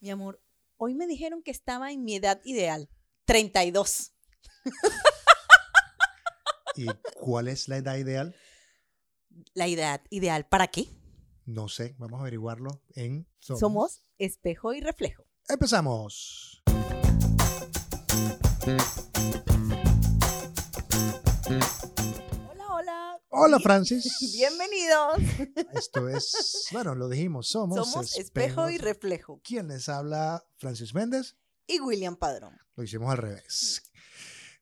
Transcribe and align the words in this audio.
Mi 0.00 0.08
amor, 0.08 0.42
hoy 0.78 0.94
me 0.94 1.06
dijeron 1.06 1.42
que 1.42 1.50
estaba 1.50 1.92
en 1.92 2.04
mi 2.04 2.16
edad 2.16 2.40
ideal, 2.44 2.88
32. 3.26 4.14
¿Y 6.76 6.86
cuál 7.20 7.48
es 7.48 7.68
la 7.68 7.76
edad 7.76 7.96
ideal? 7.96 8.34
La 9.52 9.66
edad 9.66 10.00
ideal, 10.08 10.46
¿para 10.48 10.68
qué? 10.68 10.86
No 11.44 11.68
sé, 11.68 11.96
vamos 11.98 12.18
a 12.18 12.22
averiguarlo 12.22 12.82
en 12.94 13.28
Somos, 13.40 14.06
espejo 14.16 14.72
y 14.72 14.80
reflejo. 14.80 15.26
Empezamos. 15.50 16.62
Hola. 23.30 23.58
Francis. 23.60 24.18
Bienvenidos. 24.34 25.18
Esto 25.74 26.08
es, 26.08 26.68
bueno, 26.72 26.94
lo 26.94 27.08
dijimos, 27.08 27.48
somos, 27.48 27.90
Somos 27.90 28.18
espejo 28.18 28.68
y 28.70 28.78
reflejo. 28.78 29.40
¿Quién 29.42 29.68
les 29.68 29.88
habla? 29.88 30.44
Francis 30.58 30.94
Méndez. 30.94 31.36
Y 31.66 31.80
William 31.80 32.16
Padrón. 32.16 32.58
Lo 32.76 32.82
hicimos 32.82 33.10
al 33.10 33.18
revés. 33.18 33.82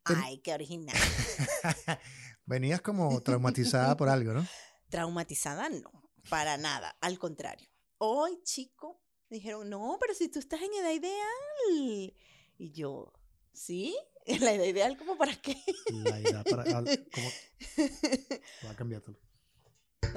Ay, 0.05 0.39
qué 0.39 0.55
original. 0.55 0.97
Venías 2.47 2.81
como 2.81 3.21
traumatizada 3.21 3.97
por 3.97 4.09
algo, 4.09 4.33
¿no? 4.33 4.47
Traumatizada 4.89 5.69
no, 5.69 6.11
para 6.31 6.57
nada, 6.57 6.97
al 7.01 7.19
contrario. 7.19 7.69
Hoy, 7.99 8.41
chico, 8.43 9.03
dijeron, 9.29 9.69
no, 9.69 9.99
pero 10.01 10.15
si 10.15 10.29
tú 10.29 10.39
estás 10.39 10.61
en 10.63 10.73
edad 10.73 10.93
ideal. 10.93 12.15
Y 12.57 12.73
yo, 12.73 13.13
¿sí? 13.53 13.95
¿En 14.29 14.41
la 14.45 14.53
edad 14.53 14.65
ideal 14.65 14.97
como 14.97 15.17
para 15.17 15.35
qué? 15.37 15.57
La 15.93 16.21
edad 16.21 16.45
para... 16.45 16.65
¿cómo? 16.65 17.31
Voy 18.63 18.71
a 18.71 18.77
cambiártelo. 18.77 19.19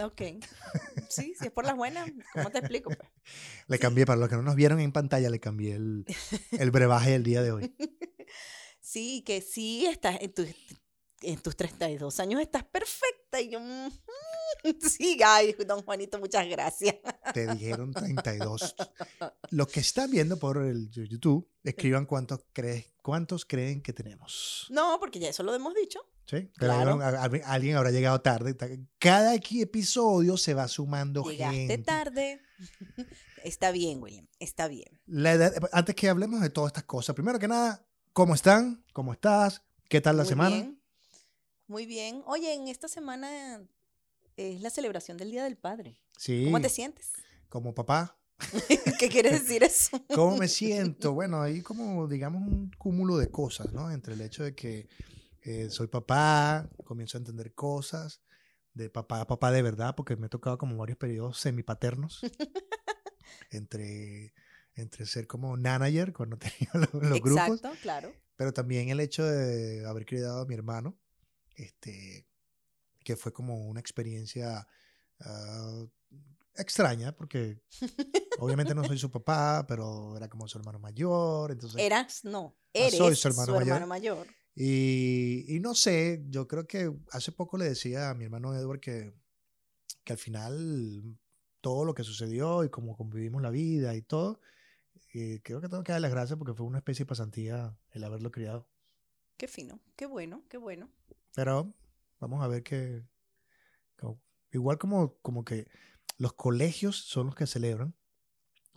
ok. 0.05 0.21
Sí, 1.09 1.34
si 1.39 1.45
es 1.47 1.51
por 1.51 1.65
las 1.65 1.75
buenas, 1.75 2.09
¿cómo 2.34 2.49
te 2.51 2.59
explico? 2.59 2.89
pues? 2.89 3.09
Le 3.67 3.79
cambié, 3.79 4.05
para 4.05 4.20
los 4.20 4.29
que 4.29 4.35
no 4.35 4.41
nos 4.43 4.55
vieron 4.55 4.79
en 4.79 4.91
pantalla, 4.91 5.29
le 5.29 5.39
cambié 5.39 5.75
el, 5.75 6.05
el 6.51 6.71
brebaje 6.71 7.11
del 7.11 7.23
día 7.23 7.41
de 7.41 7.51
hoy. 7.51 7.75
Sí, 8.81 9.23
que 9.26 9.41
sí 9.41 9.85
estás 9.85 10.17
en 10.21 10.34
tus, 10.34 10.48
en 11.21 11.39
tus 11.41 11.55
32 11.55 12.20
años, 12.20 12.41
estás 12.41 12.63
perfecta. 12.65 13.39
Y 13.39 13.49
yo, 13.49 13.59
"Mm, 13.59 13.89
sí, 14.82 15.18
ay, 15.26 15.55
don 15.68 15.82
Juanito, 15.84 16.20
muchas 16.20 16.48
gracias. 16.48 16.96
Te 17.34 17.48
dijeron 17.54 17.91
32. 17.94 18.76
Los 19.49 19.68
que 19.68 19.80
están 19.80 20.10
viendo 20.12 20.38
por 20.38 20.57
el 20.63 20.90
YouTube, 20.90 21.49
escriban 21.63 22.05
cuántos, 22.05 22.41
cree- 22.54 22.94
cuántos 23.02 23.46
creen 23.46 23.82
que 23.82 23.94
tenemos. 23.94 24.68
No, 24.70 24.98
porque 24.99 25.20
ya 25.20 25.29
eso 25.29 25.44
lo 25.44 25.54
hemos 25.54 25.74
dicho. 25.76 25.99
¿Sí? 26.26 26.49
Pero 26.60 26.74
Claro. 26.74 26.99
alguien 27.46 27.76
habrá 27.76 27.91
llegado 27.91 28.22
tarde. 28.22 28.54
Ta- 28.54 28.68
Cada 28.99 29.35
episodio 29.35 30.38
se 30.38 30.54
va 30.54 30.68
sumando 30.68 31.24
Llegaste 31.24 31.55
gente. 31.57 31.77
tarde. 31.79 32.41
Está 33.44 33.72
bien, 33.72 33.99
William, 34.04 34.27
está 34.38 34.68
bien. 34.68 35.02
La 35.07 35.34
edad- 35.34 35.54
antes 35.72 35.96
que 35.96 36.07
hablemos 36.07 36.41
de 36.41 36.52
todas 36.52 36.70
estas 36.70 36.84
cosas, 36.84 37.16
primero 37.16 37.40
que 37.40 37.48
nada, 37.48 37.84
¿cómo 38.13 38.35
están? 38.35 38.85
¿Cómo 38.94 39.13
estás? 39.13 39.63
¿Qué 39.90 39.99
tal 39.99 40.16
la 40.18 40.22
Muy 40.24 40.29
semana? 40.29 40.55
bien, 40.55 40.82
Muy 41.66 41.85
bien. 41.88 42.22
Oye, 42.27 42.54
en 42.54 42.68
esta 42.68 42.88
semana 42.88 43.63
es 44.37 44.62
la 44.62 44.70
celebración 44.70 45.18
del 45.18 45.32
Día 45.32 45.43
del 45.43 45.57
Padre. 45.57 46.01
Sí, 46.18 46.46
¿Cómo 46.46 46.62
te 46.62 46.70
sientes? 46.70 47.12
como 47.51 47.76
papá. 47.76 48.18
¿Qué 48.99 49.10
quiere 49.10 49.29
decir 49.29 49.62
eso? 49.62 50.04
¿Cómo 50.15 50.38
me 50.38 50.48
siento? 50.48 51.13
Bueno, 51.13 51.41
hay 51.41 51.62
como, 51.62 52.07
digamos, 52.07 52.41
un 52.41 52.71
cúmulo 52.77 53.18
de 53.18 53.29
cosas, 53.29 53.73
¿no? 53.73 53.91
Entre 53.91 54.13
el 54.13 54.21
hecho 54.21 54.43
de 54.43 54.55
que 54.55 54.88
eh, 55.41 55.70
soy 55.70 55.88
papá, 55.88 56.70
comienzo 56.85 57.18
a 57.18 57.20
entender 57.20 57.54
cosas, 57.54 58.21
de 58.73 58.90
papá 58.90 59.21
a 59.21 59.27
papá 59.27 59.51
de 59.51 59.62
verdad, 59.62 59.96
porque 59.96 60.15
me 60.15 60.27
he 60.27 60.29
tocado 60.29 60.57
como 60.57 60.77
varios 60.77 60.98
periodos 60.98 61.40
semipaternos, 61.40 62.21
entre, 63.51 64.34
entre 64.75 65.06
ser 65.06 65.28
como 65.28 65.57
manager 65.57 66.13
cuando 66.13 66.38
tenía 66.40 66.72
los, 66.73 66.94
los 66.94 67.22
grupos, 67.22 67.59
Exacto, 67.59 67.72
claro. 67.81 68.13
pero 68.38 68.53
también 68.53 68.90
el 68.90 69.01
hecho 69.01 69.25
de 69.25 69.85
haber 69.85 70.06
criado 70.06 70.41
a 70.41 70.45
mi 70.45 70.53
hermano, 70.53 70.97
este, 71.56 72.25
que 73.03 73.16
fue 73.16 73.34
como 73.34 73.67
una 73.67 73.79
experiencia 73.79 74.67
ah, 75.19 75.85
extraña, 76.56 77.16
porque 77.16 77.62
obviamente 78.39 78.75
no 78.75 78.84
soy 78.84 78.97
su 78.97 79.09
papá, 79.12 79.66
pero 79.67 80.16
era 80.17 80.29
como 80.29 80.47
su 80.47 80.57
hermano 80.57 80.79
mayor, 80.79 81.51
entonces... 81.51 81.79
Eras, 81.81 82.23
no, 82.23 82.56
Ah, 82.73 82.79
eres 82.88 82.97
soy 82.97 83.16
su 83.16 83.28
hermano 83.28 83.56
mayor. 83.56 83.85
mayor. 83.88 84.28
Y, 84.56 85.45
y 85.47 85.59
no 85.59 85.75
sé, 85.75 86.23
yo 86.29 86.47
creo 86.47 86.67
que 86.67 86.94
hace 87.11 87.31
poco 87.31 87.57
le 87.57 87.66
decía 87.66 88.09
a 88.09 88.13
mi 88.13 88.25
hermano 88.25 88.53
Edward 88.56 88.79
que, 88.79 89.13
que 90.03 90.13
al 90.13 90.19
final 90.19 91.17
todo 91.61 91.85
lo 91.85 91.94
que 91.94 92.03
sucedió 92.03 92.63
y 92.63 92.69
cómo 92.69 92.97
convivimos 92.97 93.41
la 93.41 93.50
vida 93.50 93.95
y 93.95 94.01
todo, 94.01 94.41
eh, 95.13 95.41
creo 95.44 95.61
que 95.61 95.69
tengo 95.69 95.84
que 95.84 95.91
darle 95.91 96.07
las 96.07 96.16
gracias 96.16 96.38
porque 96.38 96.53
fue 96.53 96.66
una 96.66 96.79
especie 96.79 97.06
de 97.06 97.09
pasantía 97.09 97.78
el 97.91 98.03
haberlo 98.03 98.31
criado. 98.31 98.67
Qué 99.38 99.47
fino, 99.47 99.79
qué 99.95 100.06
bueno, 100.06 100.44
qué 100.50 100.57
bueno. 100.57 100.90
Pero 101.34 101.73
vamos 102.21 102.41
a 102.43 102.47
ver 102.47 102.63
que, 102.63 103.03
como- 103.97 104.21
igual 104.53 104.77
como, 104.77 105.17
como 105.21 105.43
que 105.43 105.67
los 106.17 106.33
colegios 106.33 106.95
son 106.97 107.25
los 107.27 107.35
que 107.35 107.47
celebran, 107.47 107.95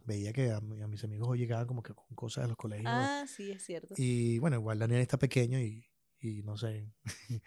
veía 0.04 0.32
que 0.32 0.50
a, 0.50 0.56
a 0.56 0.60
mis 0.88 1.04
amigos 1.04 1.28
hoy 1.28 1.38
llegaban 1.38 1.66
como 1.66 1.82
que 1.82 1.94
con 1.94 2.06
cosas 2.16 2.44
de 2.44 2.48
los 2.48 2.56
colegios. 2.56 2.90
Ah, 2.92 3.24
sí, 3.28 3.52
es 3.52 3.62
cierto. 3.64 3.94
Y 3.96 4.38
bueno, 4.38 4.56
igual 4.56 4.78
Daniel 4.78 5.00
está 5.00 5.18
pequeño 5.18 5.60
y, 5.60 5.86
y 6.20 6.42
no 6.42 6.56
sé, 6.56 6.90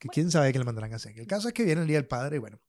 que 0.00 0.08
quién 0.08 0.30
sabe 0.30 0.52
qué 0.52 0.58
le 0.58 0.64
mandarán 0.64 0.92
a 0.92 0.96
hacer. 0.96 1.18
El 1.18 1.26
caso 1.26 1.48
es 1.48 1.54
que 1.54 1.64
viene 1.64 1.82
el 1.82 1.86
Día 1.88 1.98
del 1.98 2.06
Padre 2.08 2.36
y 2.36 2.38
bueno, 2.38 2.60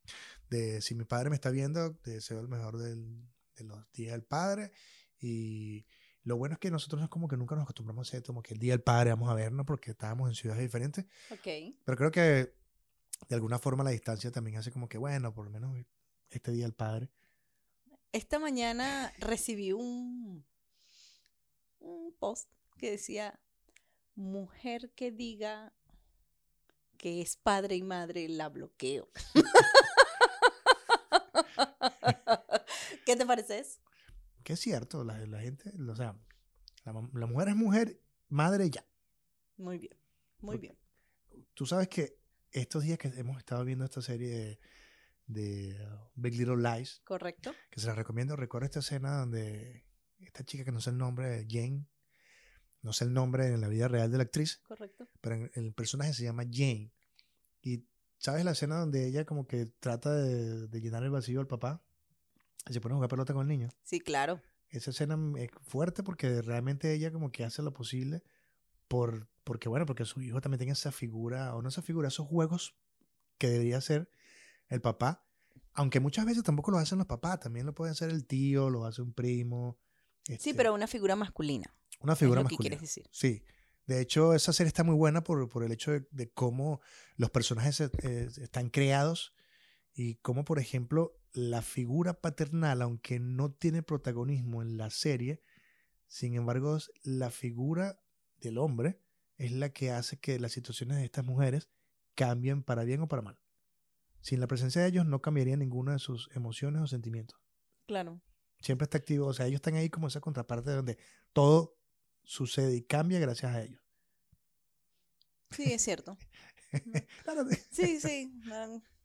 de, 0.49 0.81
si 0.81 0.93
mi 0.95 1.05
padre 1.05 1.29
me 1.29 1.35
está 1.35 1.49
viendo, 1.49 1.95
te 1.97 2.11
deseo 2.11 2.39
el 2.39 2.47
mejor 2.47 2.77
del- 2.77 3.27
de 3.55 3.63
los 3.63 3.91
días 3.93 4.11
del 4.11 4.23
Padre. 4.23 4.71
Y 5.19 5.85
lo 6.25 6.37
bueno 6.37 6.53
es 6.53 6.59
que 6.59 6.71
nosotros 6.71 7.03
es 7.03 7.09
como 7.09 7.27
que 7.27 7.37
nunca 7.37 7.55
nos 7.55 7.63
acostumbramos 7.63 8.07
a 8.07 8.09
hacer 8.09 8.23
como 8.23 8.41
que 8.41 8.55
el 8.55 8.59
Día 8.59 8.73
del 8.73 8.81
Padre 8.81 9.11
vamos 9.11 9.29
a 9.29 9.35
vernos 9.35 9.65
porque 9.65 9.91
estábamos 9.91 10.27
en 10.27 10.35
ciudades 10.35 10.63
diferentes. 10.63 11.05
Ok. 11.29 11.75
Pero 11.85 11.97
creo 11.97 12.11
que 12.11 12.55
de 13.29 13.35
alguna 13.35 13.59
forma 13.59 13.83
la 13.83 13.91
distancia 13.91 14.31
también 14.31 14.57
hace 14.57 14.71
como 14.71 14.89
que, 14.89 14.97
bueno, 14.97 15.33
por 15.33 15.45
lo 15.45 15.51
menos 15.51 15.77
este 16.29 16.51
Día 16.51 16.65
del 16.65 16.73
Padre. 16.73 17.11
Esta 18.11 18.39
mañana 18.39 19.13
recibí 19.19 19.71
un, 19.71 20.43
un 21.79 22.15
post 22.17 22.49
que 22.77 22.91
decía, 22.91 23.39
mujer 24.15 24.91
que 24.95 25.11
diga 25.11 25.73
que 26.97 27.21
es 27.21 27.37
padre 27.37 27.75
y 27.75 27.83
madre, 27.83 28.27
la 28.29 28.49
bloqueo. 28.49 29.09
¿Qué 33.05 33.15
te 33.15 33.25
parece 33.25 33.59
eso? 33.59 33.84
Que 34.45 34.53
es 34.53 34.59
cierto, 34.59 35.03
la, 35.03 35.17
la 35.25 35.41
gente, 35.41 35.72
o 35.89 35.95
sea, 35.95 36.16
la, 36.83 36.94
mujer 36.94 37.47
es 37.47 37.56
mujer, 37.56 38.00
madre 38.29 38.69
ya. 38.69 38.85
Muy 39.57 39.79
bien, 39.79 39.97
muy 40.39 40.59
bien. 40.59 40.78
Tú 41.56 41.66
sabes 41.66 41.88
que 41.88 42.19
estos 42.51 42.84
días 42.84 43.00
que 43.00 43.07
hemos 43.07 43.39
estado 43.39 43.66
viendo 43.66 43.85
esta 43.85 44.03
serie 44.03 44.29
de, 44.29 44.59
de, 45.25 45.88
Big 46.13 46.38
Little 46.38 46.57
Lies, 46.57 47.01
¿Correcto? 47.03 47.55
que 47.72 47.79
se 47.79 47.88
la 47.88 47.95
recomiendo, 47.95 48.35
recuerda 48.35 48.67
esta 48.67 48.81
escena 48.81 49.17
donde 49.17 49.88
esta 50.19 50.44
chica 50.44 50.63
que 50.63 50.72
no 50.72 50.79
sé 50.79 50.91
el 50.91 51.00
nombre, 51.00 51.47
Jane, 51.50 51.88
no 52.84 52.94
sé 52.94 53.05
el 53.05 53.13
nombre 53.13 53.47
en 53.47 53.61
la 53.61 53.67
vida 53.67 53.88
real 53.88 54.11
de 54.11 54.17
la 54.17 54.23
actriz, 54.25 54.57
¿Correcto? 54.67 55.09
pero 55.22 55.38
en- 55.38 55.51
el 55.55 55.73
personaje 55.73 56.13
se 56.13 56.23
llama 56.23 56.44
Jane. 56.44 56.91
Y 57.63 57.84
sabes 58.19 58.45
la 58.45 58.51
escena 58.51 58.78
donde 58.78 59.07
ella 59.07 59.25
como 59.25 59.47
que 59.47 59.66
trata 59.66 60.13
de, 60.13 60.67
de 60.67 60.81
llenar 60.81 61.01
el 61.01 61.09
vacío 61.09 61.39
al 61.39 61.47
papá 61.47 61.81
se 62.69 62.81
pone 62.81 62.93
a 62.93 62.95
jugar 62.95 63.09
pelota 63.09 63.33
con 63.33 63.43
el 63.43 63.47
niño. 63.47 63.69
Sí, 63.83 63.99
claro. 63.99 64.41
Esa 64.69 64.91
escena 64.91 65.17
es 65.38 65.49
fuerte 65.61 66.03
porque 66.03 66.41
realmente 66.41 66.93
ella 66.93 67.11
como 67.11 67.31
que 67.31 67.43
hace 67.43 67.61
lo 67.61 67.73
posible 67.73 68.23
por, 68.88 69.27
porque 69.43 69.69
bueno, 69.69 69.85
porque 69.85 70.05
su 70.05 70.21
hijo 70.21 70.41
también 70.41 70.59
tenga 70.59 70.73
esa 70.73 70.91
figura, 70.91 71.55
o 71.55 71.61
no 71.61 71.69
esa 71.69 71.81
figura, 71.81 72.07
esos 72.07 72.27
juegos 72.27 72.75
que 73.38 73.49
debería 73.49 73.79
ser 73.81 74.09
el 74.67 74.81
papá. 74.81 75.25
Aunque 75.73 75.99
muchas 75.99 76.25
veces 76.25 76.43
tampoco 76.43 76.71
lo 76.71 76.77
hacen 76.77 76.97
los 76.97 77.07
papás, 77.07 77.39
también 77.39 77.66
lo 77.66 77.73
puede 77.73 77.91
hacer 77.91 78.09
el 78.09 78.25
tío, 78.25 78.69
lo 78.69 78.85
hace 78.85 79.01
un 79.01 79.13
primo. 79.13 79.77
Sí, 80.23 80.33
este, 80.33 80.53
pero 80.55 80.73
una 80.73 80.87
figura 80.87 81.16
masculina. 81.16 81.75
una 81.99 82.16
figura 82.16 82.41
es 82.41 82.46
lo 82.46 82.49
que 82.49 82.53
masculina. 82.55 82.78
quieres 82.78 82.81
decir. 82.81 83.07
Sí. 83.11 83.43
De 83.85 84.02
hecho, 84.02 84.34
esa 84.34 84.52
serie 84.52 84.69
está 84.69 84.84
muy 84.84 84.96
buena 84.96 85.23
por, 85.23 85.47
por 85.47 85.63
el 85.63 85.72
hecho 85.72 85.91
de, 85.91 86.07
de 86.09 86.31
cómo 86.31 86.81
los 87.17 87.29
personajes 87.29 87.79
eh, 87.81 88.28
están 88.37 88.69
creados 88.69 89.35
y 89.93 90.16
cómo, 90.16 90.43
por 90.43 90.57
ejemplo, 90.57 91.19
la 91.35 91.61
figura 91.61 92.22
paternal, 92.22 92.82
aunque 92.82 93.20
no 93.20 93.52
tiene 93.52 93.84
protagonismo 93.84 94.61
en 94.61 94.78
la 94.78 94.90
serie, 94.90 95.41
sin 96.08 96.35
embargo, 96.35 96.78
es 96.78 96.91
la 97.03 97.29
figura 97.29 97.99
del 98.37 98.58
hombre 98.58 99.02
es 99.37 99.52
la 99.52 99.70
que 99.70 99.91
hace 99.91 100.17
que 100.17 100.40
las 100.40 100.53
situaciones 100.53 100.97
de 100.97 101.05
estas 101.05 101.26
mujeres 101.26 101.70
cambien 102.16 102.64
para 102.64 102.84
bien 102.84 103.02
o 103.02 103.08
para 103.08 103.22
mal. 103.22 103.40
Sin 104.22 104.40
la 104.40 104.47
presencia 104.47 104.82
de 104.82 104.87
ellos 104.87 105.05
no 105.05 105.22
cambiaría 105.22 105.58
ninguna 105.58 105.93
de 105.93 105.99
sus 105.99 106.29
emociones 106.34 106.82
o 106.82 106.87
sentimientos. 106.87 107.40
Claro. 107.85 108.22
Siempre 108.59 108.85
está 108.85 108.97
activo, 108.97 109.28
o 109.28 109.34
sea, 109.34 109.46
ellos 109.46 109.58
están 109.58 109.76
ahí 109.76 109.90
como 109.90 110.08
esa 110.08 110.22
contraparte 110.22 110.72
donde 110.72 110.97
todo 111.34 111.78
sucede 112.23 112.76
y 112.76 112.81
cambia 112.81 113.20
gracias 113.20 113.53
a 113.53 113.61
ellos. 113.61 113.81
Sí, 115.52 115.73
es 115.73 115.81
cierto. 115.81 116.17
Sí, 117.72 118.02
sí. 118.02 118.34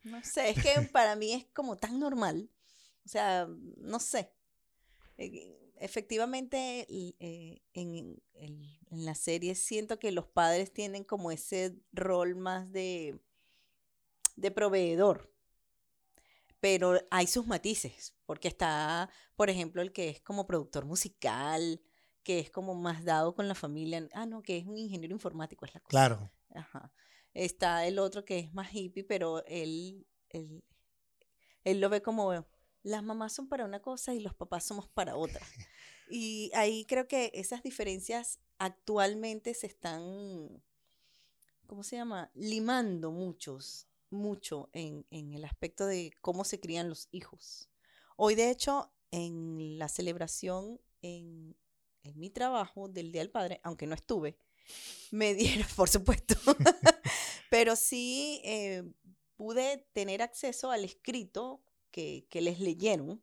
No, 0.03 0.23
sé, 0.25 0.51
es 0.51 0.59
que 0.59 0.83
para 0.93 1.17
mí 1.17 1.33
es 1.33 1.47
como 1.53 1.77
tan 1.77 1.99
normal. 1.99 2.51
O 3.05 3.09
sea, 3.09 3.49
no 3.79 3.99
sé. 4.01 4.33
Eh, 5.19 5.57
efectivamente 5.79 6.87
eh, 6.91 7.63
en, 7.75 7.95
el- 7.95 8.23
en 8.91 9.05
la 9.05 9.15
serie 9.15 9.55
siento 9.55 9.99
que 9.99 10.13
los 10.13 10.27
padres 10.27 10.73
tienen 10.73 11.05
como 11.05 11.31
ese 11.31 11.77
rol 11.93 12.37
más 12.37 12.71
de, 12.73 13.19
de 14.37 14.51
proveedor, 14.51 15.31
pero 16.61 16.95
hay 17.11 17.27
sus 17.27 17.47
matices, 17.47 18.15
porque 18.27 18.49
está, 18.49 19.09
por 19.37 19.49
ejemplo, 19.51 19.81
el 19.83 19.93
que 19.93 20.11
es 20.11 20.21
como 20.21 20.47
productor 20.47 20.85
musical, 20.85 21.81
que 22.23 22.39
es 22.39 22.51
como 22.51 22.75
más 22.75 23.05
dado 23.05 23.35
con 23.35 23.49
la 23.49 23.55
familia, 23.55 24.07
ah, 24.13 24.27
no, 24.27 24.43
que 24.43 24.59
es 24.59 24.67
un 24.67 24.77
ingeniero 24.77 25.15
informático, 25.15 25.65
es 25.65 25.75
la 25.75 25.81
cosa. 25.81 25.89
Claro. 25.89 26.31
Ajá. 26.55 26.93
Está 27.35 27.87
el 27.87 27.99
otro 27.99 28.25
que 28.25 28.39
es 28.39 28.53
más 28.55 28.75
hippie, 28.75 29.05
pero 29.05 29.45
él, 29.47 30.07
él, 30.31 30.65
él 31.65 31.81
lo 31.81 31.89
ve 31.89 32.03
como 32.03 32.47
las 32.83 33.03
mamás 33.03 33.33
son 33.33 33.49
para 33.49 33.65
una 33.65 33.81
cosa 33.81 34.15
y 34.15 34.21
los 34.21 34.35
papás 34.35 34.65
somos 34.65 34.89
para 34.89 35.17
otra. 35.17 35.41
Y 36.13 36.51
ahí 36.55 36.87
creo 36.87 37.07
que 37.07 37.31
esas 37.35 37.63
diferencias 37.63 38.41
actualmente 38.59 39.55
se 39.55 39.69
están, 39.69 40.61
¿cómo 41.69 41.85
se 41.85 41.95
llama? 41.95 42.33
Limando 42.35 43.13
muchos, 43.13 43.87
mucho 44.11 44.71
en, 44.73 45.07
en 45.11 45.33
el 45.35 45.45
aspecto 45.45 45.87
de 45.87 46.13
cómo 46.21 46.45
se 46.45 46.59
crían 46.59 46.89
los 46.89 47.07
hijos. 47.13 47.71
Hoy, 48.17 48.35
de 48.35 48.51
hecho, 48.51 48.93
en 49.13 49.79
la 49.79 49.89
celebración 49.89 50.81
en, 51.01 51.57
en 52.03 52.19
mi 52.19 52.29
trabajo 52.29 52.89
del 52.89 53.13
Día 53.13 53.23
del 53.23 53.31
Padre, 53.31 53.61
aunque 53.63 53.87
no 53.87 53.95
estuve, 53.95 54.37
me 55.11 55.35
dieron, 55.37 55.69
por 55.77 55.89
supuesto, 55.89 56.35
pero 57.51 57.77
sí 57.77 58.41
eh, 58.45 58.85
pude 59.37 59.87
tener 59.93 60.23
acceso 60.23 60.71
al 60.71 60.85
escrito 60.85 61.61
que, 61.91 62.27
que 62.31 62.41
les 62.41 62.61
leyeron, 62.61 63.23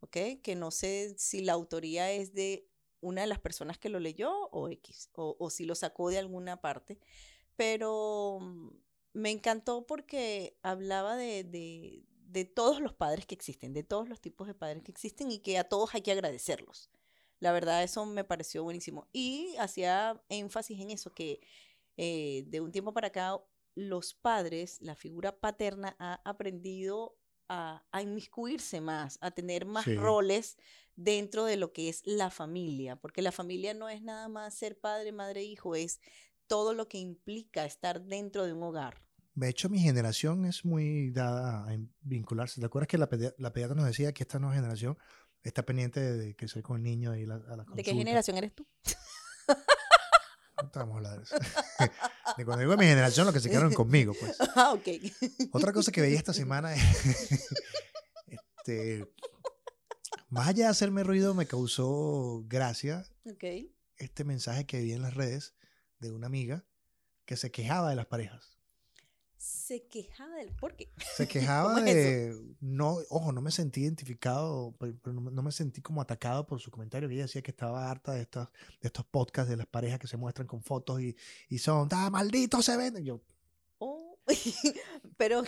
¿ok? 0.00 0.16
Que 0.42 0.54
no 0.56 0.70
sé 0.70 1.14
si 1.18 1.42
la 1.42 1.52
autoría 1.52 2.10
es 2.10 2.32
de 2.32 2.66
una 3.00 3.22
de 3.22 3.26
las 3.26 3.40
personas 3.40 3.76
que 3.76 3.90
lo 3.90 4.00
leyó 4.00 4.32
o 4.52 4.68
X, 4.68 5.10
o, 5.14 5.36
o 5.38 5.50
si 5.50 5.66
lo 5.66 5.74
sacó 5.74 6.08
de 6.08 6.18
alguna 6.18 6.60
parte, 6.60 6.98
pero 7.56 8.38
mm, 8.40 8.68
me 9.14 9.30
encantó 9.30 9.86
porque 9.86 10.56
hablaba 10.62 11.16
de, 11.16 11.42
de, 11.44 12.04
de 12.28 12.44
todos 12.44 12.80
los 12.80 12.94
padres 12.94 13.26
que 13.26 13.34
existen, 13.34 13.72
de 13.72 13.82
todos 13.82 14.08
los 14.08 14.20
tipos 14.20 14.46
de 14.46 14.54
padres 14.54 14.82
que 14.84 14.92
existen 14.92 15.30
y 15.30 15.40
que 15.40 15.58
a 15.58 15.64
todos 15.64 15.94
hay 15.94 16.02
que 16.02 16.12
agradecerlos. 16.12 16.90
La 17.40 17.50
verdad, 17.50 17.82
eso 17.82 18.06
me 18.06 18.22
pareció 18.22 18.62
buenísimo. 18.62 19.08
Y 19.12 19.56
hacía 19.58 20.22
énfasis 20.28 20.80
en 20.80 20.90
eso, 20.90 21.12
que 21.12 21.40
eh, 21.96 22.44
de 22.46 22.60
un 22.60 22.72
tiempo 22.72 22.92
para 22.92 23.08
acá 23.08 23.38
los 23.74 24.14
padres, 24.14 24.80
la 24.80 24.94
figura 24.94 25.38
paterna 25.40 25.96
ha 25.98 26.20
aprendido 26.24 27.16
a, 27.48 27.84
a 27.90 28.02
inmiscuirse 28.02 28.80
más, 28.80 29.18
a 29.20 29.30
tener 29.30 29.64
más 29.66 29.84
Sí. 29.84 29.94
roles 29.94 30.56
dentro 30.94 31.44
de 31.44 31.56
lo 31.56 31.72
que 31.72 31.88
es 31.88 32.02
la 32.04 32.30
familia, 32.30 32.96
porque 32.96 33.22
la 33.22 33.32
familia 33.32 33.72
no 33.74 33.88
es 33.88 34.02
nada 34.02 34.28
más 34.28 34.54
ser 34.54 34.78
padre, 34.78 35.12
madre, 35.12 35.42
hijo, 35.42 35.74
es 35.74 36.00
todo 36.46 36.74
lo 36.74 36.86
que 36.88 36.98
implica 36.98 37.64
estar 37.64 38.02
dentro 38.02 38.44
de 38.44 38.52
un 38.52 38.62
hogar. 38.62 39.02
De 39.34 39.48
hecho, 39.48 39.70
mi 39.70 39.78
generación 39.78 40.44
es 40.44 40.64
muy 40.66 41.10
dada 41.10 41.64
a 41.66 41.78
vincularse. 42.02 42.60
¿Te 42.60 42.66
acuerdas 42.66 42.88
que 42.88 42.98
la, 42.98 43.08
pedi- 43.08 43.34
la 43.38 43.52
pediatra 43.54 43.74
nos 43.74 43.86
decía 43.86 44.12
que 44.12 44.22
esta 44.24 44.38
nueva 44.38 44.54
generación 44.54 44.98
está 45.42 45.64
pendiente 45.64 46.00
de, 46.00 46.18
de 46.18 46.36
crecer 46.36 46.62
con 46.62 46.76
el 46.76 46.82
niño 46.82 47.16
y 47.16 47.24
la, 47.24 47.36
a 47.36 47.56
la 47.56 47.64
¿De 47.64 47.82
qué 47.82 47.94
generación 47.94 48.36
eres 48.36 48.54
tú? 48.54 48.66
A 50.74 50.80
hablar 50.80 51.22
de 52.36 52.44
cuando 52.44 52.60
digo 52.60 52.76
mi 52.76 52.84
generación, 52.84 53.26
lo 53.26 53.32
que 53.32 53.40
se 53.40 53.50
quedaron 53.50 53.72
conmigo, 53.72 54.14
pues. 54.18 54.36
ah, 54.54 54.72
ok. 54.72 54.88
Otra 55.52 55.72
cosa 55.72 55.90
que 55.92 56.00
veía 56.00 56.18
esta 56.18 56.32
semana 56.32 56.74
es. 56.74 56.82
este, 58.26 59.12
más 60.28 60.48
allá 60.48 60.64
de 60.64 60.70
hacerme 60.70 61.02
ruido, 61.02 61.34
me 61.34 61.46
causó 61.46 62.44
gracia 62.46 63.04
este 63.96 64.24
mensaje 64.24 64.66
que 64.66 64.80
vi 64.80 64.92
en 64.92 65.02
las 65.02 65.14
redes 65.14 65.54
de 65.98 66.10
una 66.10 66.26
amiga 66.26 66.64
que 67.24 67.36
se 67.36 67.50
quejaba 67.50 67.90
de 67.90 67.96
las 67.96 68.06
parejas. 68.06 68.51
Se 69.44 69.88
quejaba 69.88 70.36
del... 70.36 70.50
¿Por 70.54 70.76
qué? 70.76 70.88
Se 71.16 71.26
quejaba 71.28 71.74
¿Cómo 71.74 71.84
es 71.86 71.94
de. 71.94 72.40
No, 72.60 72.98
ojo, 73.10 73.32
no 73.32 73.40
me 73.40 73.50
sentí 73.50 73.80
identificado, 73.80 74.72
pero, 74.78 74.94
pero 75.02 75.14
no, 75.14 75.20
me- 75.20 75.32
no 75.32 75.42
me 75.42 75.50
sentí 75.50 75.80
como 75.82 76.00
atacado 76.00 76.46
por 76.46 76.60
su 76.60 76.70
comentario. 76.70 77.08
Que 77.08 77.16
ella 77.16 77.24
decía 77.24 77.42
que 77.42 77.50
estaba 77.50 77.90
harta 77.90 78.12
de 78.12 78.20
estos, 78.22 78.46
de 78.80 78.86
estos 78.86 79.04
podcasts 79.04 79.50
de 79.50 79.56
las 79.56 79.66
parejas 79.66 79.98
que 79.98 80.06
se 80.06 80.16
muestran 80.16 80.46
con 80.46 80.62
fotos 80.62 81.00
y, 81.00 81.16
y 81.48 81.58
son, 81.58 81.88
¡ah, 81.90 82.08
malditos 82.08 82.64
se 82.64 82.76
venden! 82.76 83.04
Yo 83.04 83.20
Oh, 83.78 84.16
pero 85.16 85.42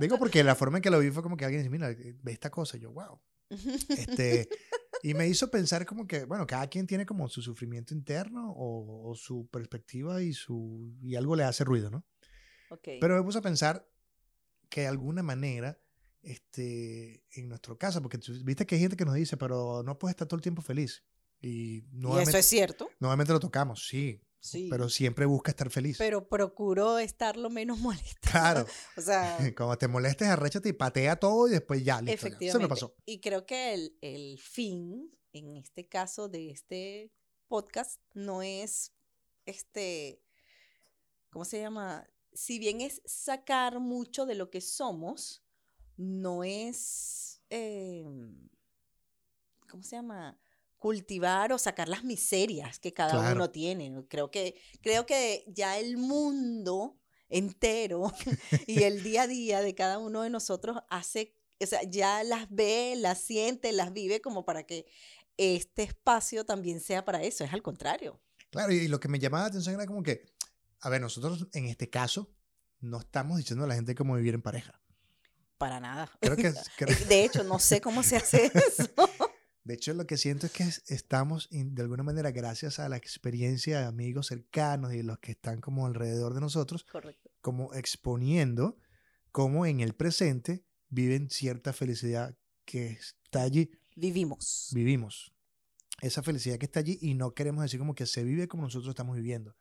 digo 0.00 0.18
porque 0.18 0.42
la 0.42 0.56
forma 0.56 0.78
en 0.78 0.82
que 0.82 0.90
lo 0.90 0.98
vi 0.98 1.10
fue 1.12 1.22
como 1.22 1.36
que 1.36 1.44
alguien 1.44 1.62
dice, 1.62 1.70
mira, 1.70 1.88
ve 2.22 2.32
esta 2.32 2.50
cosa. 2.50 2.76
Y 2.76 2.80
yo, 2.80 2.90
wow. 2.90 3.20
Este, 3.88 4.48
y 5.02 5.14
me 5.14 5.28
hizo 5.28 5.50
pensar 5.50 5.86
como 5.86 6.06
que, 6.06 6.24
bueno, 6.24 6.46
cada 6.46 6.66
quien 6.68 6.86
tiene 6.86 7.06
como 7.06 7.28
su 7.28 7.42
sufrimiento 7.42 7.94
interno 7.94 8.52
o, 8.52 9.10
o 9.10 9.14
su 9.14 9.48
perspectiva 9.48 10.22
y, 10.22 10.32
su, 10.32 10.94
y 11.00 11.16
algo 11.16 11.36
le 11.36 11.44
hace 11.44 11.64
ruido, 11.64 11.90
¿no? 11.90 12.04
Ok. 12.70 12.88
Pero 13.00 13.16
me 13.16 13.22
puse 13.22 13.38
a 13.38 13.42
pensar 13.42 13.88
que 14.68 14.82
de 14.82 14.86
alguna 14.88 15.22
manera, 15.22 15.78
este, 16.22 17.24
en 17.32 17.48
nuestro 17.48 17.78
caso, 17.78 18.02
porque 18.02 18.18
viste 18.44 18.66
que 18.66 18.74
hay 18.74 18.80
gente 18.80 18.96
que 18.96 19.04
nos 19.04 19.14
dice, 19.14 19.36
pero 19.36 19.82
no 19.82 19.98
puedes 19.98 20.12
estar 20.12 20.28
todo 20.28 20.36
el 20.36 20.42
tiempo 20.42 20.62
feliz. 20.62 21.04
Y 21.40 21.84
y 21.92 22.18
eso 22.20 22.36
es 22.36 22.46
cierto. 22.46 22.90
nuevamente 22.98 23.32
lo 23.32 23.38
tocamos, 23.38 23.86
sí, 23.86 24.20
Sí. 24.40 24.68
pero 24.70 24.88
siempre 24.88 25.26
busca 25.26 25.50
estar 25.50 25.68
feliz. 25.70 25.98
Pero 25.98 26.28
procuro 26.28 26.98
estar 26.98 27.36
lo 27.36 27.50
menos 27.50 27.78
molesta. 27.80 28.30
Claro, 28.30 28.66
O 28.96 29.00
sea, 29.00 29.36
cuando 29.56 29.76
te 29.78 29.88
molestes, 29.88 30.28
arréchate 30.28 30.68
y 30.68 30.72
patea 30.72 31.16
todo 31.16 31.48
y 31.48 31.52
después 31.52 31.84
ya, 31.84 32.00
listo. 32.00 32.14
efectivamente. 32.14 32.46
Eso 32.48 32.60
me 32.60 32.68
pasó. 32.68 32.94
Y 33.04 33.20
creo 33.20 33.46
que 33.46 33.74
el, 33.74 33.98
el 34.00 34.38
fin, 34.38 35.10
en 35.32 35.56
este 35.56 35.88
caso 35.88 36.28
de 36.28 36.50
este 36.50 37.12
podcast, 37.48 38.00
no 38.14 38.42
es 38.42 38.92
este, 39.48 40.22
¿cómo 41.30 41.44
se 41.44 41.60
llama? 41.60 42.06
Si 42.32 42.58
bien 42.58 42.80
es 42.82 43.00
sacar 43.06 43.80
mucho 43.80 44.26
de 44.26 44.34
lo 44.34 44.50
que 44.50 44.60
somos, 44.60 45.42
no 45.96 46.44
es, 46.44 47.40
eh, 47.50 48.04
¿cómo 49.68 49.82
se 49.82 49.96
llama? 49.96 50.38
Cultivar 50.78 51.52
o 51.52 51.58
sacar 51.58 51.88
las 51.88 52.04
miserias 52.04 52.78
que 52.78 52.92
cada 52.92 53.12
Claro. 53.12 53.34
uno 53.36 53.50
tiene. 53.50 53.92
Creo 54.08 54.30
que, 54.30 54.60
creo 54.80 55.06
que 55.06 55.44
ya 55.48 55.78
el 55.78 55.96
mundo 55.96 56.98
entero 57.28 58.12
y 58.66 58.84
el 58.84 59.02
día 59.02 59.22
a 59.22 59.26
día 59.26 59.60
de 59.60 59.74
cada 59.74 59.98
uno 59.98 60.22
de 60.22 60.30
nosotros 60.30 60.78
hace, 60.88 61.34
o 61.60 61.66
sea, 61.66 61.82
ya 61.82 62.22
las 62.22 62.46
ve, 62.50 62.94
las 62.96 63.18
siente, 63.20 63.72
las 63.72 63.92
vive 63.92 64.20
como 64.20 64.44
para 64.44 64.64
que 64.64 64.86
este 65.36 65.82
espacio 65.82 66.44
también 66.44 66.80
sea 66.80 67.04
para 67.04 67.22
eso. 67.22 67.44
Es 67.44 67.52
al 67.52 67.62
contrario. 67.62 68.20
Claro, 68.50 68.72
y 68.72 68.88
lo 68.88 68.98
que 68.98 69.08
me 69.08 69.18
llamaba 69.18 69.44
la 69.44 69.48
atención 69.50 69.74
era 69.74 69.86
como 69.86 70.02
que, 70.02 70.22
a 70.80 70.88
ver, 70.88 71.00
nosotros 71.00 71.46
en 71.52 71.66
este 71.66 71.90
caso 71.90 72.30
no 72.80 73.00
estamos 73.00 73.36
diciendo 73.38 73.64
a 73.64 73.68
la 73.68 73.74
gente 73.74 73.94
cómo 73.94 74.14
vivir 74.16 74.34
en 74.34 74.42
pareja. 74.42 74.80
Para 75.58 75.80
nada. 75.80 76.08
Creo 76.20 76.36
que, 76.36 76.52
creo- 76.78 76.96
De 77.08 77.24
hecho, 77.24 77.42
no 77.44 77.58
sé 77.58 77.80
cómo 77.80 78.02
se 78.04 78.16
hace 78.16 78.46
eso. 78.54 78.88
De 79.68 79.74
hecho, 79.74 79.92
lo 79.92 80.06
que 80.06 80.16
siento 80.16 80.46
es 80.46 80.52
que 80.52 80.62
es- 80.64 80.82
estamos, 80.86 81.46
de 81.50 81.82
alguna 81.82 82.02
manera, 82.02 82.30
gracias 82.30 82.78
a 82.78 82.88
la 82.88 82.96
experiencia 82.96 83.80
de 83.80 83.84
amigos 83.84 84.28
cercanos 84.28 84.94
y 84.94 85.02
los 85.02 85.18
que 85.18 85.32
están 85.32 85.60
como 85.60 85.86
alrededor 85.86 86.32
de 86.32 86.40
nosotros, 86.40 86.84
Correcto. 86.90 87.30
como 87.42 87.74
exponiendo 87.74 88.78
cómo 89.30 89.66
en 89.66 89.80
el 89.80 89.92
presente 89.94 90.64
viven 90.88 91.28
cierta 91.28 91.74
felicidad 91.74 92.34
que 92.64 92.88
está 92.92 93.42
allí, 93.42 93.70
Vivimos. 93.94 94.70
vivimos. 94.72 95.34
Esa 96.00 96.22
felicidad 96.22 96.56
que 96.58 96.64
está 96.64 96.80
allí 96.80 96.98
y 97.02 97.12
no 97.12 97.34
queremos 97.34 97.62
decir 97.62 97.78
como 97.78 97.94
que 97.94 98.06
se 98.06 98.24
vive 98.24 98.48
como 98.48 98.62
nosotros 98.62 98.88
estamos 98.92 99.16
viviendo. 99.16 99.54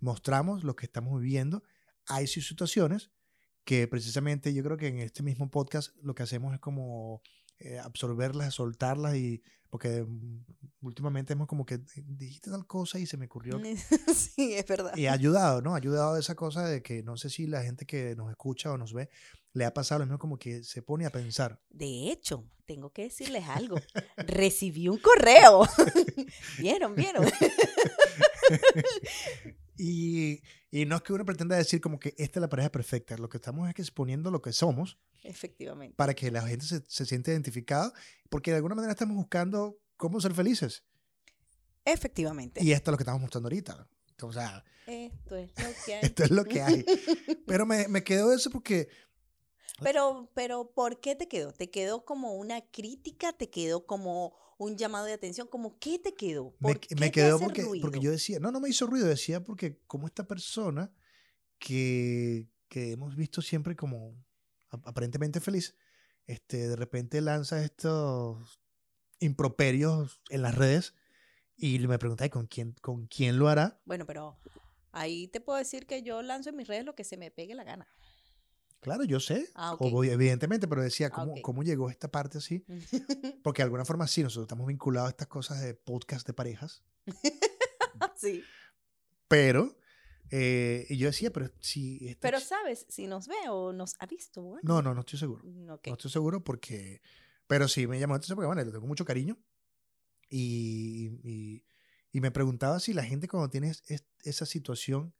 Mostramos 0.00 0.64
lo 0.64 0.74
que 0.74 0.86
estamos 0.86 1.20
viviendo. 1.20 1.62
Hay 2.06 2.26
situaciones 2.26 3.12
que 3.64 3.86
precisamente 3.86 4.52
yo 4.52 4.62
creo 4.64 4.76
que 4.76 4.88
en 4.88 4.98
este 4.98 5.22
mismo 5.22 5.48
podcast 5.50 5.94
lo 6.02 6.14
que 6.14 6.22
hacemos 6.24 6.52
es 6.54 6.60
como 6.60 7.22
eh, 7.58 7.78
absorberlas, 7.78 8.54
soltarlas 8.54 9.16
y 9.16 9.42
porque 9.70 10.02
mm, 10.02 10.44
últimamente 10.82 11.32
hemos 11.32 11.48
como 11.48 11.66
que 11.66 11.78
dijiste 12.06 12.50
tal 12.50 12.66
cosa 12.66 12.98
y 12.98 13.06
se 13.06 13.16
me 13.16 13.26
ocurrió 13.26 13.60
sí, 14.14 14.54
es 14.54 14.66
verdad. 14.66 14.96
y 14.96 15.06
ha 15.06 15.12
ayudado, 15.12 15.62
¿no? 15.62 15.74
Ha 15.74 15.78
ayudado 15.78 16.16
esa 16.16 16.34
cosa 16.34 16.66
de 16.66 16.82
que 16.82 17.02
no 17.02 17.16
sé 17.16 17.30
si 17.30 17.46
la 17.46 17.62
gente 17.62 17.86
que 17.86 18.14
nos 18.16 18.30
escucha 18.30 18.72
o 18.72 18.78
nos 18.78 18.92
ve 18.92 19.10
le 19.52 19.64
ha 19.64 19.72
pasado 19.72 20.00
lo 20.00 20.06
mismo 20.06 20.18
como 20.18 20.38
que 20.38 20.64
se 20.64 20.82
pone 20.82 21.06
a 21.06 21.10
pensar. 21.10 21.60
De 21.70 22.10
hecho, 22.10 22.44
tengo 22.66 22.90
que 22.90 23.02
decirles 23.02 23.44
algo. 23.48 23.76
Recibí 24.16 24.88
un 24.88 24.98
correo. 24.98 25.66
¿Vieron? 26.58 26.94
¿Vieron? 26.94 27.24
Y, 29.76 30.40
y 30.74 30.86
no 30.86 30.96
es 30.96 31.02
que 31.02 31.12
uno 31.12 31.24
pretenda 31.24 31.54
decir 31.54 31.80
como 31.80 32.00
que 32.00 32.16
esta 32.18 32.40
es 32.40 32.40
la 32.40 32.48
pareja 32.48 32.68
perfecta, 32.72 33.16
lo 33.16 33.28
que 33.28 33.36
estamos 33.36 33.68
es 33.68 33.78
exponiendo 33.78 34.32
lo 34.32 34.42
que 34.42 34.52
somos 34.52 34.98
Efectivamente. 35.22 35.94
para 35.94 36.14
que 36.14 36.32
la 36.32 36.42
gente 36.42 36.66
se, 36.66 36.82
se 36.88 37.06
sienta 37.06 37.30
identificada, 37.30 37.92
porque 38.28 38.50
de 38.50 38.56
alguna 38.56 38.74
manera 38.74 38.90
estamos 38.90 39.14
buscando 39.14 39.78
cómo 39.96 40.20
ser 40.20 40.34
felices. 40.34 40.82
Efectivamente. 41.84 42.60
Y 42.60 42.72
esto 42.72 42.90
es 42.90 42.92
lo 42.92 42.96
que 42.98 43.02
estamos 43.04 43.20
mostrando 43.20 43.46
ahorita. 43.46 43.88
O 44.20 44.32
sea, 44.32 44.64
Esto 44.88 45.36
es 45.36 45.52
lo 45.56 45.74
que 45.84 45.94
hay. 45.94 46.00
esto 46.02 46.24
es 46.24 46.30
lo 46.32 46.44
que 46.44 46.60
hay. 46.60 46.84
Pero 47.46 47.66
me, 47.66 47.86
me 47.86 48.02
quedó 48.02 48.32
eso 48.32 48.50
porque 48.50 48.88
Pero, 49.82 50.30
pero, 50.34 50.70
¿por 50.72 51.00
qué 51.00 51.14
te 51.16 51.28
quedó? 51.28 51.52
¿Te 51.52 51.70
quedó 51.70 52.04
como 52.04 52.34
una 52.34 52.60
crítica? 52.60 53.32
¿Te 53.32 53.50
quedó 53.50 53.86
como 53.86 54.34
un 54.58 54.76
llamado 54.76 55.06
de 55.06 55.12
atención? 55.12 55.48
¿Cómo 55.48 55.78
qué 55.78 55.98
te 55.98 56.14
quedó? 56.14 56.50
Me, 56.60 56.74
¿Por 56.74 56.80
qué 56.80 56.94
me 56.94 57.06
te 57.06 57.12
quedó 57.12 57.34
hace 57.36 57.44
porque, 57.44 57.62
porque 57.80 58.00
yo 58.00 58.10
decía, 58.10 58.38
no, 58.38 58.50
no 58.52 58.60
me 58.60 58.68
hizo 58.68 58.86
ruido, 58.86 59.06
decía 59.06 59.42
porque 59.42 59.80
como 59.86 60.06
esta 60.06 60.26
persona 60.26 60.92
que, 61.58 62.48
que 62.68 62.92
hemos 62.92 63.16
visto 63.16 63.42
siempre 63.42 63.76
como 63.76 64.14
ap- 64.70 64.86
aparentemente 64.86 65.40
feliz, 65.40 65.76
este, 66.26 66.68
de 66.68 66.76
repente 66.76 67.20
lanza 67.20 67.64
estos 67.64 68.60
improperios 69.20 70.20
en 70.30 70.42
las 70.42 70.54
redes 70.54 70.94
y 71.56 71.78
me 71.80 71.98
pregunta, 71.98 72.26
"¿Y 72.26 72.30
¿con 72.30 72.46
quién, 72.46 72.72
¿con 72.80 73.06
quién 73.06 73.38
lo 73.38 73.48
hará? 73.48 73.80
Bueno, 73.84 74.06
pero 74.06 74.36
ahí 74.92 75.28
te 75.28 75.40
puedo 75.40 75.58
decir 75.58 75.86
que 75.86 76.02
yo 76.02 76.22
lanzo 76.22 76.50
en 76.50 76.56
mis 76.56 76.68
redes 76.68 76.84
lo 76.84 76.94
que 76.94 77.04
se 77.04 77.16
me 77.16 77.30
pegue 77.30 77.54
la 77.54 77.64
gana. 77.64 77.88
Claro, 78.84 79.04
yo 79.04 79.18
sé, 79.18 79.48
Ah, 79.54 79.72
ok. 79.72 79.80
obvio- 79.80 80.12
evidentemente, 80.12 80.68
pero 80.68 80.82
decía, 80.82 81.06
Ah, 81.08 81.10
¿cómo, 81.16 81.32
ok. 81.32 81.40
¿cómo 81.42 81.62
llegó 81.62 81.88
esta 81.90 82.08
parte 82.10 82.38
así? 82.38 82.64
Porque 83.42 83.62
de 83.62 83.64
alguna 83.64 83.84
forma 83.86 84.06
sí, 84.06 84.22
nosotros 84.22 84.44
estamos 84.44 84.66
vinculados 84.66 85.08
a 85.08 85.10
estas 85.10 85.28
cosas 85.28 85.60
de 85.62 85.74
podcast 85.74 86.26
de 86.26 86.34
parejas, 86.34 86.84
sí. 88.16 88.44
pero, 89.26 89.76
eh, 90.30 90.86
y 90.90 90.98
yo 90.98 91.06
decía, 91.08 91.30
pero 91.32 91.50
si... 91.60 92.06
esta 92.08 92.20
Pero 92.20 92.40
sabes, 92.40 92.86
si 92.88 93.06
nos 93.06 93.26
ve 93.26 93.36
o 93.48 93.72
nos 93.72 93.96
ha 94.00 94.06
visto, 94.06 94.42
bueno. 94.42 94.60
no, 94.64 94.82
no, 94.82 94.94
no 94.94 95.00
estoy 95.00 95.18
seguro. 95.18 95.42
mm, 95.44 95.70
ok. 95.70 95.86
No 95.88 95.92
estoy 95.94 96.10
seguro 96.10 96.44
porque. 96.44 97.00
Pero 97.46 97.68
sí 97.68 97.86
me 97.86 97.98
llamó 98.00 98.14
la 98.14 98.18
atención 98.18 98.36
porque, 98.36 98.46
bueno, 98.46 98.62
le 98.64 98.70
tengo 98.72 98.86
mucho 98.86 99.04
cariño. 99.04 99.38
Y, 100.30 101.10
y, 101.22 101.64
y 102.10 102.20
me 102.20 102.30
preguntaba 102.30 102.80
si 102.80 102.92
la 102.94 103.04
gente, 103.04 103.28
cuando 103.28 103.50
tiene 103.50 103.68
es- 103.70 103.84
esa 104.22 104.46
situación, 104.46 105.14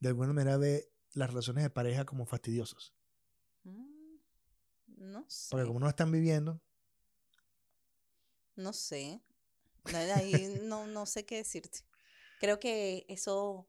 de 0.00 0.08
alguna 0.10 0.28
manera 0.32 0.56
ve 0.56 0.88
las 1.14 1.28
relaciones 1.30 1.62
de 1.64 1.70
pareja 1.70 2.04
como 2.04 2.26
fastidiosas. 2.26 2.92
Mm, 3.64 4.16
No 4.96 5.24
sé. 5.28 5.48
Porque 5.50 5.66
como 5.66 5.80
no 5.80 5.88
están 5.88 6.10
viviendo, 6.12 6.60
No 8.56 8.72
sé. 8.72 9.20
Ahí 10.14 10.58
no, 10.64 10.86
no 10.86 11.06
sé 11.06 11.24
qué 11.24 11.36
decirte. 11.36 11.80
Creo 12.40 12.58
que 12.58 13.06
eso 13.08 13.68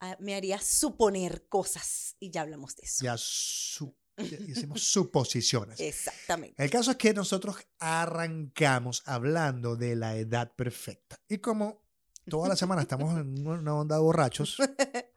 ah, 0.00 0.16
me 0.20 0.34
haría 0.34 0.60
suponer 0.60 1.46
cosas 1.48 2.16
y 2.18 2.30
ya 2.30 2.42
hablamos 2.42 2.76
de 2.76 2.82
eso. 2.84 3.04
ya, 3.04 3.14
su- 3.16 3.94
ya 4.18 4.36
hicimos 4.46 4.82
suposiciones. 4.82 5.80
Exactamente. 5.80 6.62
El 6.62 6.70
caso 6.70 6.90
es 6.90 6.96
que 6.96 7.14
nosotros 7.14 7.56
arrancamos 7.78 9.02
hablando 9.06 9.76
de 9.76 9.96
la 9.96 10.16
edad 10.16 10.52
perfecta. 10.54 11.18
Y 11.28 11.38
como 11.38 11.82
toda 12.28 12.48
la 12.48 12.56
semana 12.56 12.82
estamos 12.82 13.16
en 13.18 13.46
una 13.46 13.74
onda 13.74 13.96
de 13.96 14.02
borrachos, 14.02 14.56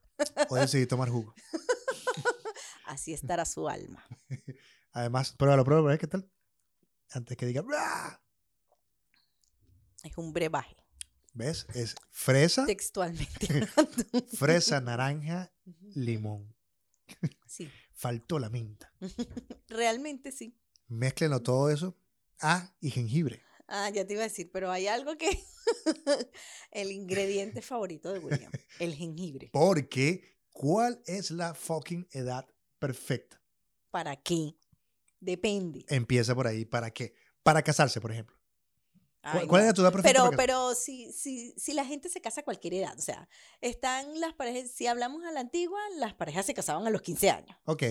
hoy 0.50 0.59
decidí 0.62 0.86
tomar 0.86 1.09
jugo. 1.09 1.33
Así 2.86 3.13
estará 3.13 3.45
su 3.45 3.67
alma. 3.67 4.05
Además, 4.93 5.33
pruébalo, 5.33 5.63
pruébalo, 5.65 5.93
¿eh? 5.93 5.97
¿qué 5.97 6.07
tal? 6.07 6.29
Antes 7.12 7.38
que 7.38 7.45
diga. 7.45 7.63
Es 10.03 10.17
un 10.17 10.31
brebaje, 10.33 10.75
¿ves? 11.33 11.67
Es 11.74 11.95
fresa, 12.09 12.65
textualmente. 12.65 13.67
fresa, 14.38 14.79
naranja, 14.81 15.51
limón. 15.95 16.55
Sí, 17.45 17.69
Faltó 17.93 18.38
la 18.38 18.50
minta. 18.50 18.93
realmente 19.67 20.31
sí. 20.31 20.59
Mézclenlo 20.88 21.41
todo 21.41 21.69
eso. 21.69 21.97
Ah, 22.41 22.74
y 22.79 22.91
jengibre. 22.91 23.43
Ah, 23.67 23.89
ya 23.89 24.05
te 24.05 24.13
iba 24.13 24.24
a 24.24 24.27
decir, 24.27 24.50
pero 24.51 24.71
hay 24.71 24.88
algo 24.88 25.17
que... 25.17 25.29
el 26.71 26.91
ingrediente 26.91 27.62
favorito 27.62 28.13
de 28.13 28.19
William, 28.19 28.51
el 28.79 28.95
jengibre. 28.95 29.50
Porque, 29.51 30.24
¿cuál 30.51 31.01
es 31.05 31.31
la 31.31 31.53
fucking 31.53 32.07
edad 32.12 32.47
perfecta? 32.79 33.41
¿Para 33.91 34.15
qué? 34.15 34.55
Depende. 35.19 35.86
Empieza 35.89 36.36
por 36.36 36.47
ahí. 36.47 36.65
¿Para 36.65 36.91
qué? 36.91 37.13
Para 37.43 37.62
casarse, 37.62 38.00
por 38.00 38.12
ejemplo. 38.12 38.38
¿Cuál, 39.21 39.39
Ay, 39.39 39.47
cuál 39.47 39.63
es 39.63 39.74
tu 39.74 39.81
edad 39.81 39.91
perfecta? 39.91 40.24
Pero, 40.24 40.38
pero 40.38 40.75
si, 40.75 41.12
si, 41.12 41.51
si 41.57 41.74
la 41.74 41.83
gente 41.83 42.07
se 42.07 42.21
casa 42.21 42.41
a 42.41 42.43
cualquier 42.43 42.75
edad, 42.75 42.97
o 42.97 43.01
sea, 43.01 43.27
están 43.59 44.21
las 44.21 44.33
parejas, 44.33 44.71
si 44.71 44.88
hablamos 44.88 45.25
a 45.25 45.31
la 45.31 45.41
antigua, 45.41 45.79
las 45.97 46.13
parejas 46.13 46.45
se 46.45 46.53
casaban 46.53 46.88
a 46.88 46.89
los 46.89 47.01
15 47.01 47.29
años. 47.29 47.57
Ok. 47.65 47.83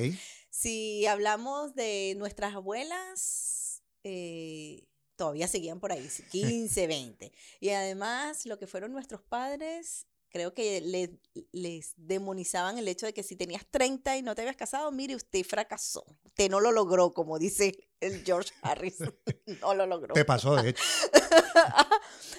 Si 0.49 1.04
hablamos 1.06 1.75
de 1.75 2.14
nuestras 2.16 2.54
abuelas, 2.54 3.83
eh, 4.02 4.87
todavía 5.17 5.49
seguían 5.49 5.81
por 5.81 5.93
ahí, 5.93 6.09
sí, 6.09 6.23
15, 6.31 6.87
20. 6.87 7.33
Y 7.61 7.71
además, 7.71 8.47
lo 8.47 8.59
que 8.59 8.67
fueron 8.67 8.93
nuestros 8.93 9.23
padres, 9.23 10.07
creo 10.29 10.53
que 10.55 10.81
le- 10.83 11.19
les 11.53 11.95
demonizaban 11.97 12.77
el 12.79 12.89
hecho 12.89 13.07
de 13.07 13.15
que 13.15 13.23
si 13.23 13.37
tenías 13.37 13.65
30 13.71 14.17
y 14.19 14.23
no 14.23 14.35
te 14.35 14.43
habías 14.43 14.57
casado, 14.57 14.91
mire, 14.93 15.15
usted 15.17 15.43
fracasó. 15.45 16.05
Usted 16.25 16.51
no 16.51 16.61
lo 16.61 16.73
logró, 16.73 17.13
como 17.15 17.39
dice 17.39 17.89
el 18.01 18.23
George 18.25 18.53
Harris. 18.63 18.97
no 19.63 19.75
lo 19.75 19.87
logró. 19.87 20.15
Te 20.15 20.25
pasó, 20.25 20.55
de 20.57 20.71
hecho. 20.71 20.83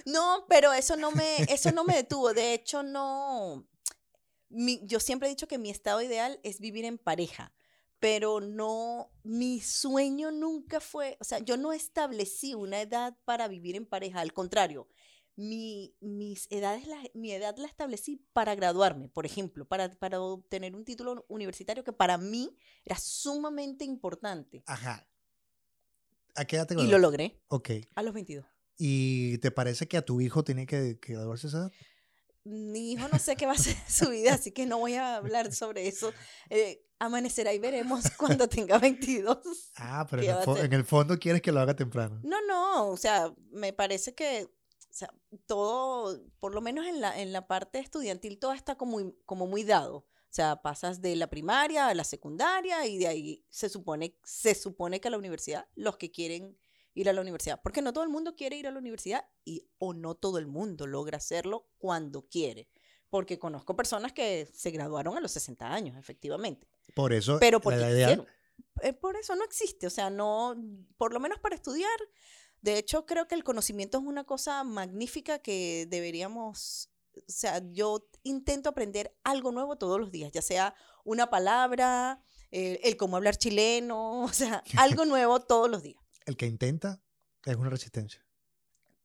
no, 0.06 0.46
pero 0.48 0.74
eso 0.74 0.96
no 0.96 1.12
me, 1.12 1.38
eso 1.50 1.72
no 1.72 1.84
me 1.84 1.96
detuvo. 1.96 2.34
De 2.34 2.54
hecho, 2.54 2.84
no. 2.84 3.68
mi- 4.50 4.82
yo 4.86 5.00
siempre 5.00 5.28
he 5.28 5.32
dicho 5.32 5.48
que 5.48 5.58
mi 5.58 5.70
estado 5.70 6.02
ideal 6.02 6.40
es 6.44 6.60
vivir 6.60 6.86
en 6.86 6.98
pareja, 6.98 7.54
pero 8.00 8.40
no, 8.40 9.12
mi 9.24 9.60
sueño 9.62 10.32
nunca 10.32 10.80
fue, 10.80 11.18
o 11.20 11.24
sea, 11.24 11.40
yo 11.40 11.58
no 11.58 11.74
establecí 11.74 12.54
una 12.54 12.82
edad 12.82 13.18
para 13.26 13.48
vivir 13.48 13.76
en 13.76 13.86
pareja, 13.86 14.20
al 14.20 14.34
contrario. 14.34 14.88
Mi, 15.36 15.96
mis 16.00 16.48
edades, 16.52 16.88
la- 16.88 17.04
mi 17.14 17.32
edad 17.32 17.56
la 17.58 17.68
establecí 17.68 18.18
para 18.34 18.56
graduarme, 18.56 19.08
por 19.08 19.26
ejemplo, 19.28 19.68
para, 19.68 19.92
para 19.92 20.20
obtener 20.20 20.76
un 20.76 20.84
título 20.84 21.26
universitario 21.30 21.84
que 21.84 21.94
para 21.94 22.18
mí 22.18 22.58
era 22.84 22.98
sumamente 22.98 23.86
importante. 23.86 24.64
Ajá. 24.66 25.08
¿A 26.36 26.46
qué 26.46 26.56
edad 26.56 26.68
te 26.68 26.74
Y 26.74 26.78
lo 26.78 26.84
graduaste? 26.84 27.02
logré 27.02 27.42
Ok. 27.50 27.70
a 27.96 28.04
los 28.04 28.14
22. 28.14 28.46
¿Y 28.80 29.38
te 29.40 29.52
parece 29.52 29.88
que 29.88 29.98
a 29.98 30.06
tu 30.06 30.22
hijo 30.22 30.44
tiene 30.44 30.66
que, 30.68 31.00
que 31.00 31.14
graduarse 31.14 31.48
esa 31.48 31.58
edad? 31.58 31.72
Mi 32.48 32.94
hijo 32.94 33.08
no 33.10 33.20
sé 33.20 33.36
qué 33.36 33.46
va 33.46 33.54
a 33.54 33.56
hacer 33.56 33.76
de 33.76 33.92
su 33.92 34.10
vida, 34.10 34.34
así 34.34 34.52
que 34.52 34.66
no 34.66 34.80
voy 34.80 34.96
a 34.96 35.18
hablar 35.18 35.54
sobre 35.54 35.88
eso. 35.88 36.14
Eh, 36.50 36.84
amanecerá 37.00 37.54
y 37.54 37.60
veremos 37.60 38.06
cuando 38.18 38.48
tenga 38.48 38.78
22. 38.80 39.38
Ah, 39.76 40.08
pero 40.10 40.22
¿Qué 40.22 40.30
en 40.30 40.58
el, 40.58 40.66
en 40.66 40.74
el 40.74 40.86
fondo 40.86 41.20
quieres 41.20 41.42
que 41.42 41.52
lo 41.52 41.60
haga 41.60 41.76
temprano. 41.76 42.20
No, 42.24 42.38
no, 42.48 42.90
o 42.90 42.98
sea, 42.98 43.34
me 43.52 43.74
parece 43.74 44.16
que 44.16 44.50
o 44.90 44.94
sea, 44.98 45.14
todo, 45.46 46.20
por 46.40 46.56
lo 46.56 46.62
menos 46.62 46.88
en 46.88 47.02
la, 47.02 47.20
en 47.22 47.32
la 47.32 47.46
parte 47.46 47.78
estudiantil, 47.80 48.40
todo 48.40 48.54
está 48.54 48.76
como, 48.76 49.14
como 49.26 49.46
muy 49.46 49.64
dado. 49.64 49.98
O 49.98 50.34
sea, 50.38 50.62
pasas 50.62 51.02
de 51.02 51.16
la 51.16 51.28
primaria 51.28 51.88
a 51.88 51.94
la 51.94 52.04
secundaria 52.04 52.86
y 52.86 52.98
de 52.98 53.08
ahí 53.08 53.46
se 53.50 53.70
supone, 53.70 54.18
se 54.24 54.56
supone 54.56 55.00
que 55.00 55.08
a 55.08 55.12
la 55.12 55.18
universidad, 55.18 55.68
los 55.76 55.98
que 55.98 56.12
quieren 56.12 56.58
ir 56.98 57.10
a 57.10 57.14
la 57.14 57.22
universidad, 57.22 57.62
porque 57.62 57.84
no 57.84 57.94
todo 57.94 58.04
el 58.04 58.10
mundo 58.10 58.36
quiere 58.36 58.58
ir 58.58 58.68
a 58.68 58.72
la 58.72 58.80
universidad 58.80 59.24
y 59.46 59.70
o 59.78 59.94
no 59.94 60.16
todo 60.16 60.40
el 60.40 60.48
mundo 60.48 60.88
logra 60.88 61.18
hacerlo 61.18 61.70
cuando 61.78 62.28
quiere. 62.28 62.70
Porque 63.10 63.38
conozco 63.38 63.76
personas 63.76 64.14
que 64.14 64.50
se 64.52 64.72
graduaron 64.72 65.16
a 65.16 65.22
los 65.22 65.32
60 65.32 65.72
años, 65.72 65.96
efectivamente. 65.96 66.68
Por 66.96 67.14
eso, 67.14 67.38
Pero 67.40 67.62
porque 67.62 67.80
la 67.80 67.92
idea. 67.92 68.26
Eh, 68.82 68.94
por 68.94 69.16
eso 69.16 69.36
no 69.36 69.46
existe, 69.46 69.86
o 69.86 69.92
sea, 69.92 70.10
no, 70.10 70.56
por 70.98 71.14
lo 71.14 71.20
menos 71.20 71.40
para 71.40 71.56
estudiar. 71.56 72.00
De 72.62 72.80
hecho, 72.80 73.06
creo 73.06 73.28
que 73.28 73.36
el 73.36 73.44
conocimiento 73.44 74.00
es 74.00 74.04
una 74.04 74.24
cosa 74.24 74.64
magnífica 74.64 75.38
que 75.38 75.86
deberíamos, 75.88 76.90
o 77.16 77.22
sea, 77.28 77.62
yo 77.72 78.10
intento 78.24 78.70
aprender 78.70 79.16
algo 79.24 79.52
nuevo 79.52 79.78
todos 79.78 80.00
los 80.00 80.12
días, 80.12 80.32
ya 80.32 80.42
sea 80.42 80.74
una 81.06 81.30
palabra, 81.30 82.24
eh, 82.50 82.80
el 82.84 82.98
cómo 82.98 83.18
hablar 83.18 83.38
chileno, 83.38 84.22
o 84.24 84.34
sea, 84.34 84.64
algo 84.78 85.06
nuevo 85.06 85.40
todos 85.40 85.70
los 85.70 85.84
días. 85.84 86.07
El 86.28 86.36
que 86.36 86.46
intenta 86.46 87.02
es 87.46 87.56
una 87.56 87.70
resistencia. 87.70 88.24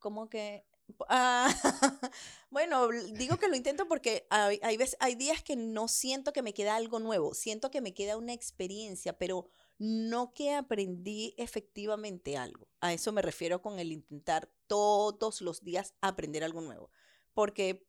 Como 0.01 0.29
que, 0.29 0.67
ah, 1.09 1.49
bueno, 2.51 2.89
digo 3.13 3.39
que 3.39 3.47
lo 3.47 3.55
intento 3.55 3.87
porque 3.87 4.27
hay, 4.31 5.15
días 5.17 5.43
que 5.45 5.55
no 5.55 5.87
siento 5.87 6.33
que 6.33 6.43
me 6.43 6.53
queda 6.53 6.75
algo 6.75 6.99
nuevo, 6.99 7.33
siento 7.35 7.71
que 7.71 7.81
me 7.81 7.95
queda 7.95 8.17
una 8.17 8.33
experiencia, 8.33 9.17
pero 9.17 9.47
no 9.79 10.35
que 10.35 10.53
aprendí 10.53 11.35
efectivamente 11.39 12.37
algo. 12.37 12.69
A 12.81 12.93
eso 12.93 13.13
me 13.13 13.23
refiero 13.23 13.63
con 13.63 13.79
el 13.79 13.93
intentar 13.93 14.51
todos 14.67 15.41
los 15.41 15.63
días 15.63 15.95
aprender 16.01 16.43
algo 16.43 16.61
nuevo. 16.61 16.91
Porque 17.35 17.87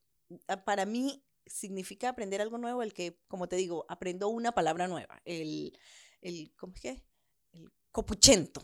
ah, 0.47 0.63
para 0.63 0.85
mí 0.85 1.25
significa 1.47 2.09
aprender 2.09 2.39
algo 2.39 2.59
nuevo 2.59 2.83
el 2.83 2.93
que, 2.93 3.19
como 3.27 3.49
te 3.49 3.55
digo, 3.55 3.85
aprendo 3.89 4.27
una 4.29 4.51
palabra 4.51 4.87
nueva. 4.87 5.19
El, 5.25 5.75
el 6.21 6.53
¿cómo 6.55 6.73
es? 6.75 7.01
El 7.51 7.71
copuchento, 7.91 8.61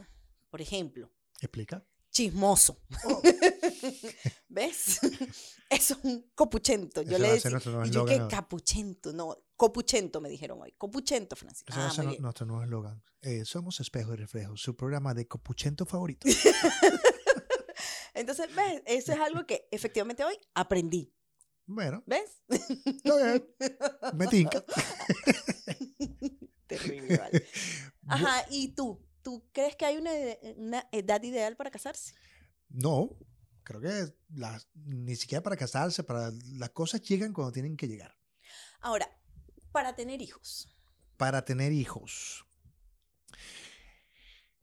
por 0.49 0.61
ejemplo 0.61 1.11
¿Explica? 1.41 1.85
chismoso. 2.11 2.81
Oh. 3.05 3.21
¿Ves? 4.49 4.99
Eso 5.69 5.93
es 5.93 5.99
un 6.03 6.31
copuchento. 6.33 7.03
Yo 7.03 7.19
le 7.19 7.33
decía, 7.33 7.51
yo 7.91 8.03
que 8.05 8.27
capuchento, 8.27 9.13
no, 9.13 9.37
copuchento 9.55 10.19
me 10.19 10.27
dijeron 10.27 10.59
hoy. 10.61 10.71
Copuchento, 10.77 11.35
Francisco. 11.35 11.71
Ese 11.71 11.79
va 11.79 11.85
a 11.85 11.89
Ah, 11.89 11.91
ser 11.93 12.19
nuestro 12.19 12.45
nuevo 12.47 12.63
eslogan. 12.63 13.03
Eh, 13.21 13.45
somos 13.45 13.79
Espejo 13.79 14.13
y 14.13 14.17
Reflejo, 14.17 14.57
su 14.57 14.75
programa 14.75 15.13
de 15.13 15.27
copuchento 15.27 15.85
favorito. 15.85 16.27
Entonces, 18.15 18.53
¿ves? 18.55 18.81
Eso 18.87 19.13
es 19.13 19.19
algo 19.19 19.45
que 19.45 19.67
efectivamente 19.71 20.23
hoy 20.23 20.35
aprendí. 20.55 21.13
bueno, 21.67 22.03
¿Ves? 22.07 22.41
está 22.49 23.15
bien. 23.17 23.47
Me 24.15 24.27
tinca. 24.27 24.65
Terrible, 26.67 27.17
vale. 27.17 27.47
Ajá, 28.07 28.45
¿y 28.49 28.69
tú? 28.73 28.99
¿Tú 29.21 29.47
crees 29.51 29.75
que 29.75 29.85
hay 29.85 29.97
una, 29.97 30.13
ed- 30.15 30.55
una 30.57 30.87
edad 30.91 31.21
ideal 31.23 31.55
para 31.55 31.71
casarse? 31.71 32.13
No, 32.69 33.09
creo 33.63 33.81
que 33.81 34.15
las- 34.29 34.67
ni 34.75 35.15
siquiera 35.15 35.41
para 35.43 35.57
casarse, 35.57 36.03
para 36.03 36.31
las 36.53 36.69
cosas 36.71 37.01
llegan 37.01 37.33
cuando 37.33 37.51
tienen 37.51 37.75
que 37.77 37.87
llegar. 37.87 38.15
Ahora, 38.81 39.09
para 39.71 39.95
tener 39.95 40.21
hijos. 40.21 40.73
Para 41.17 41.43
tener 41.43 41.73
hijos, 41.73 42.45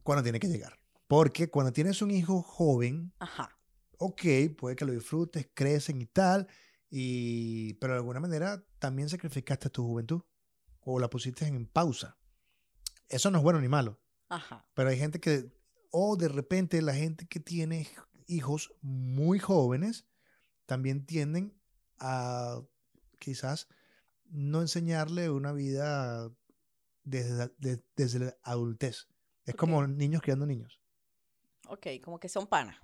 cuando 0.03 0.23
tiene 0.23 0.41
que 0.41 0.49
llegar. 0.49 0.79
Porque 1.07 1.49
cuando 1.51 1.73
tienes 1.73 2.03
un 2.03 2.11
hijo 2.11 2.43
joven, 2.43 3.13
Ajá. 3.19 3.57
ok, 3.99 4.23
puede 4.59 4.75
que 4.77 4.85
lo 4.85 4.93
disfrutes, 4.93 5.49
crecen 5.55 6.01
y 6.01 6.07
tal, 6.07 6.49
y, 6.91 7.75
pero 7.75 7.93
de 7.93 7.99
alguna 7.99 8.21
manera 8.21 8.65
también 8.79 9.09
sacrificaste 9.09 9.71
tu 9.71 9.85
juventud 9.85 10.23
o 10.81 10.99
la 10.99 11.11
pusiste 11.11 11.47
en 11.47 11.67
pausa. 11.67 12.19
Eso 13.09 13.31
no 13.31 13.39
es 13.39 13.45
bueno 13.45 13.61
ni 13.61 13.69
malo, 13.69 14.01
Ajá. 14.29 14.69
pero 14.75 14.89
hay 14.91 14.99
gente 14.99 15.21
que, 15.21 15.51
o 15.91 16.17
de 16.17 16.29
repente 16.29 16.83
la 16.83 16.95
gente 16.95 17.27
que 17.27 17.41
tiene 17.41 17.89
hijos 18.27 18.75
muy 18.83 19.39
jóvenes, 19.39 20.07
también 20.67 21.07
tienden 21.07 21.57
a 21.99 22.61
quizás 23.21 23.69
no 24.29 24.61
enseñarle 24.61 25.31
una 25.31 25.53
vida 25.53 26.29
desde, 27.05 27.35
la- 27.37 27.53
de- 27.59 27.83
desde 27.95 28.19
la 28.19 28.37
adultez. 28.43 29.07
Es 29.45 29.55
como 29.55 29.87
niños 29.87 30.23
criando 30.23 30.45
niños. 30.45 30.81
Ok, 31.69 31.87
como 32.03 32.19
que 32.19 32.29
son 32.29 32.47
panas. 32.49 32.77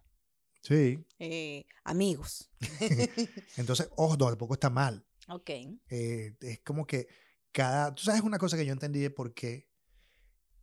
Sí. 0.62 1.04
eh, 1.18 1.64
amigos. 1.82 2.49
Entonces, 3.56 3.88
ojo, 3.96 4.16
no, 4.16 4.28
tampoco 4.28 4.54
está 4.54 4.70
mal. 4.70 5.04
ok. 5.28 5.50
Eh, 5.90 6.37
es 6.40 6.61
como 6.61 6.87
que 6.87 7.08
cada. 7.50 7.92
Tú 7.94 8.04
sabes 8.04 8.22
una 8.22 8.38
cosa 8.38 8.56
que 8.56 8.64
yo 8.64 8.72
entendí 8.72 9.00
de 9.00 9.11
por 9.11 9.34
qué 9.34 9.68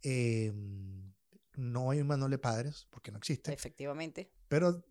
eh, 0.03 0.51
no 1.56 1.91
hay 1.91 2.00
un 2.01 2.08
manual 2.08 2.32
de 2.32 2.38
padres, 2.38 2.88
porque 2.89 3.12
no 3.12 3.18
existe. 3.18 3.53
Efectivamente. 3.53 4.32
Pero 4.48 4.84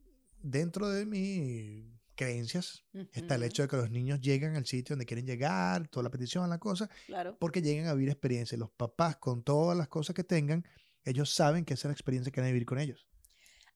dentro 0.42 0.88
de 0.88 1.06
mis 1.06 1.86
creencias 2.14 2.84
está 3.12 3.36
el 3.36 3.44
hecho 3.44 3.62
de 3.62 3.68
que 3.68 3.76
los 3.76 3.90
niños 3.90 4.20
llegan 4.20 4.56
al 4.56 4.66
sitio 4.66 4.94
donde 4.94 5.06
quieren 5.06 5.24
llegar, 5.26 5.86
toda 5.88 6.02
la 6.04 6.10
petición, 6.10 6.50
la 6.50 6.58
cosa, 6.58 6.90
Claro. 7.06 7.36
porque 7.38 7.62
llegan 7.62 7.86
a 7.86 7.94
vivir 7.94 8.10
experiencias. 8.10 8.58
Los 8.58 8.70
papás, 8.70 9.16
con 9.16 9.42
todas 9.44 9.76
las 9.78 9.88
cosas 9.88 10.14
que 10.14 10.24
tengan, 10.24 10.66
ellos 11.04 11.32
saben 11.32 11.64
que 11.64 11.74
esa 11.74 11.82
es 11.82 11.90
la 11.90 11.92
experiencia 11.92 12.32
que 12.32 12.40
van 12.40 12.48
a 12.48 12.52
vivir 12.52 12.66
con 12.66 12.78
ellos. 12.78 13.06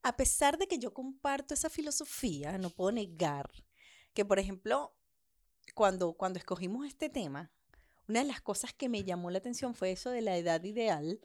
A 0.03 0.17
pesar 0.17 0.59
de 0.59 0.67
que 0.67 0.79
yo 0.81 0.93
comparto 0.93 1.55
esa 1.55 1.71
filosofía, 1.71 2.59
no 2.59 2.71
puedo 2.71 2.91
negar 2.91 3.49
que, 4.13 4.25
por 4.25 4.41
ejemplo, 4.41 4.93
cuando, 5.75 6.15
cuando 6.15 6.41
escogimos 6.41 6.85
este 6.87 7.09
tema, 7.09 7.53
una 8.09 8.21
de 8.21 8.27
las 8.27 8.41
cosas 8.41 8.73
que 8.75 8.89
me 8.89 9.05
llamó 9.05 9.31
la 9.31 9.39
atención 9.39 9.75
fue 9.75 9.93
eso 9.93 10.11
de 10.11 10.21
la 10.23 10.37
edad 10.37 10.63
ideal 10.65 11.21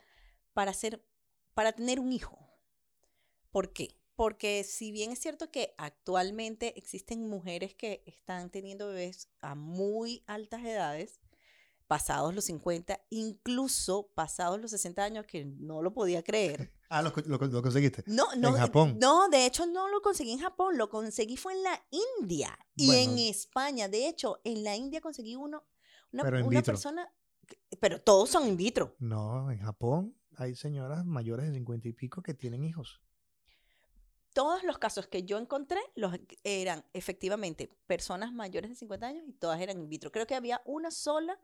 para, 0.54 0.74
ser, 0.74 1.04
para 1.54 1.72
tener 1.74 2.00
un 2.00 2.12
hijo. 2.14 2.38
¿Por 3.52 3.74
qué? 3.74 3.98
Porque 4.16 4.64
si 4.64 4.92
bien 4.92 5.12
es 5.12 5.20
cierto 5.20 5.52
que 5.52 5.74
actualmente 5.78 6.78
existen 6.78 7.30
mujeres 7.30 7.76
que 7.76 8.04
están 8.08 8.50
teniendo 8.50 8.88
bebés 8.88 9.30
a 9.42 9.54
muy 9.56 10.24
altas 10.28 10.64
edades, 10.66 11.20
pasados 11.88 12.34
los 12.36 12.46
50, 12.46 13.00
incluso 13.12 14.08
pasados 14.14 14.60
los 14.60 14.72
60 14.72 15.04
años, 15.04 15.26
que 15.26 15.46
no 15.46 15.82
lo 15.82 15.94
podía 15.94 16.24
creer. 16.24 16.72
Ah, 16.90 17.02
lo, 17.02 17.12
lo- 17.26 17.38
lo 17.38 17.62
conseguiste. 17.62 18.02
No, 18.08 18.34
no, 18.38 18.56
eh, 18.56 18.60
Japón. 18.60 18.98
No, 18.98 19.28
de 19.28 19.46
hecho 19.46 19.66
no 19.66 19.90
lo 19.90 20.02
conseguí 20.02 20.32
en 20.32 20.40
Japón, 20.40 20.78
lo 20.78 20.90
conseguí 20.90 21.36
fue 21.36 21.52
en 21.52 21.64
la 21.64 21.86
India 22.22 22.58
y 22.78 22.96
en. 22.96 23.18
España. 23.18 23.90
De 23.90 24.08
hecho, 24.08 24.40
en 24.46 24.64
la 24.64 24.74
India 24.78 25.02
conseguí 25.02 25.36
uno, 25.36 25.66
una, 26.18 26.24
Pero 26.24 26.40
in 26.40 26.46
una 26.48 26.60
vitro. 26.60 26.74
persona, 26.74 27.14
pero 27.80 28.02
todos 28.02 28.30
son 28.30 28.48
in 28.48 28.58
vitro. 28.58 28.96
No, 29.00 29.52
en 29.52 29.60
Japón 29.60 30.16
hay 30.36 30.56
señoras 30.56 31.06
mayores 31.06 31.48
de 31.48 31.54
50 31.54 31.88
y 31.88 31.94
pico 31.94 32.22
que 32.22 32.34
tienen 32.34 32.64
hijos. 32.64 33.02
Todos 34.34 34.64
los 34.64 34.78
casos 34.78 35.08
que 35.08 35.24
yo 35.24 35.38
encontré 35.38 35.80
los, 35.96 36.14
eran 36.44 36.86
efectivamente 36.94 37.70
personas 37.88 38.32
mayores 38.32 38.70
de 38.70 38.76
50 38.76 39.08
años 39.08 39.24
y 39.28 39.34
todas 39.34 39.60
eran 39.62 39.80
in 39.80 39.90
vitro. 39.90 40.12
Creo 40.12 40.28
que 40.28 40.36
había 40.36 40.62
una 40.66 40.92
sola 40.92 41.40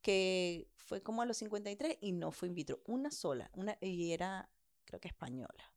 que 0.00 0.68
fue 0.76 1.02
como 1.02 1.22
a 1.22 1.26
los 1.26 1.36
53 1.36 1.98
y 2.00 2.12
no 2.12 2.32
fue 2.32 2.48
in 2.48 2.54
vitro. 2.54 2.82
Una 2.86 3.10
sola, 3.10 3.50
una, 3.54 3.78
y 3.80 4.12
era, 4.12 4.50
creo 4.84 5.00
que 5.00 5.08
española. 5.08 5.72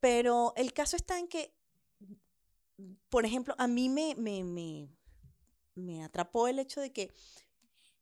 Pero 0.00 0.54
el 0.56 0.72
caso 0.72 0.96
está 0.96 1.18
en 1.18 1.28
que, 1.28 1.54
por 3.10 3.26
ejemplo, 3.26 3.54
a 3.58 3.68
mí 3.68 3.90
me, 3.90 4.14
me, 4.16 4.42
me, 4.42 4.88
me 5.74 6.04
atrapó 6.04 6.48
el 6.48 6.58
hecho 6.58 6.80
de 6.80 6.92
que 6.92 7.12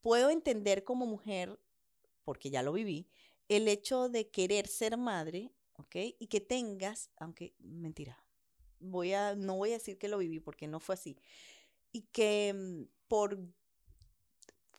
puedo 0.00 0.30
entender 0.30 0.84
como 0.84 1.06
mujer, 1.06 1.58
porque 2.24 2.50
ya 2.50 2.62
lo 2.62 2.72
viví, 2.72 3.08
el 3.48 3.68
hecho 3.68 4.08
de 4.08 4.28
querer 4.28 4.68
ser 4.68 4.96
madre, 4.96 5.52
¿ok? 5.74 5.96
Y 6.18 6.26
que 6.28 6.40
tengas, 6.40 7.10
aunque 7.16 7.54
mentira, 7.58 8.22
voy 8.80 9.12
a, 9.12 9.34
no 9.34 9.56
voy 9.56 9.70
a 9.70 9.74
decir 9.74 9.98
que 9.98 10.08
lo 10.08 10.18
viví 10.18 10.40
porque 10.40 10.66
no 10.66 10.80
fue 10.80 10.94
así, 10.94 11.18
y 11.92 12.02
que 12.12 12.54
mm, 12.54 12.82
por 13.08 13.38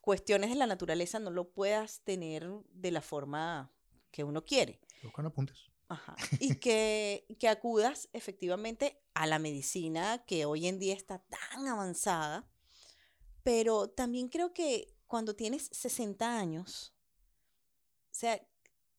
cuestiones 0.02 0.50
de 0.50 0.56
la 0.56 0.68
naturaleza 0.68 1.20
no 1.20 1.32
lo 1.32 1.50
puedas 1.50 2.02
tener 2.02 2.50
de 2.72 2.92
la 2.92 3.02
forma 3.02 3.72
que 4.12 4.24
uno 4.24 4.46
quiere. 4.46 4.80
Buscan 5.04 5.26
apuntes. 5.26 5.70
Ajá. 5.88 6.16
Y 6.40 6.56
que, 6.56 7.26
que 7.40 7.48
acudas 7.48 8.10
efectivamente 8.14 9.02
a 9.16 9.26
la 9.26 9.40
medicina 9.40 10.24
que 10.26 10.46
hoy 10.46 10.68
en 10.68 10.80
día 10.80 10.94
está 10.94 11.20
tan 11.20 11.68
avanzada, 11.68 12.48
pero 13.44 13.90
también 13.90 14.28
creo 14.30 14.54
que 14.54 14.94
cuando 15.08 15.36
tienes 15.36 15.70
60 15.72 16.38
años, 16.38 16.94
o 18.12 18.14
sea, 18.20 18.42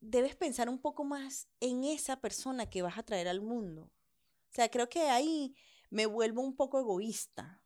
debes 0.01 0.35
pensar 0.37 0.69
un 0.69 0.79
poco 0.79 1.05
más 1.05 1.49
en 1.61 1.85
esa 1.85 2.21
persona 2.21 2.69
que 2.71 2.83
vas 2.83 2.99
a 2.99 3.03
traer 3.03 3.29
al 3.29 3.41
mundo. 3.41 3.83
O 3.83 4.53
sea, 4.55 4.71
creo 4.71 4.89
que 4.89 5.03
ahí 5.03 5.55
me 5.91 6.07
vuelvo 6.07 6.43
un 6.43 6.57
poco 6.57 6.79
egoísta 6.81 7.63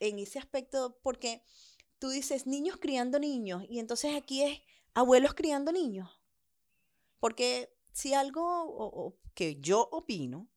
en 0.00 0.18
ese 0.18 0.38
aspecto 0.38 0.98
porque 1.02 1.42
tú 1.98 2.10
dices 2.10 2.46
niños 2.46 2.76
criando 2.78 3.18
niños 3.18 3.64
y 3.68 3.78
entonces 3.78 4.14
aquí 4.14 4.42
es 4.42 4.60
abuelos 4.94 5.34
criando 5.34 5.72
niños. 5.72 6.10
Porque 7.20 7.74
si 7.92 8.14
algo 8.14 8.42
o- 8.64 9.06
o 9.06 9.16
que 9.34 9.56
yo 9.60 9.88
opino 9.90 10.48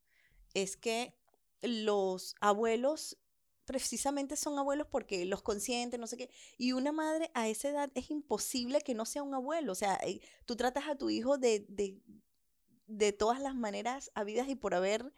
es 0.54 0.78
que 0.78 1.16
los 1.62 2.36
abuelos 2.42 3.18
precisamente 3.68 4.38
son 4.38 4.58
abuelos 4.58 4.88
porque 4.90 5.26
los 5.26 5.42
consienten, 5.42 6.00
no 6.00 6.08
sé 6.08 6.16
qué. 6.16 6.30
Y 6.58 6.72
una 6.72 6.94
madre 6.94 7.30
a 7.34 7.50
esa 7.50 7.70
edad 7.70 7.92
es 7.96 8.10
imposible 8.10 8.80
que 8.82 8.96
no 8.96 9.06
sea 9.06 9.24
un 9.24 9.36
abuelo. 9.36 9.74
O 9.74 9.76
sea, 9.76 10.00
eh, 10.04 10.22
tú 10.46 10.56
tratas 10.56 10.88
a 10.88 10.96
tu 10.96 11.10
hijo 11.10 11.38
de, 11.38 11.66
de, 11.68 12.02
de 12.88 13.12
todas 13.12 13.42
las 13.42 13.56
maneras 13.56 14.10
habidas 14.16 14.48
y 14.48 14.56
por 14.56 14.74
haber, 14.74 15.14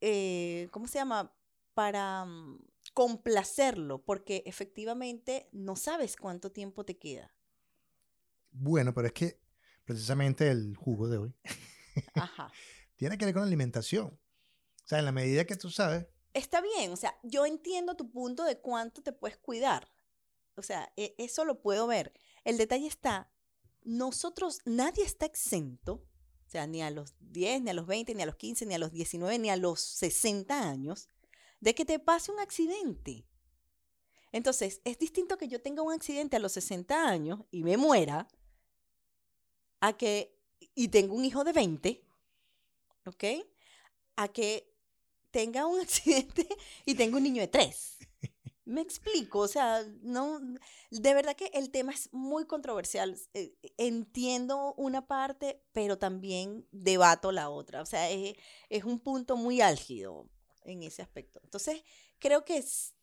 eh, 0.00 0.68
¿cómo 0.72 0.88
se 0.88 0.98
llama? 0.98 1.32
Para 1.74 2.24
mm, 2.24 2.58
complacerlo, 2.92 4.02
porque 4.02 4.42
efectivamente 4.44 5.48
no 5.52 5.76
sabes 5.76 6.16
cuánto 6.16 6.50
tiempo 6.50 6.84
te 6.84 6.98
queda. 6.98 7.32
Bueno, 8.50 8.92
pero 8.92 9.06
es 9.06 9.12
que 9.12 9.40
precisamente 9.84 10.50
el 10.50 10.76
jugo 10.76 11.08
de 11.08 11.18
hoy 11.18 11.34
Ajá. 12.14 12.50
tiene 12.96 13.16
que 13.16 13.26
ver 13.26 13.34
con 13.34 13.42
la 13.42 13.46
alimentación. 13.46 14.06
O 14.06 14.88
sea, 14.88 14.98
en 14.98 15.04
la 15.04 15.12
medida 15.12 15.44
que 15.44 15.54
tú 15.54 15.70
sabes, 15.70 16.04
Está 16.34 16.60
bien, 16.60 16.92
o 16.92 16.96
sea, 16.96 17.18
yo 17.22 17.44
entiendo 17.44 17.94
tu 17.94 18.10
punto 18.10 18.44
de 18.44 18.58
cuánto 18.58 19.02
te 19.02 19.12
puedes 19.12 19.36
cuidar. 19.36 19.90
O 20.56 20.62
sea, 20.62 20.92
e- 20.96 21.14
eso 21.18 21.44
lo 21.44 21.60
puedo 21.60 21.86
ver. 21.86 22.12
El 22.44 22.56
detalle 22.56 22.86
está, 22.86 23.30
nosotros, 23.82 24.60
nadie 24.64 25.04
está 25.04 25.26
exento, 25.26 25.94
o 26.46 26.50
sea, 26.50 26.66
ni 26.66 26.82
a 26.82 26.90
los 26.90 27.14
10, 27.20 27.62
ni 27.62 27.70
a 27.70 27.74
los 27.74 27.86
20, 27.86 28.14
ni 28.14 28.22
a 28.22 28.26
los 28.26 28.36
15, 28.36 28.66
ni 28.66 28.74
a 28.74 28.78
los 28.78 28.92
19, 28.92 29.38
ni 29.38 29.50
a 29.50 29.56
los 29.56 29.80
60 29.80 30.68
años, 30.68 31.08
de 31.60 31.74
que 31.74 31.84
te 31.84 31.98
pase 31.98 32.32
un 32.32 32.40
accidente. 32.40 33.26
Entonces, 34.32 34.80
es 34.84 34.98
distinto 34.98 35.36
que 35.36 35.48
yo 35.48 35.60
tenga 35.60 35.82
un 35.82 35.92
accidente 35.92 36.36
a 36.36 36.40
los 36.40 36.52
60 36.52 37.08
años 37.08 37.40
y 37.50 37.62
me 37.62 37.76
muera, 37.76 38.28
a 39.80 39.96
que, 39.96 40.38
y 40.74 40.88
tengo 40.88 41.14
un 41.14 41.24
hijo 41.24 41.44
de 41.44 41.52
20, 41.52 42.04
¿ok? 43.06 43.24
A 44.16 44.28
que 44.28 44.71
tenga 45.32 45.66
un 45.66 45.80
accidente 45.82 46.46
y 46.84 46.94
tenga 46.94 47.16
un 47.16 47.24
niño 47.24 47.42
de 47.42 47.48
3. 47.48 47.98
Me 48.64 48.80
explico, 48.80 49.40
o 49.40 49.48
sea, 49.48 49.84
no, 50.02 50.40
de 50.90 51.14
verdad 51.14 51.34
que 51.34 51.50
el 51.52 51.70
tema 51.70 51.92
es 51.92 52.12
muy 52.12 52.46
controversial. 52.46 53.18
Eh, 53.34 53.56
Entiendo 53.76 54.74
una 54.74 55.08
parte, 55.08 55.64
pero 55.72 55.98
también 55.98 56.68
debato 56.70 57.32
la 57.32 57.50
otra. 57.50 57.82
O 57.82 57.86
sea, 57.86 58.08
es, 58.08 58.36
es 58.68 58.84
un 58.84 59.00
punto 59.00 59.36
muy 59.36 59.60
álgido 59.60 60.28
en 60.64 60.84
ese 60.84 61.02
aspecto. 61.02 61.40
Entonces, 61.42 61.82
creo 62.20 62.44
que 62.44 62.58
es, 62.58 62.94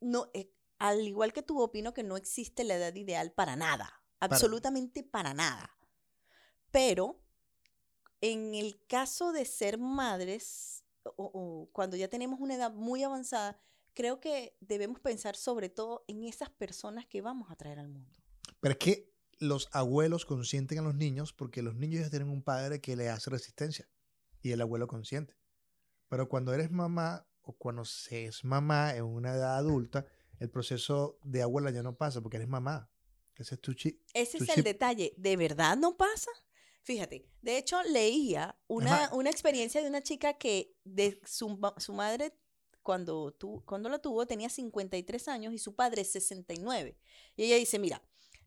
no, 0.00 0.30
eh, 0.34 0.52
al 0.78 1.06
igual 1.08 1.32
que 1.32 1.42
tú, 1.42 1.60
opino 1.60 1.94
que 1.94 2.02
no 2.02 2.18
existe 2.18 2.62
la 2.64 2.74
edad 2.74 2.94
ideal 2.94 3.32
para 3.32 3.56
nada, 3.56 4.02
absolutamente 4.20 5.02
para 5.02 5.32
nada. 5.32 5.78
Pero 6.70 7.22
en 8.20 8.54
el 8.54 8.84
caso 8.86 9.32
de 9.32 9.44
ser 9.44 9.78
madres, 9.78 10.84
o, 11.16 11.30
o 11.32 11.68
cuando 11.72 11.96
ya 11.96 12.08
tenemos 12.08 12.40
una 12.40 12.54
edad 12.54 12.72
muy 12.72 13.02
avanzada, 13.02 13.58
creo 13.94 14.20
que 14.20 14.56
debemos 14.60 15.00
pensar 15.00 15.36
sobre 15.36 15.68
todo 15.68 16.04
en 16.06 16.24
esas 16.24 16.50
personas 16.50 17.06
que 17.06 17.22
vamos 17.22 17.50
a 17.50 17.56
traer 17.56 17.78
al 17.78 17.88
mundo. 17.88 18.18
pero 18.60 18.72
es 18.72 18.78
que 18.78 19.16
los 19.38 19.68
abuelos 19.72 20.24
consienten 20.24 20.78
a 20.78 20.82
los 20.82 20.94
niños 20.94 21.32
porque 21.32 21.62
los 21.62 21.74
niños 21.74 22.02
ya 22.02 22.10
tienen 22.10 22.30
un 22.30 22.42
padre 22.42 22.80
que 22.80 22.96
le 22.96 23.10
hace 23.10 23.30
resistencia 23.30 23.88
y 24.42 24.52
el 24.52 24.60
abuelo 24.60 24.86
consiente. 24.86 25.36
Pero 26.08 26.28
cuando 26.28 26.54
eres 26.54 26.70
mamá 26.70 27.26
o 27.42 27.52
cuando 27.52 27.84
se 27.84 28.26
es 28.26 28.44
mamá 28.44 28.94
en 28.94 29.04
una 29.04 29.34
edad 29.34 29.56
adulta, 29.56 30.06
el 30.38 30.50
proceso 30.50 31.18
de 31.22 31.42
abuela 31.42 31.70
ya 31.70 31.82
no 31.82 31.96
pasa 31.96 32.20
porque 32.20 32.36
eres 32.36 32.48
mamá. 32.48 32.90
Ese 33.34 33.56
es 33.56 33.60
tu 33.60 33.72
Ese 33.72 34.38
tu 34.38 34.44
es 34.44 34.56
el 34.56 34.64
detalle. 34.64 35.14
¿De 35.16 35.36
verdad 35.36 35.76
no 35.76 35.96
pasa? 35.96 36.30
Fíjate, 36.86 37.26
de 37.42 37.58
hecho 37.58 37.82
leía 37.82 38.56
una, 38.68 39.10
una 39.12 39.28
experiencia 39.28 39.82
de 39.82 39.88
una 39.88 40.02
chica 40.02 40.34
que 40.34 40.72
de 40.84 41.20
su, 41.26 41.58
su 41.78 41.92
madre 41.92 42.32
cuando, 42.80 43.32
tu, 43.32 43.64
cuando 43.64 43.88
la 43.88 43.98
tuvo 43.98 44.24
tenía 44.24 44.48
53 44.48 45.26
años 45.26 45.52
y 45.52 45.58
su 45.58 45.74
padre 45.74 46.04
69. 46.04 46.96
Y 47.34 47.42
ella 47.42 47.56
dice, 47.56 47.80
mira, 47.80 48.00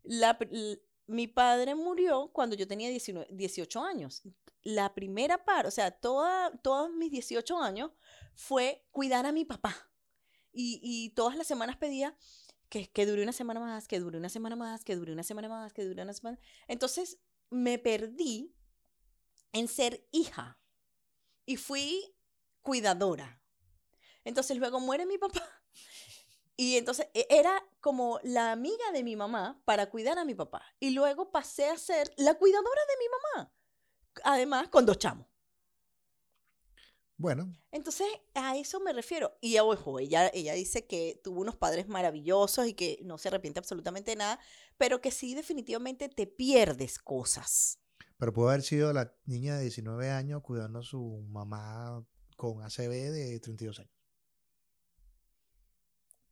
la 0.03 0.37
l- 0.51 0.81
mi 1.07 1.27
padre 1.27 1.75
murió 1.75 2.31
cuando 2.31 2.55
yo 2.55 2.65
tenía 2.65 2.89
19 2.89 3.27
18 3.29 3.83
años. 3.83 4.23
La 4.61 4.93
primera 4.93 5.43
parte, 5.43 5.67
o 5.67 5.71
sea, 5.71 5.91
toda, 5.91 6.49
todos 6.61 6.91
mis 6.93 7.11
18 7.11 7.57
años 7.61 7.91
fue 8.35 8.85
cuidar 8.91 9.25
a 9.25 9.33
mi 9.33 9.43
papá. 9.43 9.75
Y, 10.53 10.79
y 10.81 11.09
todas 11.09 11.35
las 11.35 11.45
semanas 11.47 11.75
pedía 11.75 12.17
que, 12.69 12.89
que 12.89 13.05
dure 13.05 13.21
una 13.21 13.33
semana 13.33 13.59
más, 13.59 13.85
que 13.89 13.99
dure 13.99 14.17
una 14.17 14.29
semana 14.29 14.55
más, 14.55 14.85
que 14.85 14.95
dure 14.95 15.11
una 15.11 15.23
semana 15.23 15.49
más, 15.49 15.73
que 15.73 15.83
dure 15.83 16.01
una 16.03 16.13
semana. 16.13 16.39
Entonces 16.69 17.19
me 17.49 17.79
perdí 17.79 18.55
en 19.51 19.67
ser 19.67 20.07
hija 20.11 20.59
y 21.45 21.57
fui 21.57 22.15
cuidadora. 22.61 23.41
Entonces 24.23 24.57
luego 24.57 24.79
muere 24.79 25.05
mi 25.05 25.17
papá 25.17 25.41
y 26.59 26.77
entonces 26.77 27.07
e- 27.13 27.27
era 27.29 27.63
como 27.79 28.19
la 28.21 28.51
amiga 28.51 28.91
de 28.91 29.01
mi 29.03 29.15
mamá 29.15 29.61
para 29.63 29.89
cuidar 29.89 30.19
a 30.19 30.25
mi 30.25 30.35
papá. 30.35 30.61
Y 30.79 30.89
luego 30.89 31.31
pasé 31.31 31.69
a 31.69 31.77
ser 31.77 32.13
la 32.17 32.35
cuidadora 32.35 32.81
de 32.89 32.97
mi 32.97 33.05
mamá. 33.09 33.53
Además, 34.25 34.67
con 34.67 34.85
dos 34.85 34.97
chamos. 34.97 35.25
Bueno, 37.19 37.53
Entonces, 37.73 38.07
a 38.33 38.55
eso 38.55 38.79
me 38.79 38.93
refiero. 38.93 39.37
Y 39.41 39.59
ojo, 39.59 39.99
ella, 39.99 40.31
ella 40.33 40.53
dice 40.53 40.87
que 40.87 41.19
tuvo 41.21 41.41
unos 41.41 41.57
padres 41.57 41.89
maravillosos 41.89 42.65
y 42.65 42.73
que 42.73 42.97
no 43.03 43.17
se 43.17 43.27
arrepiente 43.27 43.59
absolutamente 43.59 44.11
de 44.11 44.15
nada, 44.15 44.39
pero 44.77 45.01
que 45.01 45.11
sí 45.11 45.35
definitivamente 45.35 46.07
te 46.07 46.27
pierdes 46.27 46.97
cosas. 46.97 47.79
pero 48.17 48.31
puede 48.31 48.49
haber 48.51 48.61
sido 48.63 48.93
la 48.93 49.13
niña 49.25 49.57
de 49.57 49.63
19 49.63 50.09
años 50.11 50.41
cuidando 50.43 50.79
a 50.79 50.83
su 50.83 51.25
mamá 51.29 52.05
con 52.37 52.61
ACV 52.63 53.11
de 53.11 53.39
32 53.41 53.79
años. 53.79 53.91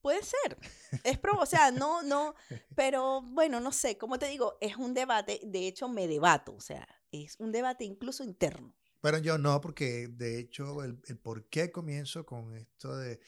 Puede 0.02 0.24
ser. 0.24 0.58
Es 1.04 1.18
pro, 1.18 1.38
o 1.40 1.46
sea, 1.46 1.72
no, 1.72 2.02
no, 2.04 2.34
pero 2.76 3.22
bueno, 3.24 3.60
no 3.60 3.74
sé, 3.74 3.98
como 3.98 4.18
te 4.20 4.28
digo, 4.28 4.58
es 4.62 4.78
un 4.78 4.94
debate, 4.94 5.42
de 5.44 5.68
hecho 5.68 5.90
me 5.90 6.08
debato, 6.08 6.56
o 6.56 6.62
sea, 6.62 6.88
es 7.12 7.36
un 7.40 7.52
debate 7.52 7.84
incluso 7.84 8.24
interno. 8.24 8.74
Pero 9.02 9.18
yo 9.20 9.38
no, 9.38 9.62
porque 9.62 10.08
de 10.08 10.40
hecho 10.40 10.84
el, 10.84 11.00
el 11.08 11.18
por 11.18 11.46
qué 11.50 11.72
comienzo 11.72 12.26
con 12.26 12.56
esto 12.56 12.96
de, 12.98 13.20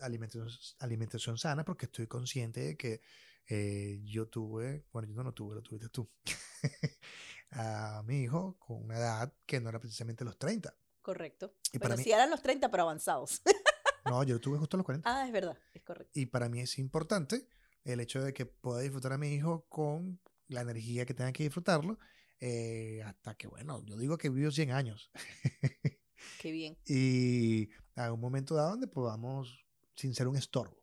alimentación, 0.00 0.48
alimentación 0.78 1.38
sana, 1.38 1.64
porque 1.64 1.86
estoy 1.86 2.06
consciente 2.06 2.60
de 2.60 2.76
que 2.76 3.00
eh, 3.48 4.00
yo 4.04 4.28
tuve, 4.28 4.84
bueno, 4.92 5.08
yo 5.08 5.14
no 5.16 5.24
lo 5.24 5.32
tuve, 5.32 5.56
lo 5.56 5.62
tuviste 5.62 5.88
tú, 5.88 6.08
a 7.50 8.02
mi 8.06 8.22
hijo 8.22 8.56
con 8.58 8.84
una 8.84 8.96
edad 8.98 9.34
que 9.46 9.60
no 9.60 9.68
era 9.68 9.80
precisamente 9.80 10.24
los 10.24 10.38
30. 10.38 10.74
Correcto. 11.02 11.54
Y 11.72 11.78
Bueno, 11.78 11.82
para 11.82 11.96
mí- 11.96 12.04
sí 12.04 12.12
eran 12.12 12.30
los 12.30 12.42
30, 12.42 12.70
pero 12.70 12.84
avanzados. 12.84 13.42
No, 14.06 14.22
yo 14.24 14.34
lo 14.34 14.40
tuve 14.40 14.56
justo 14.58 14.76
a 14.76 14.78
los 14.78 14.86
40. 14.86 15.08
ah, 15.14 15.26
es 15.26 15.32
verdad, 15.32 15.58
es 15.74 15.82
correcto. 15.82 16.10
Y 16.18 16.24
para 16.26 16.48
mí 16.48 16.60
es 16.60 16.78
importante 16.78 17.46
el 17.84 18.00
hecho 18.00 18.22
de 18.22 18.32
que 18.32 18.46
pueda 18.46 18.80
disfrutar 18.80 19.12
a 19.12 19.18
mi 19.18 19.28
hijo 19.34 19.66
con 19.68 20.18
la 20.48 20.62
energía 20.62 21.04
que 21.04 21.12
tenga 21.12 21.30
que 21.32 21.42
disfrutarlo, 21.44 21.98
eh, 22.40 23.02
hasta 23.04 23.34
que, 23.36 23.46
bueno, 23.46 23.84
yo 23.84 23.96
digo 23.96 24.16
que 24.18 24.30
vivo 24.30 24.50
100 24.50 24.70
años. 24.72 25.10
Qué 26.38 26.50
bien. 26.50 26.76
y 26.86 27.68
a 27.94 28.12
un 28.12 28.20
momento 28.20 28.54
dado 28.54 28.70
donde 28.70 28.86
podamos, 28.88 29.64
sin 29.94 30.14
ser 30.14 30.26
un 30.28 30.36
estorbo. 30.36 30.76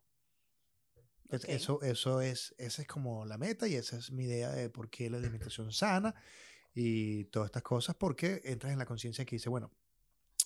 Es- 1.30 1.44
Ok. 1.44 1.50
Eso, 1.50 1.82
eso 1.82 2.22
es, 2.22 2.56
esa 2.58 2.82
es 2.82 2.88
como 2.88 3.26
la 3.26 3.38
meta 3.38 3.68
y 3.68 3.76
esa 3.76 3.98
es 3.98 4.12
mi 4.12 4.26
idea 4.26 4.50
de 4.52 4.70
por 4.70 4.90
qué 4.90 5.10
la 5.10 5.18
alimentación 5.18 5.72
sana 5.74 6.16
y 6.74 7.26
todas 7.26 7.48
estas 7.48 7.64
cosas, 7.64 7.96
porque 7.96 8.42
entras 8.46 8.72
en 8.72 8.80
la 8.80 8.86
conciencia 8.86 9.26
que 9.26 9.36
dice, 9.36 9.50
bueno, 9.50 9.72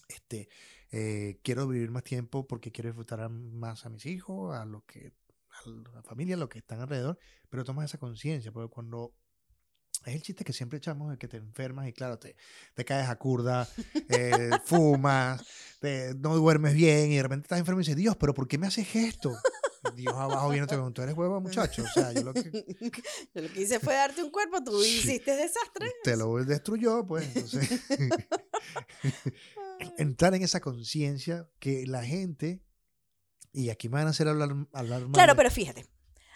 este, 0.07 0.49
eh, 0.91 1.39
quiero 1.43 1.67
vivir 1.67 1.91
más 1.91 2.03
tiempo 2.03 2.47
porque 2.47 2.71
quiero 2.71 2.89
disfrutar 2.89 3.29
más 3.29 3.85
a 3.85 3.89
mis 3.89 4.05
hijos, 4.05 4.55
a 4.55 4.65
lo 4.65 4.83
que, 4.85 5.13
a 5.49 5.69
la 5.93 6.01
familia, 6.03 6.35
a 6.35 6.39
lo 6.39 6.49
que 6.49 6.59
están 6.59 6.79
alrededor, 6.79 7.19
pero 7.49 7.63
tomas 7.63 7.85
esa 7.85 7.97
conciencia, 7.99 8.51
porque 8.51 8.73
cuando 8.73 9.13
es 10.05 10.15
el 10.15 10.21
chiste 10.21 10.43
que 10.43 10.53
siempre 10.53 10.77
echamos 10.77 11.11
de 11.11 11.17
que 11.17 11.27
te 11.27 11.37
enfermas 11.37 11.87
y 11.87 11.93
claro, 11.93 12.17
te, 12.17 12.35
te 12.73 12.85
caes 12.85 13.09
a 13.09 13.17
curda, 13.17 13.67
eh, 14.09 14.51
fumas, 14.65 15.43
te- 15.79 16.13
no 16.15 16.35
duermes 16.35 16.73
bien 16.73 17.11
y 17.11 17.17
de 17.17 17.23
repente 17.23 17.45
estás 17.45 17.59
enfermo 17.59 17.81
y 17.81 17.83
dices, 17.83 17.97
Dios, 17.97 18.15
pero 18.17 18.33
¿por 18.33 18.47
qué 18.47 18.57
me 18.57 18.67
haces 18.67 18.95
esto? 18.95 19.35
Dios 19.95 20.15
abajo 20.15 20.49
viéndote 20.49 20.77
con 20.77 20.93
tú 20.93 21.01
eres 21.01 21.15
huevo, 21.15 21.41
muchacho. 21.41 21.83
O 21.83 21.87
sea, 21.87 22.13
yo 22.13 22.23
lo 22.23 22.33
que 22.33 22.51
Yo 23.33 23.41
lo 23.41 23.51
que 23.51 23.61
hice 23.61 23.79
fue 23.79 23.93
darte 23.95 24.23
un 24.23 24.29
cuerpo, 24.31 24.63
tú 24.63 24.83
hiciste 24.83 25.35
desastre. 25.35 25.91
te 26.03 26.15
lo 26.15 26.33
destruyó, 26.45 27.05
pues. 27.05 27.27
Entonces, 27.27 27.81
entrar 29.97 30.33
en 30.35 30.43
esa 30.43 30.59
conciencia 30.59 31.47
que 31.59 31.85
la 31.87 32.03
gente, 32.03 32.61
y 33.53 33.69
aquí 33.69 33.89
me 33.89 33.95
van 33.95 34.07
a 34.07 34.11
hacer 34.11 34.27
hablar, 34.27 34.49
hablar 34.73 35.01
mal 35.01 35.11
Claro, 35.13 35.33
de- 35.33 35.37
pero 35.37 35.51
fíjate, 35.51 35.85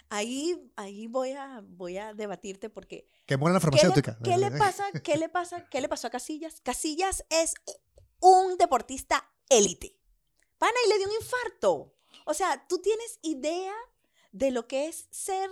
ahí, 0.08 0.70
ahí 0.76 1.06
voy, 1.06 1.32
a, 1.32 1.62
voy 1.64 1.98
a 1.98 2.14
debatirte 2.14 2.70
porque 2.70 3.08
que 3.26 3.36
muera 3.36 3.54
la 3.54 3.60
¿qué 3.60 3.66
le, 3.66 3.78
farmacéutica. 3.78 4.18
qué 4.22 4.38
le 4.38 4.50
pasa? 4.58 4.84
¿Qué 4.92 5.16
le 5.16 5.28
pasa? 5.28 5.64
¿Qué 5.68 5.80
le 5.80 5.88
pasó 5.88 6.06
a 6.06 6.10
Casillas? 6.10 6.60
Casillas 6.60 7.24
es 7.30 7.54
un 8.20 8.56
deportista 8.56 9.28
élite. 9.48 9.98
Pana 10.58 10.76
y 10.86 10.90
le 10.90 10.98
dio 10.98 11.08
un 11.08 11.14
infarto. 11.14 11.94
O 12.24 12.34
sea, 12.34 12.66
tú 12.68 12.78
tienes 12.78 13.18
idea 13.22 13.74
de 14.32 14.50
lo 14.50 14.66
que 14.66 14.88
es 14.88 15.06
ser 15.10 15.50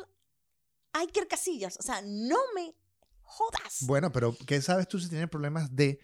Iker 0.92 1.28
Casillas. 1.28 1.78
O 1.78 1.82
sea, 1.82 2.00
no 2.02 2.38
me 2.54 2.74
jodas. 3.22 3.78
Bueno, 3.82 4.12
pero 4.12 4.36
¿qué 4.46 4.60
sabes 4.62 4.88
tú 4.88 4.98
si 4.98 5.08
tienes 5.08 5.28
problemas 5.28 5.74
de 5.74 6.00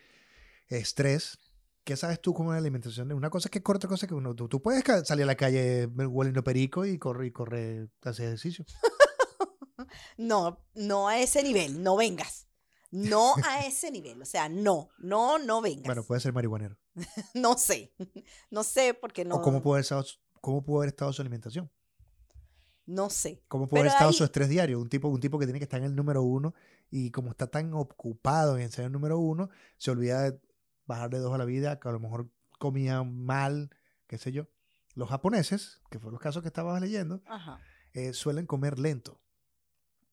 estrés? 0.69 1.39
¿Qué 1.85 1.97
sabes 1.97 2.21
tú 2.21 2.35
con 2.35 2.49
la 2.49 2.57
alimentación? 2.57 3.11
Una 3.13 3.31
cosa 3.31 3.49
es 3.49 3.51
que 3.51 3.63
corre, 3.63 3.77
otra 3.79 3.89
cosa 3.89 4.07
es 4.07 4.09
que 4.09 4.15
uno, 4.15 4.35
tú, 4.35 4.49
tú 4.49 4.61
puedes 4.61 4.85
salir 5.07 5.25
a 5.25 5.27
la 5.27 5.35
calle 5.35 5.87
hueliendo 5.87 6.45
perico 6.45 6.85
y 6.85 6.99
corre 6.99 7.27
y 7.29 7.31
corre, 7.33 7.89
hacer 8.03 8.27
ejercicio. 8.27 8.65
No, 10.17 10.61
no 10.75 11.09
a 11.09 11.19
ese 11.19 11.43
nivel, 11.43 11.83
no 11.83 11.97
vengas. 11.97 12.47
No 12.91 13.35
a 13.45 13.65
ese 13.67 13.91
nivel, 13.91 14.21
o 14.21 14.25
sea, 14.25 14.49
no, 14.49 14.89
no, 14.99 15.39
no 15.39 15.61
vengas. 15.63 15.87
Bueno, 15.87 16.03
puede 16.05 16.21
ser 16.21 16.33
marihuanero. 16.33 16.77
No 17.35 17.57
sé, 17.57 17.93
no 18.51 18.63
sé 18.63 18.95
porque 18.95 19.25
no, 19.25 19.37
¿O 19.37 19.43
cómo 19.43 19.63
puede, 19.63 19.77
haber 19.77 19.83
estado, 19.85 20.03
su- 20.03 20.19
cómo 20.41 20.63
pudo 20.63 20.79
haber 20.79 20.89
estado 20.91 21.13
su 21.13 21.23
alimentación? 21.23 21.71
no 22.87 23.09
sé. 23.09 23.41
¿Cómo 23.47 23.69
puede 23.69 23.83
haber 23.83 23.93
estado 23.93 24.11
ahí- 24.11 24.17
su 24.17 24.25
estrés 24.25 24.49
diario? 24.49 24.81
Un 24.81 24.89
tipo, 24.89 25.07
un 25.09 25.21
tipo 25.21 25.39
que 25.39 25.47
tiene 25.47 25.61
que 25.61 25.65
estar 25.65 25.79
en 25.81 25.87
el 25.87 25.95
número 25.95 26.23
uno 26.23 26.55
y 26.91 27.11
como 27.13 27.31
está 27.31 27.47
tan 27.47 27.73
ocupado 27.73 28.59
en 28.59 28.71
ser 28.73 28.87
el 28.87 28.93
número 28.93 29.19
uno, 29.19 29.49
se 29.79 29.93
olvida 29.93 30.23
de 30.23 30.41
bajarle 30.91 31.19
dos 31.19 31.33
a 31.33 31.39
la 31.39 31.45
vida, 31.45 31.79
que 31.81 31.89
a 31.89 31.93
lo 31.93 32.01
mejor 32.01 32.31
comía 32.59 33.03
mal, 33.03 33.71
qué 34.07 34.19
sé 34.19 34.33
yo. 34.33 34.49
Los 34.95 35.09
japoneses, 35.09 35.81
que 35.91 35.99
fueron 35.99 36.15
los 36.15 36.21
casos 36.21 36.43
que 36.43 36.49
estabas 36.49 36.81
leyendo, 36.81 37.23
Ajá. 37.27 37.61
eh, 37.93 38.13
suelen 38.13 38.47
comer 38.47 38.79
lento. 38.79 39.21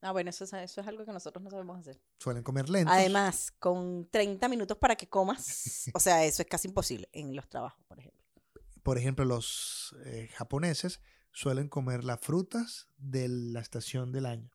Ah, 0.00 0.12
bueno, 0.12 0.30
eso 0.30 0.44
es, 0.44 0.52
eso 0.52 0.80
es 0.80 0.86
algo 0.86 1.04
que 1.04 1.12
nosotros 1.12 1.42
no 1.42 1.50
sabemos 1.50 1.78
hacer. 1.80 2.00
Suelen 2.18 2.44
comer 2.44 2.68
lento. 2.70 2.92
Además, 2.92 3.50
con 3.58 4.08
30 4.10 4.48
minutos 4.48 4.78
para 4.78 4.94
que 4.94 5.08
comas, 5.08 5.90
o 5.94 6.00
sea, 6.00 6.24
eso 6.24 6.42
es 6.42 6.48
casi 6.48 6.68
imposible 6.68 7.08
en 7.12 7.34
los 7.34 7.48
trabajos, 7.48 7.84
por 7.86 7.98
ejemplo. 7.98 8.24
Por 8.84 8.96
ejemplo, 8.96 9.24
los 9.24 9.96
eh, 10.04 10.28
japoneses 10.34 11.00
suelen 11.32 11.68
comer 11.68 12.04
las 12.04 12.20
frutas 12.20 12.88
de 12.96 13.28
la 13.28 13.60
estación 13.60 14.12
del 14.12 14.26
año. 14.26 14.50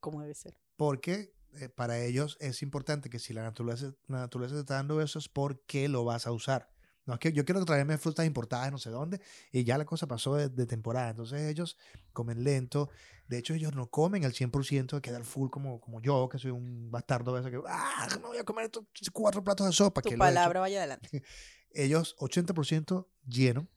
¿Cómo 0.00 0.20
debe 0.20 0.34
ser? 0.34 0.58
Porque 0.76 1.32
eh, 1.60 1.68
para 1.68 1.98
ellos 1.98 2.36
es 2.40 2.62
importante 2.62 3.10
que 3.10 3.18
si 3.18 3.32
la 3.32 3.42
naturaleza, 3.42 3.94
la 4.08 4.18
naturaleza 4.18 4.54
te 4.54 4.60
está 4.60 4.74
dando 4.74 5.00
eso 5.00 5.18
es 5.18 5.28
porque 5.28 5.88
lo 5.88 6.04
vas 6.04 6.26
a 6.26 6.32
usar. 6.32 6.70
No 7.06 7.14
es 7.14 7.20
que 7.20 7.32
yo 7.32 7.44
quiero 7.44 7.62
traerme 7.64 7.98
frutas 7.98 8.24
importadas 8.24 8.72
no 8.72 8.78
sé 8.78 8.88
dónde 8.88 9.20
y 9.52 9.64
ya 9.64 9.76
la 9.76 9.84
cosa 9.84 10.06
pasó 10.06 10.36
de, 10.36 10.48
de 10.48 10.66
temporada. 10.66 11.10
Entonces 11.10 11.42
ellos 11.42 11.76
comen 12.12 12.44
lento. 12.44 12.90
De 13.28 13.38
hecho, 13.38 13.54
ellos 13.54 13.74
no 13.74 13.88
comen 13.90 14.24
al 14.24 14.32
100% 14.32 14.96
de 14.96 15.02
quedar 15.02 15.24
full 15.24 15.50
como, 15.50 15.80
como 15.80 16.00
yo, 16.00 16.28
que 16.28 16.38
soy 16.38 16.50
un 16.50 16.90
bastardo 16.90 17.34
a 17.34 17.40
veces 17.40 17.50
que, 17.50 17.60
ah, 17.66 18.06
me 18.20 18.28
voy 18.28 18.38
a 18.38 18.44
comer 18.44 18.66
estos 18.66 18.84
cuatro 19.12 19.42
platos 19.42 19.66
de 19.66 19.72
sopa. 19.72 20.02
Tu 20.02 20.10
que 20.10 20.16
lo 20.16 20.24
he 20.24 20.28
hecho". 20.28 20.34
palabra 20.34 20.60
vaya 20.60 20.78
adelante. 20.78 21.22
Ellos 21.70 22.16
80% 22.18 23.08
lleno, 23.26 23.68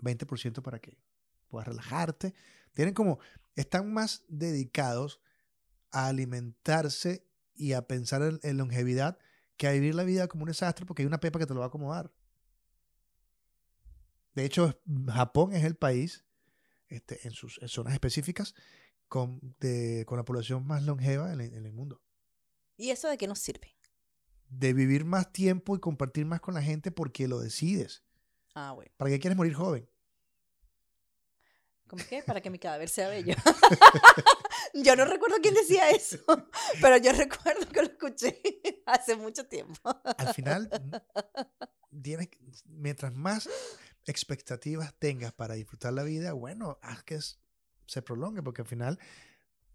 20% 0.00 0.62
para 0.62 0.80
que 0.80 0.98
puedas 1.48 1.68
relajarte. 1.68 2.34
Tienen 2.74 2.94
como, 2.94 3.18
están 3.54 3.92
más 3.92 4.24
dedicados 4.28 5.21
a 5.92 6.08
alimentarse 6.08 7.26
y 7.54 7.74
a 7.74 7.86
pensar 7.86 8.22
en, 8.22 8.40
en 8.42 8.56
longevidad 8.58 9.18
que 9.56 9.68
a 9.68 9.72
vivir 9.72 9.94
la 9.94 10.04
vida 10.04 10.26
como 10.28 10.42
un 10.44 10.48
desastre 10.48 10.86
porque 10.86 11.02
hay 11.02 11.06
una 11.06 11.20
pepa 11.20 11.38
que 11.38 11.46
te 11.46 11.54
lo 11.54 11.60
va 11.60 11.66
a 11.66 11.68
acomodar. 11.68 12.12
De 14.34 14.44
hecho, 14.44 14.80
Japón 15.08 15.52
es 15.52 15.64
el 15.64 15.76
país, 15.76 16.24
este, 16.88 17.26
en 17.26 17.32
sus 17.32 17.60
en 17.60 17.68
zonas 17.68 17.92
específicas, 17.92 18.54
con, 19.08 19.54
de- 19.60 20.04
con 20.06 20.16
la 20.16 20.24
población 20.24 20.66
más 20.66 20.82
longeva 20.84 21.32
en 21.32 21.40
el- 21.42 21.54
en 21.54 21.66
el 21.66 21.72
mundo. 21.72 22.02
¿Y 22.76 22.90
eso 22.90 23.08
de 23.08 23.18
qué 23.18 23.26
nos 23.26 23.38
sirve? 23.38 23.76
De 24.48 24.72
vivir 24.72 25.04
más 25.04 25.32
tiempo 25.32 25.76
y 25.76 25.80
compartir 25.80 26.24
más 26.24 26.40
con 26.40 26.54
la 26.54 26.62
gente 26.62 26.90
porque 26.90 27.28
lo 27.28 27.40
decides. 27.40 28.02
Ah, 28.54 28.72
bueno. 28.72 28.90
¿Para 28.96 29.10
qué 29.10 29.18
quieres 29.18 29.36
morir 29.36 29.54
joven? 29.54 29.88
¿Cómo 31.92 32.06
que? 32.08 32.22
Para 32.22 32.40
que 32.40 32.48
mi 32.48 32.58
cadáver 32.58 32.88
sea 32.88 33.10
bello. 33.10 33.34
yo 34.82 34.96
no 34.96 35.04
recuerdo 35.04 35.36
quién 35.42 35.52
decía 35.52 35.90
eso, 35.90 36.16
pero 36.80 36.96
yo 36.96 37.12
recuerdo 37.12 37.68
que 37.68 37.82
lo 37.82 37.88
escuché 37.88 38.40
hace 38.86 39.14
mucho 39.14 39.44
tiempo. 39.44 39.94
Al 40.16 40.32
final, 40.32 40.70
mientras 42.64 43.12
más 43.12 43.46
expectativas 44.06 44.94
tengas 44.98 45.34
para 45.34 45.52
disfrutar 45.52 45.92
la 45.92 46.02
vida, 46.02 46.32
bueno, 46.32 46.78
haz 46.80 47.02
que 47.02 47.18
se 47.86 48.00
prolongue, 48.00 48.42
porque 48.42 48.62
al 48.62 48.68
final, 48.68 48.98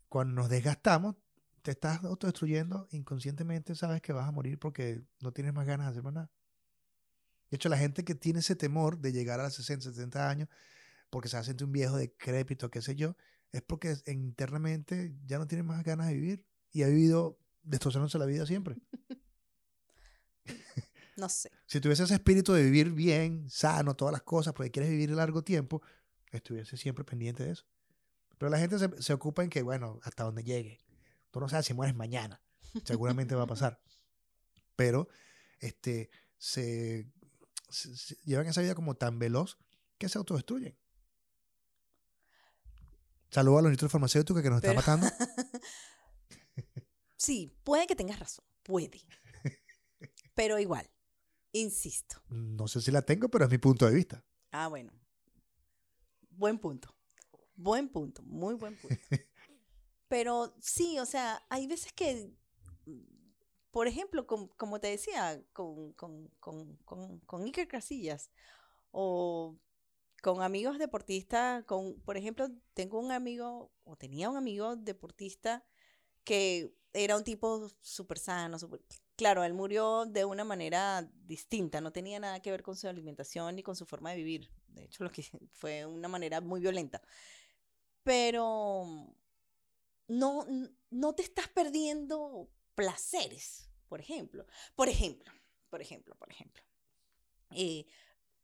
cuando 0.10 0.42
nos 0.42 0.50
desgastamos, 0.50 1.18
te 1.62 1.70
estás 1.70 2.04
autodestruyendo 2.04 2.88
inconscientemente, 2.90 3.76
sabes 3.76 4.02
que 4.02 4.12
vas 4.12 4.28
a 4.28 4.32
morir 4.32 4.58
porque 4.58 5.04
no 5.20 5.34
tienes 5.34 5.54
más 5.54 5.68
ganas 5.68 5.86
de 5.86 5.92
hacer 5.92 6.04
más 6.04 6.14
nada. 6.14 6.32
De 7.52 7.58
hecho, 7.58 7.70
la 7.70 7.78
gente 7.78 8.04
que 8.04 8.16
tiene 8.16 8.40
ese 8.40 8.56
temor 8.56 8.98
de 8.98 9.12
llegar 9.12 9.40
a 9.40 9.44
los 9.44 9.54
60, 9.54 9.94
70 9.94 10.28
años, 10.28 10.50
porque 11.10 11.30
se 11.30 11.38
va 11.38 11.42
a 11.42 11.44
sentir 11.46 11.66
un 11.66 11.72
viejo 11.74 11.98
decrépito, 11.98 12.70
qué 12.70 12.82
sé 12.82 12.96
yo, 12.96 13.16
es 13.52 13.62
porque 13.62 13.96
internamente 14.08 15.16
ya 15.26 15.38
no 15.40 15.48
tiene 15.48 15.64
más 15.64 15.84
ganas 15.84 16.08
de 16.08 16.14
vivir 16.16 16.46
y 16.72 16.84
ha 16.84 16.88
vivido 16.88 17.40
destrozándose 17.64 18.18
la 18.20 18.26
vida 18.26 18.46
siempre. 18.46 18.78
No 21.16 21.30
sé. 21.30 21.52
Si 21.66 21.82
tuviese 21.82 22.04
ese 22.04 22.14
espíritu 22.14 22.54
de 22.54 22.62
vivir 22.64 22.92
bien, 22.92 23.50
sano, 23.50 23.96
todas 23.96 24.12
las 24.12 24.22
cosas, 24.22 24.54
porque 24.54 24.70
quieres 24.72 24.92
vivir 24.92 25.10
largo 25.12 25.44
tiempo, 25.44 25.82
estuviese 26.32 26.78
siempre 26.78 27.04
pendiente 27.04 27.44
de 27.44 27.52
eso. 27.54 27.66
Pero 28.38 28.52
la 28.52 28.60
gente 28.60 28.78
se, 28.78 29.02
se 29.02 29.14
ocupa 29.14 29.44
en 29.44 29.50
que, 29.50 29.64
bueno, 29.64 30.00
hasta 30.04 30.24
donde 30.24 30.44
llegue. 30.44 30.80
Tú 31.32 31.40
no 31.40 31.50
sabes 31.50 31.66
si 31.66 31.74
mueres 31.74 31.96
mañana. 31.96 32.40
Seguramente 32.86 33.34
va 33.34 33.44
a 33.44 33.48
pasar. 33.48 33.82
Pero 34.76 35.08
este, 35.60 36.12
se, 36.38 37.08
se- 37.70 37.98
se 37.98 38.16
llevan 38.24 38.46
esa 38.46 38.62
vida 38.62 38.76
como 38.76 38.94
tan 38.96 39.18
veloz 39.18 39.58
que 39.98 40.10
se 40.10 40.20
autodestruyen. 40.20 40.78
Saludos 43.30 43.60
a 43.60 43.62
los 43.64 43.70
industria 43.70 43.90
farmacéuticos 43.90 44.42
que 44.42 44.50
nos 44.50 44.58
están 44.64 44.76
Pero- 44.76 44.82
matando. 44.82 45.08
Sí, 47.20 47.52
puede 47.64 47.88
que 47.88 47.96
tengas 47.96 48.20
razón, 48.20 48.46
puede. 48.64 49.02
Pero 50.36 50.60
igual, 50.60 50.88
insisto. 51.52 52.22
No 52.30 52.68
sé 52.68 52.80
si 52.80 52.92
la 52.92 53.02
tengo, 53.02 53.28
pero 53.30 53.46
es 53.46 53.52
mi 53.52 53.58
punto 53.58 53.88
de 53.88 53.96
vista. 53.96 54.24
Ah, 54.52 54.68
bueno. 54.68 54.94
Buen 56.30 56.60
punto. 56.60 56.96
Buen 57.56 57.90
punto, 57.90 58.22
muy 58.22 58.54
buen 58.54 58.78
punto. 58.78 58.96
Pero 60.10 60.56
sí, 60.62 61.00
o 61.00 61.06
sea, 61.08 61.44
hay 61.50 61.66
veces 61.68 61.92
que, 61.92 62.32
por 63.72 63.88
ejemplo, 63.88 64.26
com- 64.28 64.48
como 64.56 64.80
te 64.80 64.88
decía, 64.88 65.44
con, 65.54 65.92
con, 65.94 66.28
con, 66.40 66.78
con, 66.86 67.20
con 67.22 67.44
Iker 67.44 67.68
Casillas 67.68 68.30
o 68.92 69.58
con 70.22 70.42
amigos 70.42 70.80
deportistas, 70.80 71.64
con, 71.66 72.00
por 72.02 72.18
ejemplo, 72.18 72.50
tengo 72.74 73.00
un 73.00 73.12
amigo, 73.12 73.72
o 73.84 73.96
tenía 73.96 74.30
un 74.30 74.38
amigo 74.38 74.76
deportista 74.76 75.64
que 76.24 76.74
era 76.94 77.16
un 77.18 77.24
tipo 77.24 77.70
súper 77.82 78.20
sano, 78.20 78.60
súper- 78.60 78.82
Claro, 79.16 79.44
él 79.44 79.54
murió 79.54 80.06
de 80.06 80.26
una 80.26 80.44
manera 80.44 81.10
distinta, 81.26 81.82
no 81.82 81.92
tenía 81.92 82.20
nada 82.20 82.40
que 82.42 82.52
ver 82.52 82.64
con 82.64 82.76
su 82.76 82.88
alimentación 82.88 83.56
ni 83.56 83.64
con 83.64 83.76
su 83.76 83.86
forma 83.86 84.12
de 84.12 84.18
vivir. 84.18 84.52
De 84.68 84.84
hecho, 84.86 85.04
lo 85.04 85.12
que 85.12 85.24
fue 85.54 85.86
una 85.86 86.08
manera 86.08 86.42
muy 86.42 86.60
violenta. 86.62 87.02
Pero 88.04 88.86
no, 90.08 90.46
no 90.90 91.16
te 91.16 91.24
estás 91.24 91.48
perdiendo 91.50 92.50
placeres, 92.76 93.70
por 93.90 94.00
ejemplo. 94.00 94.46
Por 94.76 94.88
ejemplo, 94.90 95.32
por 95.70 95.82
ejemplo, 95.82 96.16
por 96.16 96.32
ejemplo. 96.32 96.64
Eh, 97.52 97.86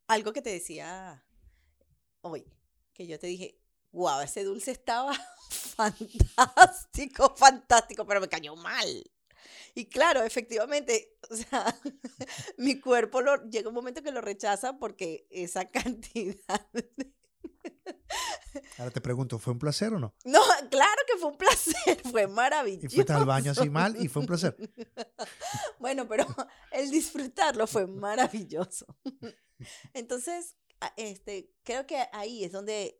algo 0.08 0.34
que 0.34 0.42
te 0.42 0.50
decía 0.52 1.24
hoy, 2.24 2.46
que 2.94 3.06
yo 3.08 3.20
te 3.20 3.28
dije, 3.28 3.60
wow, 3.92 4.22
ese 4.22 4.44
dulce 4.44 4.72
estaba 4.72 5.14
fantástico, 5.50 7.36
fantástico, 7.38 8.06
pero 8.06 8.20
me 8.22 8.28
cayó 8.30 8.56
mal. 8.56 8.88
Y 9.76 9.86
claro, 9.86 10.24
efectivamente, 10.24 11.18
o 11.30 11.36
sea, 11.36 11.80
mi 12.58 12.80
cuerpo 12.80 13.22
lo, 13.22 13.44
llega 13.50 13.70
un 13.70 13.76
momento 13.76 14.02
que 14.04 14.12
lo 14.12 14.22
rechaza 14.22 14.78
porque 14.78 15.28
esa 15.30 15.66
cantidad 15.72 16.68
de- 16.74 17.14
Ahora 18.78 18.92
te 18.92 19.02
pregunto, 19.02 19.40
¿fue 19.40 19.52
un 19.54 19.60
placer 19.60 19.94
o 19.94 20.00
no? 20.00 20.14
No, 20.26 20.42
claro 20.70 21.02
que 21.08 21.18
fue 21.18 21.30
un 21.32 21.38
placer, 21.38 22.02
fue 22.12 22.24
Y 22.24 22.28
maravilloso. 22.28 22.96
fuiste 22.96 23.14
al 23.14 23.26
baño 23.26 23.52
así 23.52 23.68
mal 23.70 23.96
y 24.02 24.08
fue 24.08 24.22
un 24.22 24.28
placer. 24.28 24.56
Bueno, 25.80 26.08
pero 26.08 26.28
el 26.72 26.92
disfrutarlo 26.92 27.66
fue 27.66 27.88
maravilloso. 27.88 28.86
Entonces, 29.94 30.56
este, 30.98 31.52
creo 31.64 31.86
que 31.88 31.98
ahí 32.12 32.44
es 32.44 32.52
donde 32.52 33.00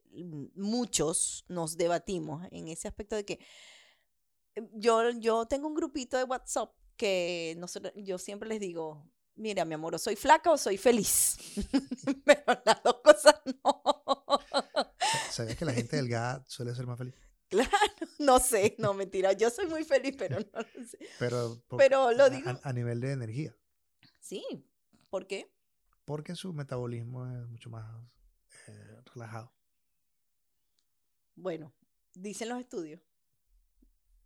muchos 0.56 1.46
nos 1.48 1.78
debatimos 1.78 2.48
en 2.52 2.68
ese 2.68 2.88
aspecto 2.88 3.16
de 3.16 3.26
que 3.26 3.40
eh, 4.56 4.68
yo, 4.74 5.10
yo 5.12 5.46
tengo 5.46 5.68
un 5.68 5.76
grupito 5.76 6.18
de 6.18 6.24
WhatsApp 6.24 6.74
que 6.98 7.56
nosotros, 7.58 7.92
yo 7.98 8.18
siempre 8.18 8.48
les 8.50 8.60
digo, 8.60 9.10
mira, 9.36 9.66
mi 9.66 9.74
amor, 9.74 9.96
o 9.96 9.98
soy 9.98 10.16
flaca 10.16 10.52
o 10.52 10.58
soy 10.58 10.78
feliz. 10.78 11.38
pero 12.26 12.44
las 12.66 12.84
dos 12.84 12.98
cosas 13.04 13.36
no. 13.64 13.84
¿Sabías 15.32 15.58
que 15.58 15.66
la 15.66 15.74
gente 15.74 15.96
delgada 15.96 16.44
suele 16.48 16.74
ser 16.76 16.86
más 16.88 16.98
feliz? 16.98 17.16
Claro, 17.54 17.70
no 18.18 18.40
sé, 18.40 18.76
no 18.80 18.96
mentira, 18.96 19.32
yo 19.34 19.48
soy 19.52 19.68
muy 19.68 19.84
feliz, 19.84 20.16
pero 20.18 20.40
no 20.40 20.60
lo 20.60 20.88
sé. 20.88 20.98
Pero, 21.20 21.62
por- 21.68 21.78
Pero 21.78 22.12
lo 22.12 22.28
digo- 22.32 22.50
a, 22.50 22.60
a 22.64 22.74
nivel 22.74 23.00
de 23.00 23.12
energía, 23.12 23.56
Sí, 24.20 24.44
¿por 25.12 25.28
qué? 25.28 25.54
Porque 26.06 26.36
su 26.36 26.54
metabolismo 26.54 27.26
es 27.28 27.48
mucho 27.48 27.70
más 27.70 27.86
eh, 28.68 29.02
relajado. 29.13 29.54
Bueno, 31.36 31.74
dicen 32.13 32.50
los 32.50 32.60
estudios. 32.60 33.02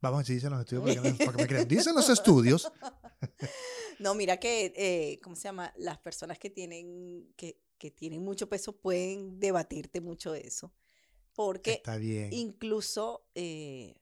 Vamos 0.02 0.22
a 0.22 0.24
si 0.26 0.34
dicen 0.36 0.52
los 0.52 0.60
estudios 0.60 0.84
para 0.84 1.02
que 1.02 1.12
me, 1.12 1.18
para 1.18 1.32
que 1.32 1.38
me 1.44 1.48
crean. 1.48 1.68
Dicen 1.68 1.96
los 1.96 2.10
estudios. 2.10 2.72
No, 4.00 4.13
mira 4.13 4.38
que, 4.38 4.74
eh, 4.78 5.20
¿cómo 5.24 5.36
se 5.36 5.46
llama? 5.46 5.74
Las 5.76 5.98
personas 5.98 6.38
que 6.38 6.52
tienen, 6.52 7.34
que, 7.36 7.60
que 7.80 7.90
tienen 7.90 8.24
mucho 8.24 8.48
peso 8.48 8.78
pueden 8.80 9.40
debatirte 9.40 10.02
mucho 10.02 10.32
de 10.34 10.42
eso. 10.42 10.72
Porque 11.34 11.72
Está 11.74 11.98
bien. 11.98 12.32
incluso 12.32 13.26
eh, 13.34 13.96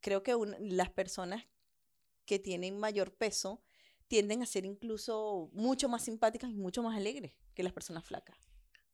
creo 0.00 0.24
que 0.24 0.34
un- 0.34 0.56
las 0.76 0.90
personas 0.90 1.44
que 2.24 2.40
tienen 2.40 2.76
mayor 2.80 3.14
peso 3.14 3.62
tienden 4.08 4.42
a 4.42 4.46
ser 4.46 4.64
incluso 4.64 5.50
mucho 5.52 5.88
más 5.88 6.04
simpáticas 6.04 6.50
y 6.50 6.56
mucho 6.56 6.82
más 6.82 6.96
alegres 6.96 7.32
que 7.54 7.62
las 7.62 7.72
personas 7.72 8.04
flacas. 8.04 8.36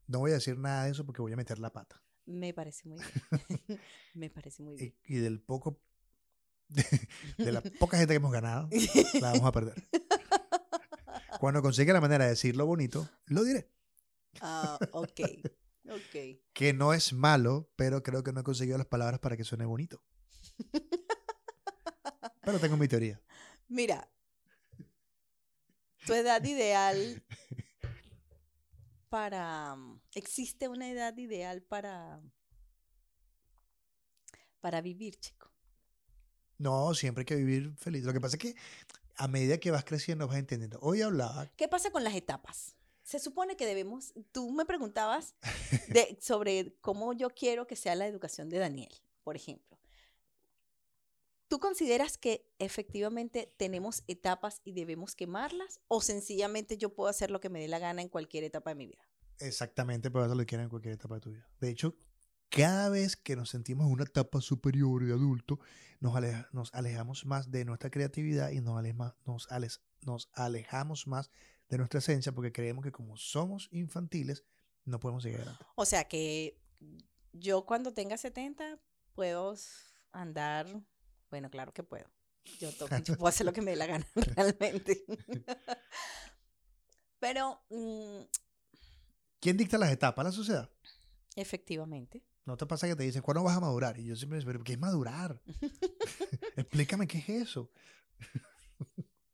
No 0.07 0.20
voy 0.20 0.33
a 0.33 0.35
decir 0.35 0.59
nada 0.59 0.85
de 0.85 0.90
eso 0.90 1.05
porque 1.05 1.22
voy 1.22 1.33
a 1.33 1.37
meter 1.37 1.59
la 1.59 1.72
pata. 1.72 2.03
Me 2.27 2.55
parece 2.55 2.88
muy 2.88 2.98
bien. 2.98 3.81
Me 4.14 4.31
parece 4.31 4.62
muy 4.62 4.77
bien. 4.77 4.94
Y, 5.05 5.16
y 5.16 5.18
del 5.18 5.40
poco, 5.40 5.81
de, 6.68 6.85
de 7.38 7.53
la 7.53 7.62
poca 7.62 7.98
gente 7.98 8.12
que 8.12 8.16
hemos 8.16 8.33
ganado, 8.33 8.68
la 9.20 9.33
vamos 9.33 9.46
a 9.46 9.53
perder. 9.53 9.88
Cuando 11.40 11.62
consiga 11.62 11.92
la 11.92 12.01
manera 12.01 12.25
de 12.25 12.31
decirlo 12.31 12.66
bonito, 12.66 13.09
lo 13.27 13.42
diré. 13.42 13.70
Ah, 14.40 14.79
ok, 14.92 15.20
ok. 15.88 16.40
Que 16.53 16.72
no 16.72 16.94
es 16.94 17.12
malo, 17.12 17.70
pero 17.77 18.03
creo 18.03 18.22
que 18.22 18.33
no 18.33 18.40
he 18.40 18.44
conseguido 18.44 18.79
las 18.79 18.87
palabras 18.87 19.20
para 19.20 19.37
que 19.37 19.44
suene 19.44 19.64
bonito. 19.64 20.03
Pero 22.42 22.59
tengo 22.59 22.77
mi 22.77 22.88
teoría. 22.88 23.20
Mira, 23.68 24.09
tu 26.07 26.15
edad 26.15 26.43
ideal 26.45 27.23
para... 29.09 29.77
¿Existe 30.15 30.69
una 30.69 30.91
edad 30.91 31.17
ideal 31.17 31.62
para, 31.62 32.21
para 34.61 34.81
vivir, 34.81 35.19
chico? 35.19 35.51
No, 36.59 36.95
siempre 36.95 37.23
hay 37.23 37.27
que 37.27 37.37
vivir 37.37 37.75
feliz. 37.77 38.05
Lo 38.05 38.12
que 38.12 38.21
pasa 38.21 38.37
es 38.37 38.43
que 38.43 38.57
a 39.17 39.29
medida 39.29 39.59
que 39.59 39.71
vas 39.71 39.85
creciendo 39.85 40.29
vas 40.29 40.38
entendiendo. 40.38 40.79
Hoy 40.81 41.03
hablaba, 41.03 41.51
¿Qué 41.57 41.69
pasa 41.69 41.91
con 41.91 42.05
las 42.05 42.15
etapas? 42.15 42.77
Se 43.03 43.19
supone 43.19 43.57
que 43.57 43.67
debemos, 43.67 44.15
tú 44.31 44.53
me 44.53 44.65
preguntabas 44.65 45.35
de, 45.88 46.17
sobre 46.21 46.77
cómo 46.81 47.12
yo 47.12 47.31
quiero 47.31 47.67
que 47.67 47.77
sea 47.77 47.95
la 47.95 48.07
educación 48.07 48.49
de 48.49 48.59
Daniel, 48.59 48.93
por 49.25 49.37
ejemplo. 49.37 49.77
¿Tú 51.53 51.59
consideras 51.61 52.17
que 52.17 52.51
efectivamente 52.59 53.53
tenemos 53.59 54.05
etapas 54.09 54.62
y 54.65 54.73
debemos 54.73 55.15
quemarlas? 55.15 55.81
¿O 55.87 56.01
sencillamente 56.01 56.79
yo 56.79 56.95
puedo 56.95 57.11
hacer 57.11 57.31
lo 57.31 57.41
que 57.41 57.51
me 57.51 57.61
dé 57.61 57.69
la 57.69 57.79
gana 57.79 58.01
en 58.01 58.09
cualquier 58.09 58.43
etapa 58.45 58.71
de 58.71 58.77
mi 58.77 58.87
vida? 58.87 59.03
exactamente, 59.38 60.11
pero 60.11 60.25
eso 60.25 60.35
lo 60.35 60.47
quieres 60.47 60.65
en 60.65 60.71
cualquier 60.71 60.95
etapa 60.95 61.17
de 61.17 61.21
tu 61.21 61.31
vida. 61.31 61.47
De 61.61 61.69
hecho, 61.69 61.95
cada 62.49 62.88
vez 62.88 63.17
que 63.19 63.37
nos 63.37 63.51
sentimos 63.51 63.87
en 63.87 63.93
una 63.93 64.05
etapa 64.05 64.41
superior 64.41 65.05
de 65.05 65.12
adulto, 65.12 65.59
nos, 66.01 66.17
aleja- 66.17 66.49
nos 66.53 66.73
alejamos 66.73 67.27
más 67.27 67.51
de 67.51 67.67
nuestra 67.67 67.91
creatividad 67.91 68.51
y 68.51 68.62
nos, 68.62 68.79
alema- 68.83 69.15
nos, 69.27 70.31
alejamos 70.33 71.07
más 71.07 71.31
de 71.69 71.77
nuestra 71.77 71.99
esencia 71.99 72.33
porque 72.33 72.51
creemos 72.51 72.83
que 72.83 72.93
como 72.93 73.19
somos 73.19 73.69
infantiles, 73.73 74.43
no 74.87 74.99
podemos 75.01 75.23
seguir 75.23 75.37
adelante. 75.41 75.67
O 75.75 75.85
sea 75.85 76.05
que 76.09 76.59
yo 77.35 77.67
cuando 77.67 77.93
tenga 77.93 78.17
70 78.17 78.79
puedo 79.15 79.55
andar, 80.12 80.67
bueno, 81.33 81.49
claro 81.49 81.73
que 81.73 81.83
puedo. 81.83 82.05
Yo, 82.61 82.68
puedo 83.16 83.27
hacer 83.27 83.47
lo 83.47 83.55
que 83.55 83.62
me 83.62 83.71
dé 83.71 83.79
la 83.79 83.87
gana, 83.87 84.07
realmente. 84.37 85.03
Pero, 87.18 87.59
mm, 87.71 88.21
¿Quién 89.40 89.57
dicta 89.57 89.79
las 89.79 89.90
etapas? 89.90 90.27
La 90.27 90.31
sociedad. 90.31 90.71
efectivamente. 91.35 92.23
¿No 92.45 92.59
te 92.59 92.66
pasa 92.66 92.87
que 92.87 92.97
te 92.97 93.05
dicen, 93.05 93.23
¿cuándo 93.23 93.42
vas 93.42 93.57
a 93.57 93.61
madurar? 93.61 93.99
Y 93.99 94.05
yo 94.05 94.14
siempre 94.14 94.38
digo, 94.38 94.51
¿pero 94.51 94.62
qué 94.62 94.73
es 94.73 94.79
madurar? 94.79 95.40
Explícame 96.57 97.07
qué 97.07 97.18
es 97.18 97.29
eso. 97.29 97.71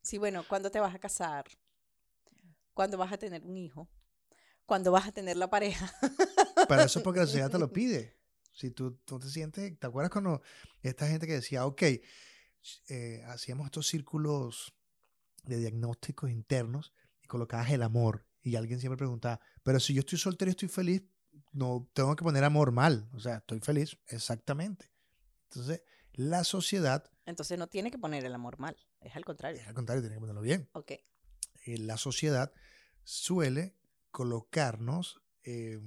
Sí, 0.02 0.18
bueno, 0.18 0.44
¿cuándo 0.46 0.70
te 0.70 0.78
vas 0.78 0.94
a 0.94 0.98
casar? 0.98 1.46
¿Cuándo 2.74 2.96
vas 2.96 3.12
a 3.12 3.18
tener 3.18 3.44
un 3.44 3.56
hijo? 3.56 3.88
¿Cuándo 4.66 4.92
vas 4.92 5.08
a 5.08 5.12
tener 5.12 5.36
la 5.36 5.50
pareja? 5.50 5.92
Pero 6.68 6.82
eso 6.82 6.98
es 6.98 7.02
porque 7.02 7.20
la 7.20 7.26
sociedad 7.26 7.50
te 7.50 7.58
lo 7.58 7.72
pide. 7.72 8.17
Si 8.58 8.72
tú 8.72 8.98
no 9.08 9.18
te 9.20 9.28
sientes, 9.28 9.78
¿te 9.78 9.86
acuerdas 9.86 10.10
cuando 10.10 10.42
esta 10.82 11.06
gente 11.06 11.28
que 11.28 11.34
decía, 11.34 11.64
ok, 11.64 11.82
eh, 12.88 13.22
hacíamos 13.28 13.66
estos 13.66 13.86
círculos 13.86 14.74
de 15.44 15.58
diagnósticos 15.58 16.28
internos 16.28 16.92
y 17.22 17.28
colocabas 17.28 17.70
el 17.70 17.84
amor? 17.84 18.26
Y 18.42 18.56
alguien 18.56 18.80
siempre 18.80 18.96
preguntaba, 18.96 19.40
pero 19.62 19.78
si 19.78 19.94
yo 19.94 20.00
estoy 20.00 20.18
soltero 20.18 20.48
y 20.50 20.52
estoy 20.52 20.68
feliz, 20.68 21.04
no 21.52 21.88
tengo 21.92 22.16
que 22.16 22.24
poner 22.24 22.42
amor 22.42 22.72
mal. 22.72 23.08
O 23.12 23.20
sea, 23.20 23.36
estoy 23.36 23.60
feliz, 23.60 23.96
exactamente. 24.08 24.90
Entonces, 25.44 25.82
la 26.14 26.42
sociedad, 26.42 27.08
Entonces 27.26 27.60
no 27.60 27.68
tiene 27.68 27.92
que 27.92 27.98
poner 27.98 28.24
el 28.24 28.34
amor 28.34 28.58
mal, 28.58 28.76
es 29.00 29.14
al 29.14 29.24
contrario. 29.24 29.62
al 29.68 29.74
contrario, 29.74 30.02
tiene 30.02 30.16
que 30.16 30.20
ponerlo 30.20 30.40
bien. 30.40 30.68
Ok, 30.72 30.90
eh, 30.90 31.78
la 31.78 31.96
sociedad 31.96 32.52
suele 33.04 33.76
colocarnos 34.10 35.22
eh, 35.44 35.80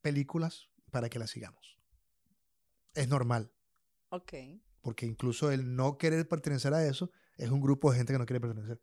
películas 0.00 0.68
para 0.92 1.08
que 1.08 1.18
las 1.18 1.30
sigamos. 1.30 1.80
Es 2.94 3.08
normal, 3.08 3.50
ok. 4.10 4.34
porque 4.82 5.06
incluso 5.06 5.50
el 5.50 5.74
no 5.74 5.96
querer 5.96 6.28
pertenecer 6.28 6.74
a 6.74 6.86
eso 6.86 7.10
es 7.38 7.50
un 7.50 7.60
grupo 7.60 7.90
de 7.90 7.96
gente 7.96 8.12
que 8.12 8.18
no 8.18 8.26
quiere 8.26 8.40
pertenecer. 8.40 8.80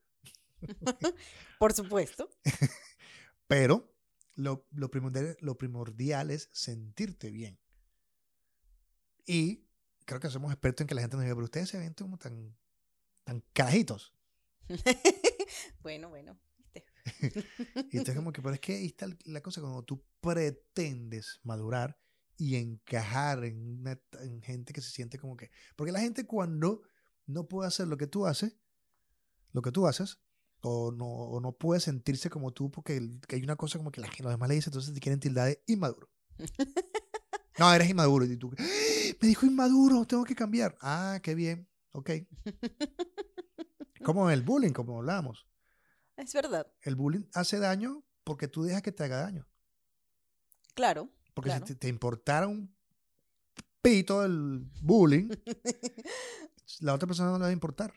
Por 1.59 1.71
supuesto. 1.73 2.29
Pero 3.47 3.95
lo, 4.33 4.67
lo 4.71 4.89
primordial, 4.89 5.37
lo 5.39 5.57
primordial 5.57 6.31
es 6.31 6.49
sentirte 6.51 7.29
bien. 7.29 7.59
Y 9.25 9.67
creo 10.05 10.19
que 10.19 10.29
somos 10.29 10.51
expertos 10.51 10.81
en 10.81 10.87
que 10.87 10.95
la 10.95 11.01
gente 11.01 11.15
nos 11.15 11.23
diga, 11.23 11.35
pero 11.35 11.45
ustedes 11.45 11.69
se 11.69 11.77
ven 11.77 11.93
como 11.93 12.17
tan, 12.17 12.57
tan 13.23 13.43
carajitos. 13.53 14.15
bueno, 15.81 16.09
bueno. 16.09 16.39
Y 17.91 17.97
entonces 17.97 18.15
como 18.15 18.31
que, 18.31 18.41
pero 18.41 18.53
es 18.53 18.59
que 18.59 18.75
ahí 18.75 18.85
está 18.87 19.07
la 19.25 19.41
cosa, 19.41 19.61
cuando 19.61 19.83
tú 19.83 20.03
pretendes 20.21 21.39
madurar 21.43 21.97
y 22.37 22.55
encajar 22.55 23.43
en, 23.45 23.79
una- 23.79 23.99
en 24.21 24.41
gente 24.41 24.73
que 24.73 24.81
se 24.81 24.91
siente 24.91 25.17
como 25.19 25.35
que... 25.37 25.51
Porque 25.75 25.91
la 25.91 25.99
gente 25.99 26.25
cuando 26.25 26.81
no 27.25 27.47
puede 27.47 27.67
hacer 27.67 27.87
lo 27.87 27.97
que 27.97 28.07
tú 28.07 28.25
haces, 28.25 28.55
lo 29.51 29.61
que 29.61 29.71
tú 29.71 29.87
haces, 29.87 30.19
o 30.61 30.91
no, 30.91 31.05
o 31.07 31.39
no 31.41 31.53
puede 31.53 31.79
sentirse 31.81 32.29
como 32.29 32.51
tú, 32.51 32.69
porque 32.71 32.97
el- 32.97 33.19
que 33.27 33.35
hay 33.37 33.43
una 33.43 33.55
cosa 33.55 33.77
como 33.77 33.91
que 33.91 34.01
la, 34.01 34.07
gente- 34.07 34.23
los 34.23 34.31
demás 34.33 34.49
le 34.49 34.55
dicen, 34.55 34.71
entonces 34.71 34.93
te 34.93 34.99
quieren 34.99 35.19
tildar 35.19 35.47
de 35.47 35.63
inmaduro. 35.67 36.09
No, 37.57 37.73
eres 37.73 37.89
inmaduro. 37.89 38.23
Y 38.23 38.37
tú, 38.37 38.53
"¡Ah! 38.57 38.63
me 39.21 39.27
dijo 39.27 39.45
inmaduro, 39.45 40.05
tengo 40.05 40.23
que 40.23 40.33
cambiar. 40.33 40.77
Ah, 40.79 41.19
qué 41.21 41.35
bien, 41.35 41.67
ok. 41.91 42.09
Como 44.03 44.29
el 44.29 44.43
bullying, 44.43 44.71
como 44.71 44.99
hablábamos. 44.99 45.45
Es 46.19 46.33
verdad, 46.33 46.67
El 46.81 46.95
bullying 46.95 47.23
hace 47.33 47.59
daño 47.59 48.03
porque 48.23 48.47
tú 48.47 48.63
dejas 48.63 48.81
que 48.81 48.91
te 48.91 49.03
haga 49.03 49.21
daño. 49.21 49.47
claro. 50.75 51.09
Porque 51.33 51.49
Claro. 51.51 51.65
si 51.65 51.73
te, 51.75 51.79
te 51.79 51.87
importara 51.87 52.47
un 52.47 52.75
pito 53.81 54.25
el 54.25 54.69
bullying, 54.81 55.29
la 56.81 56.93
otra 56.93 57.07
persona 57.07 57.31
no 57.31 57.37
le 57.37 57.43
va 57.43 57.49
a 57.49 57.53
importar. 57.53 57.93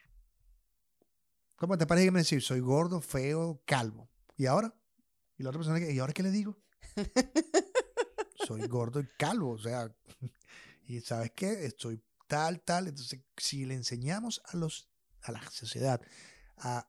¿Cómo 1.57 1.77
te 1.77 1.87
parece 1.87 2.07
que 2.07 2.11
me 2.13 2.21
decir, 2.21 2.41
soy 2.43 2.61
gordo, 2.61 3.01
feo, 3.01 3.61
calvo? 3.67 4.09
¿Y 4.37 4.47
ahora? 4.47 4.73
Y 5.39 5.43
la 5.43 5.49
otra 5.51 5.59
persona, 5.61 5.81
¿y 5.81 5.99
ahora 5.99 6.13
qué 6.13 6.23
le 6.23 6.31
digo? 6.31 6.57
soy 8.47 8.67
gordo 8.69 9.01
y 9.01 9.09
calvo, 9.19 9.51
o 9.53 9.59
sea, 9.59 9.93
y 10.87 11.01
¿sabes 11.01 11.33
qué? 11.33 11.65
Estoy 11.67 12.01
tal, 12.29 12.61
tal. 12.63 12.89
Entonces, 12.89 13.21
si 13.37 13.65
le 13.65 13.75
enseñamos 13.75 14.41
a, 14.47 14.57
los, 14.57 14.89
a 15.23 15.33
la 15.33 15.43
sociedad 15.51 16.01
A 16.59 16.89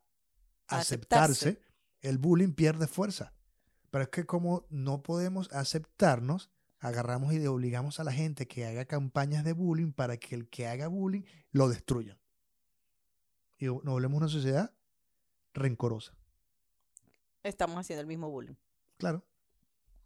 aceptarse, 0.80 1.50
aceptarse. 1.50 1.62
el 2.02 2.18
bullying 2.18 2.54
pierde 2.54 2.88
fuerza. 2.88 3.34
Pero 3.92 4.04
es 4.06 4.10
que 4.10 4.26
como 4.26 4.66
no 4.70 5.04
podemos 5.04 5.52
aceptarnos, 5.52 6.50
agarramos 6.80 7.34
y 7.34 7.46
obligamos 7.46 8.00
a 8.00 8.04
la 8.04 8.12
gente 8.12 8.48
que 8.48 8.66
haga 8.66 8.86
campañas 8.86 9.44
de 9.44 9.54
bullying 9.54 9.92
para 9.92 10.18
que 10.18 10.36
el 10.36 10.50
que 10.50 10.68
haga 10.68 10.88
bullying 10.88 11.22
lo 11.52 11.70
destruya. 11.70 12.18
Y 13.58 13.66
nos 13.68 13.84
volvemos 13.84 14.18
una 14.18 14.28
sociedad 14.30 14.74
rencorosa. 15.54 16.14
Estamos 17.44 17.78
haciendo 17.78 18.02
el 18.02 18.08
mismo 18.08 18.30
bullying. 18.30 18.56
Claro. 18.98 19.24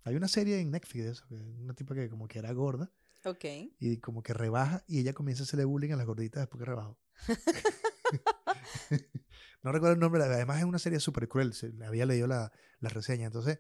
Hay 0.04 0.16
una 0.16 0.28
serie 0.28 0.60
en 0.60 0.72
Netflix 0.72 1.06
de 1.06 1.12
eso, 1.12 1.26
una 1.30 1.74
tipa 1.74 1.96
que 1.96 2.10
como 2.10 2.28
que 2.28 2.40
era 2.40 2.52
gorda 2.54 2.92
Ok. 3.26 3.46
y 3.80 3.98
como 3.98 4.24
que 4.24 4.34
rebaja 4.34 4.84
y 4.88 5.00
ella 5.00 5.14
comienza 5.14 5.44
a 5.44 5.46
hacerle 5.46 5.66
bullying 5.66 5.92
a 5.92 5.96
las 5.98 6.06
gorditas 6.06 6.42
después 6.42 6.60
que 6.60 6.66
rebajó. 6.66 6.98
no 9.68 9.74
recuerdo 9.74 9.94
el 9.94 10.00
nombre, 10.00 10.24
además 10.24 10.58
es 10.60 10.64
una 10.66 10.80
serie 10.80 11.00
súper 11.00 11.28
cruel, 11.28 11.54
se- 11.54 11.74
había 11.86 12.06
leído 12.06 12.28
la, 12.28 12.52
la 12.80 12.90
reseña. 12.90 13.26
Entonces, 13.28 13.60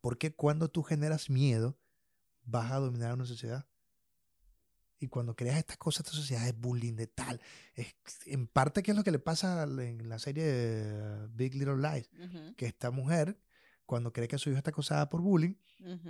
¿por 0.00 0.18
qué 0.18 0.34
cuando 0.34 0.68
tú 0.68 0.82
generas 0.82 1.30
miedo 1.30 1.78
vas 2.44 2.70
a 2.70 2.76
dominar 2.76 3.10
a 3.10 3.14
una 3.14 3.26
sociedad? 3.26 3.66
Y 4.98 5.08
cuando 5.08 5.36
creas 5.36 5.58
estas 5.58 5.76
cosas, 5.76 6.06
esta 6.06 6.16
sociedad 6.16 6.46
es 6.48 6.58
bullying 6.58 6.94
de 6.94 7.06
tal. 7.06 7.40
Es, 7.74 7.94
en 8.24 8.46
parte, 8.46 8.82
¿qué 8.82 8.92
es 8.92 8.96
lo 8.96 9.04
que 9.04 9.10
le 9.10 9.18
pasa 9.18 9.62
en 9.64 10.08
la 10.08 10.18
serie 10.18 10.44
de 10.44 11.26
Big 11.34 11.54
Little 11.54 11.76
Lies? 11.76 12.08
Que 12.56 12.66
esta 12.66 12.90
mujer, 12.90 13.38
cuando 13.84 14.12
cree 14.12 14.26
que 14.26 14.38
su 14.38 14.48
hija 14.48 14.58
está 14.58 14.70
acosada 14.70 15.08
por 15.10 15.20
bullying, 15.20 15.54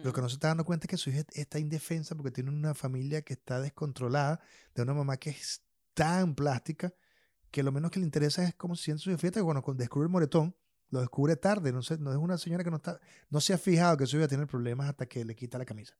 lo 0.04 0.12
que 0.12 0.20
no 0.20 0.28
se 0.28 0.34
está 0.34 0.48
dando 0.48 0.64
cuenta 0.64 0.84
es 0.84 0.90
que 0.90 0.96
su 0.96 1.10
hija 1.10 1.24
está 1.32 1.58
indefensa 1.58 2.14
porque 2.14 2.30
tiene 2.30 2.50
una 2.50 2.74
familia 2.74 3.22
que 3.22 3.32
está 3.32 3.60
descontrolada, 3.60 4.40
de 4.74 4.82
una 4.82 4.94
mamá 4.94 5.16
que 5.16 5.30
es 5.30 5.62
tan 5.92 6.36
plástica 6.36 6.94
que 7.56 7.62
lo 7.62 7.72
menos 7.72 7.90
que 7.90 7.98
le 7.98 8.04
interesa 8.04 8.44
es 8.44 8.54
cómo 8.54 8.76
se 8.76 8.84
siente 8.84 9.02
su. 9.02 9.10
Fíjate 9.16 9.40
que 9.40 9.42
cuando 9.42 9.62
descubre 9.72 10.04
el 10.04 10.10
moretón, 10.10 10.54
lo 10.90 11.00
descubre 11.00 11.36
tarde. 11.36 11.72
No, 11.72 11.80
sé, 11.80 11.96
no 11.96 12.10
es 12.10 12.18
una 12.18 12.36
señora 12.36 12.62
que 12.62 12.70
no, 12.70 12.76
está, 12.76 13.00
no 13.30 13.40
se 13.40 13.54
ha 13.54 13.58
fijado 13.58 13.96
que 13.96 14.04
su 14.04 14.18
hija 14.18 14.28
tiene 14.28 14.46
problemas 14.46 14.90
hasta 14.90 15.06
que 15.06 15.24
le 15.24 15.34
quita 15.34 15.56
la 15.56 15.64
camisa. 15.64 15.96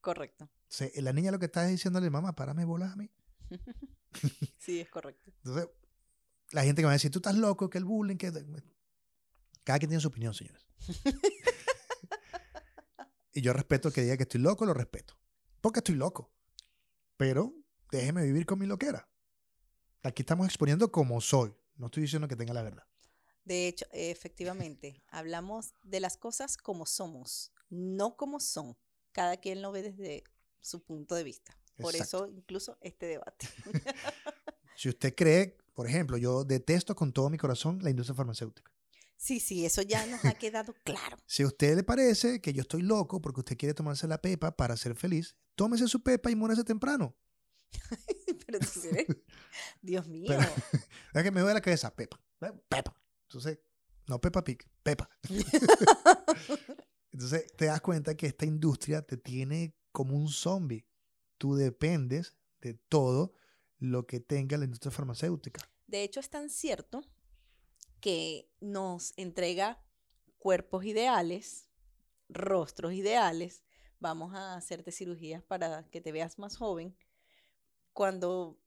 Correcto. 0.00 0.50
La 0.96 1.12
niña 1.12 1.30
lo 1.30 1.38
que 1.38 1.44
está 1.44 1.64
es 1.66 1.70
diciéndole, 1.70 2.10
mamá, 2.10 2.34
párame 2.34 2.64
bolas 2.64 2.92
a 2.92 2.96
mí. 2.96 3.08
Sí, 4.58 4.80
es 4.80 4.88
correcto. 4.88 5.30
Entonces, 5.44 5.68
la 6.50 6.64
gente 6.64 6.82
que 6.82 6.86
va 6.86 6.92
a 6.92 6.94
decir, 6.94 7.10
tú 7.10 7.18
estás 7.18 7.36
loco, 7.36 7.68
que 7.68 7.78
el 7.78 7.84
bullying, 7.84 8.16
que... 8.16 8.32
Cada 9.62 9.78
quien 9.78 9.90
tiene 9.90 10.00
su 10.00 10.08
opinión, 10.08 10.32
señores. 10.32 10.66
y 13.34 13.42
yo 13.42 13.52
respeto 13.52 13.88
el 13.88 13.94
que 13.94 14.00
diga 14.00 14.16
que 14.16 14.22
estoy 14.22 14.40
loco, 14.40 14.64
lo 14.64 14.72
respeto. 14.72 15.18
Porque 15.60 15.80
estoy 15.80 15.96
loco. 15.96 16.32
Pero 17.18 17.52
déjeme 17.92 18.24
vivir 18.24 18.46
con 18.46 18.58
mi 18.58 18.66
loquera. 18.66 19.06
Aquí 20.06 20.22
estamos 20.22 20.46
exponiendo 20.46 20.90
como 20.90 21.20
soy. 21.20 21.52
No 21.76 21.86
estoy 21.86 22.02
diciendo 22.02 22.28
que 22.28 22.36
tenga 22.36 22.54
la 22.54 22.62
verdad. 22.62 22.84
De 23.44 23.68
hecho, 23.68 23.86
efectivamente, 23.92 25.02
hablamos 25.08 25.74
de 25.82 26.00
las 26.00 26.16
cosas 26.16 26.56
como 26.56 26.86
somos, 26.86 27.52
no 27.68 28.16
como 28.16 28.40
son. 28.40 28.76
Cada 29.12 29.36
quien 29.36 29.62
lo 29.62 29.72
ve 29.72 29.82
desde 29.82 30.24
su 30.60 30.82
punto 30.84 31.14
de 31.14 31.24
vista. 31.24 31.58
Por 31.76 31.94
Exacto. 31.94 32.26
eso 32.26 32.32
incluso 32.36 32.78
este 32.80 33.06
debate. 33.06 33.48
Si 34.78 34.90
usted 34.90 35.14
cree, 35.14 35.56
por 35.72 35.86
ejemplo, 35.86 36.18
yo 36.18 36.44
detesto 36.44 36.94
con 36.94 37.10
todo 37.10 37.30
mi 37.30 37.38
corazón 37.38 37.78
la 37.82 37.88
industria 37.88 38.14
farmacéutica. 38.14 38.70
Sí, 39.16 39.40
sí, 39.40 39.64
eso 39.64 39.80
ya 39.80 40.06
nos 40.06 40.22
ha 40.26 40.34
quedado 40.34 40.74
claro. 40.84 41.16
Si 41.24 41.42
a 41.42 41.46
usted 41.46 41.76
le 41.76 41.82
parece 41.82 42.42
que 42.42 42.52
yo 42.52 42.60
estoy 42.60 42.82
loco 42.82 43.22
porque 43.22 43.40
usted 43.40 43.56
quiere 43.56 43.72
tomarse 43.72 44.06
la 44.06 44.20
pepa 44.20 44.54
para 44.54 44.76
ser 44.76 44.94
feliz, 44.94 45.34
tómese 45.54 45.88
su 45.88 46.02
pepa 46.02 46.30
y 46.30 46.36
muérase 46.36 46.62
temprano. 46.62 47.16
Pero 48.46 48.58
tú 48.58 48.80
eres, 48.92 49.06
Dios 49.82 50.06
mío. 50.08 50.26
Pero- 50.28 50.42
Es 51.14 51.22
que 51.22 51.30
me 51.30 51.40
duele 51.40 51.54
la 51.54 51.60
cabeza, 51.60 51.94
Pepa. 51.94 52.20
Pepa. 52.68 52.94
Entonces, 53.22 53.58
no 54.06 54.20
Pepa 54.20 54.42
Pig, 54.44 54.68
Pepa. 54.82 55.08
Entonces, 57.12 57.46
te 57.56 57.66
das 57.66 57.80
cuenta 57.80 58.14
que 58.16 58.26
esta 58.26 58.44
industria 58.44 59.02
te 59.02 59.16
tiene 59.16 59.74
como 59.92 60.16
un 60.16 60.28
zombie. 60.28 60.86
Tú 61.38 61.54
dependes 61.54 62.36
de 62.60 62.74
todo 62.74 63.32
lo 63.78 64.06
que 64.06 64.20
tenga 64.20 64.56
la 64.58 64.64
industria 64.64 64.90
farmacéutica. 64.90 65.68
De 65.86 66.02
hecho, 66.02 66.20
es 66.20 66.28
tan 66.30 66.50
cierto 66.50 67.02
que 68.00 68.50
nos 68.60 69.12
entrega 69.16 69.82
cuerpos 70.38 70.84
ideales, 70.84 71.68
rostros 72.28 72.92
ideales. 72.92 73.64
Vamos 73.98 74.34
a 74.34 74.56
hacerte 74.56 74.92
cirugías 74.92 75.42
para 75.42 75.88
que 75.88 76.00
te 76.00 76.12
veas 76.12 76.38
más 76.38 76.56
joven. 76.56 76.96
Cuando 77.92 78.58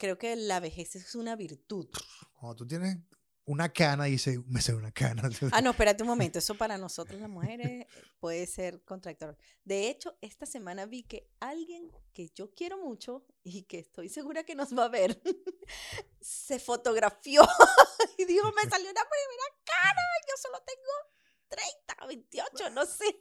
creo 0.00 0.18
que 0.18 0.34
la 0.34 0.58
vejez 0.60 0.96
es 0.96 1.14
una 1.14 1.36
virtud. 1.36 1.86
Cuando 2.32 2.56
tú 2.56 2.66
tienes 2.66 2.96
una 3.44 3.68
cana 3.68 4.08
y 4.08 4.12
dice, 4.12 4.42
me 4.46 4.62
sale 4.62 4.78
una 4.78 4.92
cana. 4.92 5.22
Ah, 5.52 5.60
no, 5.60 5.70
espérate 5.70 6.02
un 6.02 6.08
momento. 6.08 6.38
Eso 6.38 6.54
para 6.54 6.78
nosotros 6.78 7.20
las 7.20 7.28
mujeres 7.28 7.86
puede 8.18 8.46
ser 8.46 8.82
contractor. 8.82 9.36
De 9.62 9.90
hecho, 9.90 10.16
esta 10.22 10.46
semana 10.46 10.86
vi 10.86 11.02
que 11.02 11.28
alguien 11.38 11.92
que 12.14 12.30
yo 12.30 12.54
quiero 12.54 12.78
mucho 12.78 13.26
y 13.42 13.64
que 13.64 13.78
estoy 13.80 14.08
segura 14.08 14.44
que 14.44 14.54
nos 14.54 14.76
va 14.76 14.86
a 14.86 14.88
ver, 14.88 15.20
se 16.20 16.58
fotografió 16.58 17.42
y 18.18 18.24
dijo, 18.24 18.50
me 18.52 18.70
salió 18.70 18.90
una 18.90 19.02
primera 19.02 19.44
cana. 19.64 20.02
Yo 20.26 20.34
solo 20.40 20.58
tengo 20.66 21.20
30, 21.48 22.06
28, 22.06 22.70
no 22.70 22.86
sé. 22.86 23.20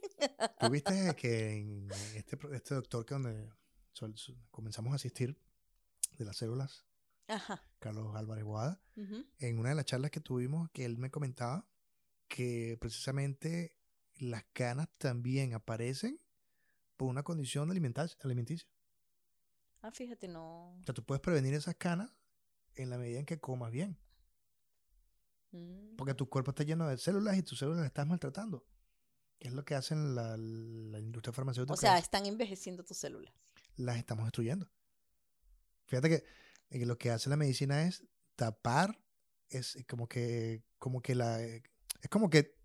¿Tú 0.59 0.69
viste 0.69 1.15
que 1.17 1.51
en 1.57 1.91
este, 2.15 2.37
este 2.53 2.75
doctor 2.75 3.05
que 3.05 3.15
donde 3.15 3.49
comenzamos 4.49 4.93
a 4.93 4.95
asistir 4.95 5.37
de 6.19 6.25
las 6.25 6.37
células, 6.37 6.85
Ajá. 7.27 7.63
Carlos 7.79 8.15
Álvarez 8.15 8.43
Boada, 8.43 8.81
en 9.39 9.59
una 9.59 9.69
de 9.69 9.75
las 9.75 9.85
charlas 9.85 10.11
que 10.11 10.19
tuvimos, 10.19 10.69
que 10.71 10.85
él 10.85 10.97
me 10.97 11.09
comentaba 11.09 11.67
que 12.27 12.77
precisamente 12.79 13.75
las 14.17 14.43
canas 14.53 14.89
también 14.97 15.53
aparecen 15.53 16.19
por 16.97 17.07
una 17.07 17.23
condición 17.23 17.71
alimenticia. 17.71 18.67
Ah, 19.81 19.91
fíjate, 19.91 20.27
no. 20.27 20.73
O 20.73 20.83
sea, 20.83 20.93
tú 20.93 21.03
puedes 21.03 21.21
prevenir 21.21 21.53
esas 21.53 21.75
canas 21.75 22.11
en 22.75 22.89
la 22.89 22.97
medida 22.97 23.19
en 23.19 23.25
que 23.25 23.39
comas 23.39 23.71
bien. 23.71 23.97
Mm. 25.51 25.95
Porque 25.95 26.13
tu 26.13 26.27
cuerpo 26.29 26.51
está 26.51 26.63
lleno 26.63 26.87
de 26.87 26.97
células 26.97 27.37
y 27.37 27.43
tus 27.43 27.59
células 27.59 27.79
las 27.79 27.87
estás 27.87 28.05
maltratando. 28.05 28.65
Que 29.37 29.47
es 29.47 29.53
lo 29.53 29.63
que 29.63 29.75
hacen 29.75 30.15
la, 30.15 30.35
la 30.35 30.99
industria 30.99 31.31
farmacéutica. 31.31 31.73
O 31.73 31.77
sea, 31.77 31.97
están 31.97 32.25
envejeciendo 32.25 32.83
tus 32.83 32.97
células. 32.97 33.33
las 33.77 33.97
estamos 33.97 34.25
destruyendo. 34.25 34.69
Fíjate 35.89 36.09
que 36.09 36.23
eh, 36.69 36.85
lo 36.85 36.97
que 36.97 37.09
hace 37.11 37.29
la 37.29 37.35
medicina 37.35 37.83
es 37.83 38.05
tapar, 38.35 39.01
es 39.49 39.77
como 39.87 40.07
que, 40.07 40.63
como 40.77 41.01
que 41.01 41.15
la, 41.15 41.41
eh, 41.41 41.63
es 42.01 42.09
como 42.09 42.29
que 42.29 42.55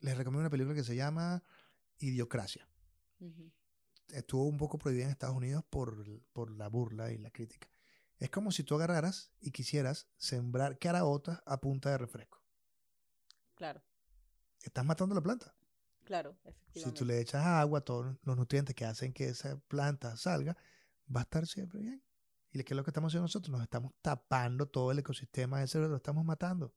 les 0.00 0.16
recomiendo 0.16 0.40
una 0.40 0.50
película 0.50 0.74
que 0.74 0.82
se 0.82 0.96
llama 0.96 1.44
Idiocracia. 1.98 2.66
Estuvo 4.08 4.46
un 4.46 4.56
poco 4.56 4.78
prohibida 4.78 5.04
en 5.04 5.10
Estados 5.10 5.36
Unidos 5.36 5.62
por, 5.68 6.04
por 6.32 6.50
la 6.50 6.68
burla 6.68 7.12
y 7.12 7.18
la 7.18 7.30
crítica. 7.30 7.68
Es 8.18 8.30
como 8.30 8.50
si 8.50 8.64
tú 8.64 8.74
agarraras 8.74 9.30
y 9.40 9.50
quisieras 9.50 10.08
sembrar 10.16 10.78
caraotas 10.78 11.42
a 11.46 11.60
punta 11.60 11.90
de 11.90 11.98
refresco. 11.98 12.42
Claro, 13.54 13.82
Estás 14.62 14.84
matando 14.84 15.14
la 15.14 15.22
planta. 15.22 15.54
claro, 16.04 16.36
Si 16.42 16.48
efectivamente. 16.50 16.98
tú 16.98 17.04
le 17.04 17.20
echas 17.20 17.44
agua, 17.46 17.82
todos 17.82 18.16
los 18.22 18.36
nutrientes 18.36 18.74
que 18.74 18.84
hacen 18.84 19.12
que 19.12 19.28
esa 19.28 19.58
planta 19.68 20.16
salga, 20.16 20.56
va 21.14 21.20
a 21.20 21.22
estar 21.24 21.46
siempre 21.46 21.80
bien. 21.80 22.02
¿Y 22.52 22.62
qué 22.64 22.74
es 22.74 22.76
lo 22.76 22.82
que 22.84 22.90
estamos 22.90 23.10
haciendo 23.10 23.24
nosotros? 23.24 23.50
Nos 23.52 23.62
estamos 23.62 23.92
tapando 24.02 24.66
todo 24.68 24.90
el 24.92 24.98
ecosistema 24.98 25.60
de 25.60 25.68
cerebro, 25.68 25.90
lo 25.90 25.96
estamos 25.96 26.24
matando. 26.24 26.74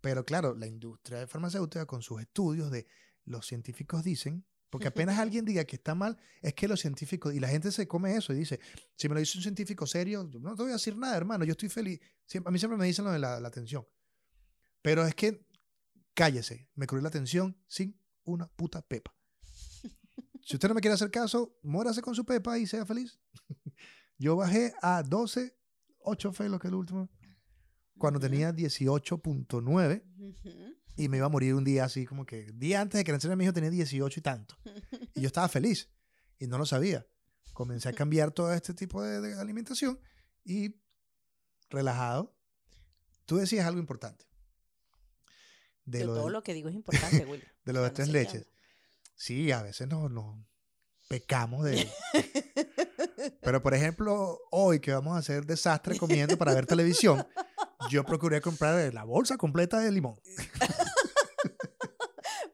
Pero 0.00 0.24
claro, 0.24 0.54
la 0.54 0.66
industria 0.66 1.26
farmacéutica 1.26 1.86
con 1.86 2.02
sus 2.02 2.20
estudios 2.20 2.70
de 2.70 2.86
los 3.24 3.46
científicos 3.46 4.02
dicen, 4.02 4.44
porque 4.68 4.88
apenas 4.88 5.18
alguien 5.18 5.44
diga 5.44 5.64
que 5.64 5.76
está 5.76 5.94
mal, 5.94 6.18
es 6.40 6.54
que 6.54 6.66
los 6.66 6.80
científicos, 6.80 7.32
y 7.34 7.38
la 7.40 7.48
gente 7.48 7.70
se 7.70 7.86
come 7.86 8.16
eso 8.16 8.32
y 8.32 8.36
dice, 8.36 8.58
si 8.96 9.08
me 9.08 9.14
lo 9.14 9.20
dice 9.20 9.38
un 9.38 9.42
científico 9.42 9.86
serio, 9.86 10.24
no 10.40 10.56
te 10.56 10.62
voy 10.62 10.70
a 10.70 10.74
decir 10.74 10.96
nada, 10.96 11.16
hermano, 11.16 11.44
yo 11.44 11.52
estoy 11.52 11.68
feliz. 11.68 12.00
Siempre- 12.26 12.48
a 12.48 12.52
mí 12.52 12.58
siempre 12.58 12.78
me 12.78 12.86
dicen 12.86 13.04
lo 13.04 13.12
de 13.12 13.18
la, 13.20 13.38
la 13.38 13.48
atención. 13.48 13.86
Pero 14.80 15.06
es 15.06 15.14
que 15.14 15.46
cállese, 16.14 16.68
me 16.74 16.86
curé 16.88 17.02
la 17.02 17.08
atención 17.08 17.56
sin 17.68 18.00
una 18.24 18.48
puta 18.48 18.82
pepa. 18.82 19.14
Si 20.44 20.56
usted 20.56 20.66
no 20.66 20.74
me 20.74 20.80
quiere 20.80 20.94
hacer 20.94 21.08
caso, 21.12 21.56
muérase 21.62 22.02
con 22.02 22.16
su 22.16 22.24
pepa 22.24 22.58
y 22.58 22.66
sea 22.66 22.84
feliz. 22.84 23.20
Yo 24.22 24.36
bajé 24.36 24.72
a 24.82 25.02
12, 25.02 25.52
8 25.98 26.32
fue 26.32 26.48
lo 26.48 26.60
que 26.60 26.68
es 26.68 26.70
el 26.70 26.76
último, 26.76 27.10
cuando 27.98 28.18
Ujú. 28.20 28.28
tenía 28.28 28.52
18.9 28.52 30.02
Ujú. 30.16 30.74
y 30.96 31.08
me 31.08 31.16
iba 31.16 31.26
a 31.26 31.28
morir 31.28 31.54
un 31.54 31.64
día 31.64 31.84
así 31.84 32.06
como 32.06 32.24
que, 32.24 32.52
día 32.54 32.80
antes 32.80 32.98
de 32.98 33.04
que 33.04 33.10
naciera 33.10 33.34
mi 33.34 33.42
hijo 33.44 33.52
tenía 33.52 33.70
18 33.70 34.20
y 34.20 34.22
tanto. 34.22 34.56
Y 35.16 35.22
yo 35.22 35.26
estaba 35.26 35.48
feliz 35.48 35.90
y 36.38 36.46
no 36.46 36.56
lo 36.56 36.66
sabía. 36.66 37.04
Comencé 37.52 37.88
a 37.88 37.92
cambiar 37.92 38.30
todo 38.30 38.52
este 38.52 38.74
tipo 38.74 39.02
de, 39.02 39.20
de 39.20 39.34
alimentación 39.40 39.98
y 40.44 40.76
relajado. 41.68 42.32
Tú 43.26 43.38
decías 43.38 43.66
algo 43.66 43.80
importante. 43.80 44.24
De 45.84 46.00
Yo 46.00 46.06
lo, 46.06 46.14
todo 46.14 46.24
del- 46.26 46.32
lo 46.34 46.42
que 46.44 46.54
digo 46.54 46.68
es 46.68 46.76
importante, 46.76 47.26
Willy. 47.26 47.42
de 47.64 47.72
lo 47.72 47.82
de 47.82 47.88
no 47.88 47.92
tres 47.94 48.08
leches. 48.08 48.46
Sí, 49.16 49.50
a 49.50 49.62
veces 49.62 49.88
nos, 49.88 50.10
nos 50.12 50.38
pecamos 51.08 51.64
de... 51.64 51.88
Pero 53.40 53.62
por 53.62 53.74
ejemplo, 53.74 54.40
hoy 54.50 54.80
que 54.80 54.92
vamos 54.92 55.14
a 55.14 55.18
hacer 55.18 55.44
desastre 55.46 55.98
comiendo 55.98 56.36
para 56.38 56.54
ver 56.54 56.66
televisión, 56.66 57.26
yo 57.90 58.04
procuré 58.04 58.40
comprar 58.40 58.92
la 58.92 59.04
bolsa 59.04 59.36
completa 59.36 59.78
de 59.80 59.90
limón. 59.92 60.20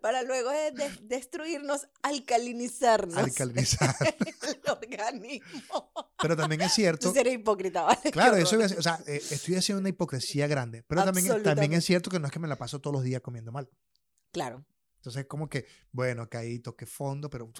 Para 0.00 0.22
luego 0.22 0.50
de, 0.50 0.70
de- 0.70 0.98
destruirnos, 1.02 1.88
alcalinizarnos. 2.02 3.16
Alcalinizar. 3.16 3.94
el 4.46 4.70
organismo. 4.70 5.92
Pero 6.22 6.36
también 6.36 6.60
es 6.62 6.68
Tú 6.68 6.74
cierto. 6.76 7.14
eres 7.14 7.34
hipócrita, 7.34 7.82
¿vale? 7.82 8.10
Claro, 8.12 8.36
eso 8.36 8.56
decir, 8.56 8.78
o 8.78 8.82
sea, 8.82 9.00
eh, 9.06 9.20
estoy 9.30 9.56
haciendo 9.56 9.80
una 9.80 9.88
hipocresía 9.88 10.46
grande. 10.46 10.84
Pero 10.84 11.04
también, 11.04 11.42
también 11.42 11.72
es 11.72 11.84
cierto 11.84 12.10
que 12.10 12.20
no 12.20 12.26
es 12.26 12.32
que 12.32 12.38
me 12.38 12.48
la 12.48 12.56
paso 12.56 12.80
todos 12.80 12.94
los 12.94 13.02
días 13.02 13.20
comiendo 13.20 13.50
mal. 13.52 13.68
Claro. 14.32 14.64
Entonces, 14.96 15.26
como 15.26 15.48
que, 15.48 15.66
bueno, 15.90 16.28
caí, 16.28 16.60
toqué 16.60 16.86
fondo, 16.86 17.28
pero. 17.28 17.50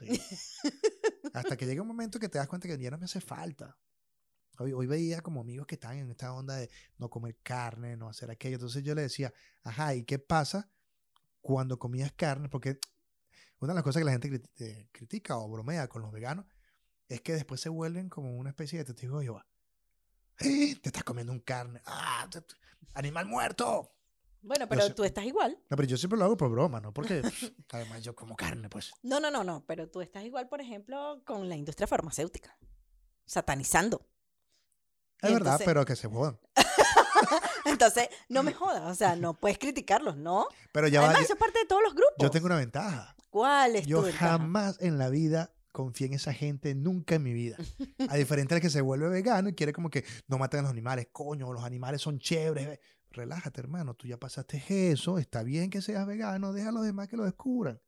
sí. 0.00 0.20
Hasta 1.32 1.56
que 1.56 1.66
llega 1.66 1.82
un 1.82 1.88
momento 1.88 2.18
que 2.18 2.28
te 2.28 2.38
das 2.38 2.48
cuenta 2.48 2.68
que 2.68 2.78
ya 2.78 2.90
no 2.90 2.98
me 2.98 3.06
hace 3.06 3.20
falta. 3.20 3.76
Hoy, 4.58 4.86
veía 4.86 5.22
como 5.22 5.40
amigos 5.40 5.66
que 5.66 5.76
están 5.76 5.96
en 5.96 6.10
esta 6.10 6.32
onda 6.32 6.56
de 6.56 6.70
no 6.98 7.08
comer 7.08 7.38
carne, 7.42 7.96
no 7.96 8.08
hacer 8.08 8.30
aquello. 8.30 8.56
Entonces 8.56 8.82
yo 8.82 8.94
le 8.94 9.02
decía, 9.02 9.32
ajá, 9.62 9.94
¿y 9.94 10.04
qué 10.04 10.18
pasa 10.18 10.70
cuando 11.40 11.78
comías 11.78 12.12
carne? 12.12 12.48
Porque 12.48 12.78
una 13.58 13.72
de 13.72 13.76
las 13.76 13.82
cosas 13.82 14.00
que 14.00 14.04
la 14.04 14.12
gente 14.12 14.42
eh, 14.58 14.88
critica 14.92 15.36
o 15.38 15.48
bromea 15.48 15.88
con 15.88 16.02
los 16.02 16.12
veganos 16.12 16.46
es 17.08 17.22
que 17.22 17.32
después 17.32 17.60
se 17.60 17.70
vuelven 17.70 18.08
como 18.08 18.36
una 18.36 18.50
especie 18.50 18.78
de 18.78 18.84
testigo 18.84 19.18
de 19.18 19.24
Jehová. 19.24 19.46
¡Eh! 20.38 20.76
Te 20.76 20.88
estás 20.90 21.04
comiendo 21.04 21.32
un 21.32 21.40
carne. 21.40 21.80
¡Ah! 21.86 22.28
¡Animal 22.94 23.26
muerto! 23.26 23.90
Bueno, 24.42 24.68
pero 24.68 24.92
tú 24.94 25.04
estás 25.04 25.24
igual. 25.24 25.56
No, 25.70 25.76
pero 25.76 25.88
yo 25.88 25.96
siempre 25.96 26.18
lo 26.18 26.24
hago 26.24 26.36
por 26.36 26.50
broma, 26.50 26.80
¿no? 26.80 26.92
Porque 26.92 27.22
además 27.72 28.02
yo 28.02 28.14
como 28.14 28.34
carne, 28.36 28.68
pues. 28.68 28.92
No, 29.02 29.20
no, 29.20 29.30
no, 29.30 29.44
no. 29.44 29.64
Pero 29.66 29.88
tú 29.88 30.00
estás 30.00 30.24
igual, 30.24 30.48
por 30.48 30.60
ejemplo, 30.60 31.22
con 31.24 31.48
la 31.48 31.56
industria 31.56 31.86
farmacéutica. 31.86 32.56
Satanizando. 33.24 34.06
Es 35.22 35.30
Y 35.30 35.32
verdad, 35.34 35.52
entonces- 35.54 35.66
pero 35.66 35.84
que 35.84 35.96
se 35.96 36.08
jodan. 36.08 36.38
Entonces, 37.64 38.08
no 38.28 38.42
me 38.42 38.52
jodas. 38.52 38.82
O 38.90 38.94
sea, 38.94 39.14
no 39.16 39.34
puedes 39.38 39.58
criticarlos, 39.58 40.16
¿no? 40.16 40.46
Pero 40.72 40.88
ya 40.88 41.00
va, 41.00 41.06
Además, 41.06 41.20
yo, 41.20 41.24
eso 41.26 41.32
es 41.34 41.38
parte 41.38 41.60
de 41.60 41.66
todos 41.66 41.82
los 41.82 41.94
grupos. 41.94 42.16
yo 42.18 42.30
tengo 42.30 42.46
una 42.46 42.56
ventaja. 42.56 43.14
¿Cuál 43.30 43.76
es 43.76 43.86
Yo 43.86 43.98
tu 44.00 44.06
ventaja? 44.06 44.28
jamás 44.30 44.76
en 44.80 44.98
la 44.98 45.08
vida 45.08 45.54
confié 45.70 46.08
en 46.08 46.14
esa 46.14 46.34
gente, 46.34 46.74
nunca 46.74 47.14
en 47.14 47.22
mi 47.22 47.32
vida. 47.32 47.56
A 48.08 48.16
diferencia 48.16 48.56
del 48.56 48.62
que 48.62 48.68
se 48.70 48.80
vuelve 48.80 49.08
vegano 49.08 49.48
y 49.48 49.54
quiere 49.54 49.72
como 49.72 49.88
que 49.90 50.04
no 50.26 50.36
maten 50.38 50.58
a 50.60 50.62
los 50.62 50.70
animales, 50.72 51.08
coño, 51.12 51.50
los 51.52 51.64
animales 51.64 52.02
son 52.02 52.18
chéveres. 52.18 52.78
Relájate, 53.12 53.60
hermano, 53.60 53.94
tú 53.94 54.06
ya 54.06 54.18
pasaste 54.18 54.62
eso, 54.90 55.18
está 55.18 55.42
bien 55.42 55.70
que 55.70 55.80
seas 55.82 56.06
vegano, 56.06 56.52
deja 56.52 56.70
a 56.70 56.72
los 56.72 56.84
demás 56.84 57.08
que 57.08 57.16
lo 57.16 57.24
descubran. 57.24 57.80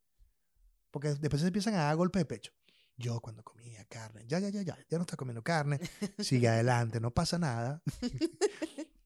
Porque 0.91 1.15
después 1.15 1.41
se 1.41 1.49
empiezan 1.49 1.75
a 1.75 1.85
dar 1.85 1.97
golpes 1.97 2.21
de 2.21 2.27
pecho. 2.27 2.53
Yo 2.97 3.21
cuando 3.21 3.43
comía 3.43 3.85
carne, 3.87 4.25
ya, 4.29 4.39
ya, 4.39 4.51
ya, 4.51 4.63
ya, 4.63 4.79
ya 4.89 4.99
no 4.99 5.03
estás 5.03 5.17
comiendo 5.17 5.43
carne, 5.43 5.81
sigue 6.19 6.49
adelante, 6.49 7.01
no 7.01 7.11
pasa 7.13 7.39
nada. 7.39 7.83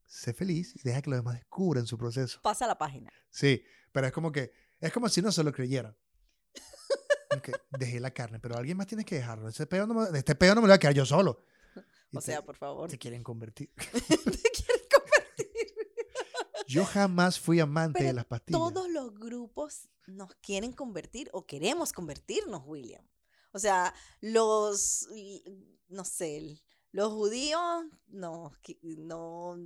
sé 0.06 0.34
feliz 0.34 0.74
y 0.76 0.80
deja 0.82 1.00
que 1.02 1.10
los 1.10 1.18
demás 1.20 1.36
descubran 1.36 1.86
su 1.86 1.96
proceso. 1.96 2.40
Pasa 2.42 2.66
la 2.66 2.76
página. 2.76 3.10
Sí, 3.30 3.62
pero 3.92 4.06
es 4.06 4.12
como 4.12 4.30
que, 4.32 4.52
es 4.80 4.92
como 4.92 5.08
si 5.08 5.22
no 5.22 5.32
se 5.32 5.42
lo 5.42 5.52
creyeran. 5.52 5.96
Ok, 7.36 7.50
dejé 7.78 8.00
la 8.00 8.10
carne, 8.10 8.40
pero 8.40 8.56
alguien 8.56 8.76
más 8.76 8.86
tiene 8.86 9.04
que 9.04 9.14
dejarlo. 9.16 9.48
Este 9.48 9.66
pedo 9.66 9.86
no 9.86 9.94
me, 9.94 10.18
este 10.18 10.34
pedo 10.34 10.54
no 10.54 10.62
me 10.62 10.66
lo 10.66 10.72
voy 10.72 10.76
a 10.76 10.78
quedar 10.78 10.94
yo 10.94 11.06
solo. 11.06 11.44
Y 12.10 12.16
O 12.16 12.20
te- 12.20 12.26
sea, 12.26 12.42
por 12.42 12.56
favor. 12.56 12.88
te 12.88 12.96
quieren 12.98 13.22
convertir. 13.22 13.70
¿Te 13.76 14.16
convertir? 14.16 14.42
Yo 16.68 16.84
jamás 16.84 17.40
fui 17.40 17.60
amante 17.60 18.00
Pero 18.00 18.08
de 18.08 18.12
las 18.14 18.26
pastillas. 18.26 18.60
Todos 18.60 18.90
los 18.90 19.14
grupos 19.18 19.88
nos 20.06 20.34
quieren 20.36 20.72
convertir 20.72 21.30
o 21.32 21.46
queremos 21.46 21.92
convertirnos, 21.92 22.62
William. 22.66 23.04
O 23.52 23.58
sea, 23.58 23.94
los, 24.20 25.08
no 25.88 26.04
sé, 26.04 26.62
los 26.92 27.12
judíos 27.12 27.86
no, 28.08 28.52
no, 28.82 29.56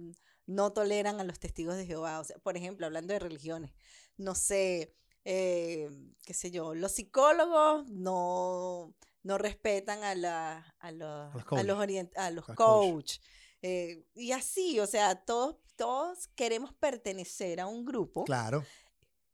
no 0.46 0.72
toleran 0.72 1.20
a 1.20 1.24
los 1.24 1.40
testigos 1.40 1.76
de 1.76 1.86
Jehová. 1.86 2.20
O 2.20 2.24
sea, 2.24 2.38
por 2.38 2.56
ejemplo, 2.56 2.86
hablando 2.86 3.12
de 3.12 3.18
religiones, 3.18 3.72
no 4.16 4.36
sé, 4.36 4.94
eh, 5.24 5.90
qué 6.24 6.34
sé 6.34 6.52
yo, 6.52 6.74
los 6.74 6.92
psicólogos 6.92 7.88
no, 7.90 8.94
no 9.24 9.38
respetan 9.38 10.04
a, 10.04 10.14
la, 10.14 10.74
a, 10.78 10.92
los, 10.92 11.34
los 11.34 11.52
a 11.52 11.62
los, 11.64 11.78
a 12.16 12.30
los 12.30 12.48
Los 12.48 12.56
coach. 12.56 12.56
coach. 12.56 13.18
Eh, 13.62 14.04
y 14.14 14.32
así, 14.32 14.80
o 14.80 14.86
sea, 14.86 15.24
todos, 15.24 15.56
todos 15.76 16.28
queremos 16.34 16.74
pertenecer 16.74 17.60
a 17.60 17.66
un 17.66 17.84
grupo 17.84 18.24
Claro, 18.24 18.64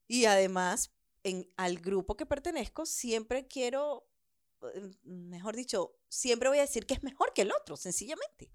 y 0.06 0.26
además 0.26 0.94
en, 1.22 1.46
al 1.56 1.78
grupo 1.78 2.16
que 2.16 2.26
pertenezco 2.26 2.86
siempre 2.86 3.46
quiero, 3.48 4.10
eh, 4.62 4.90
mejor 5.02 5.56
dicho, 5.56 5.96
siempre 6.08 6.48
voy 6.48 6.58
a 6.58 6.62
decir 6.62 6.86
que 6.86 6.94
es 6.94 7.02
mejor 7.02 7.32
que 7.34 7.42
el 7.42 7.52
otro, 7.52 7.76
sencillamente. 7.76 8.50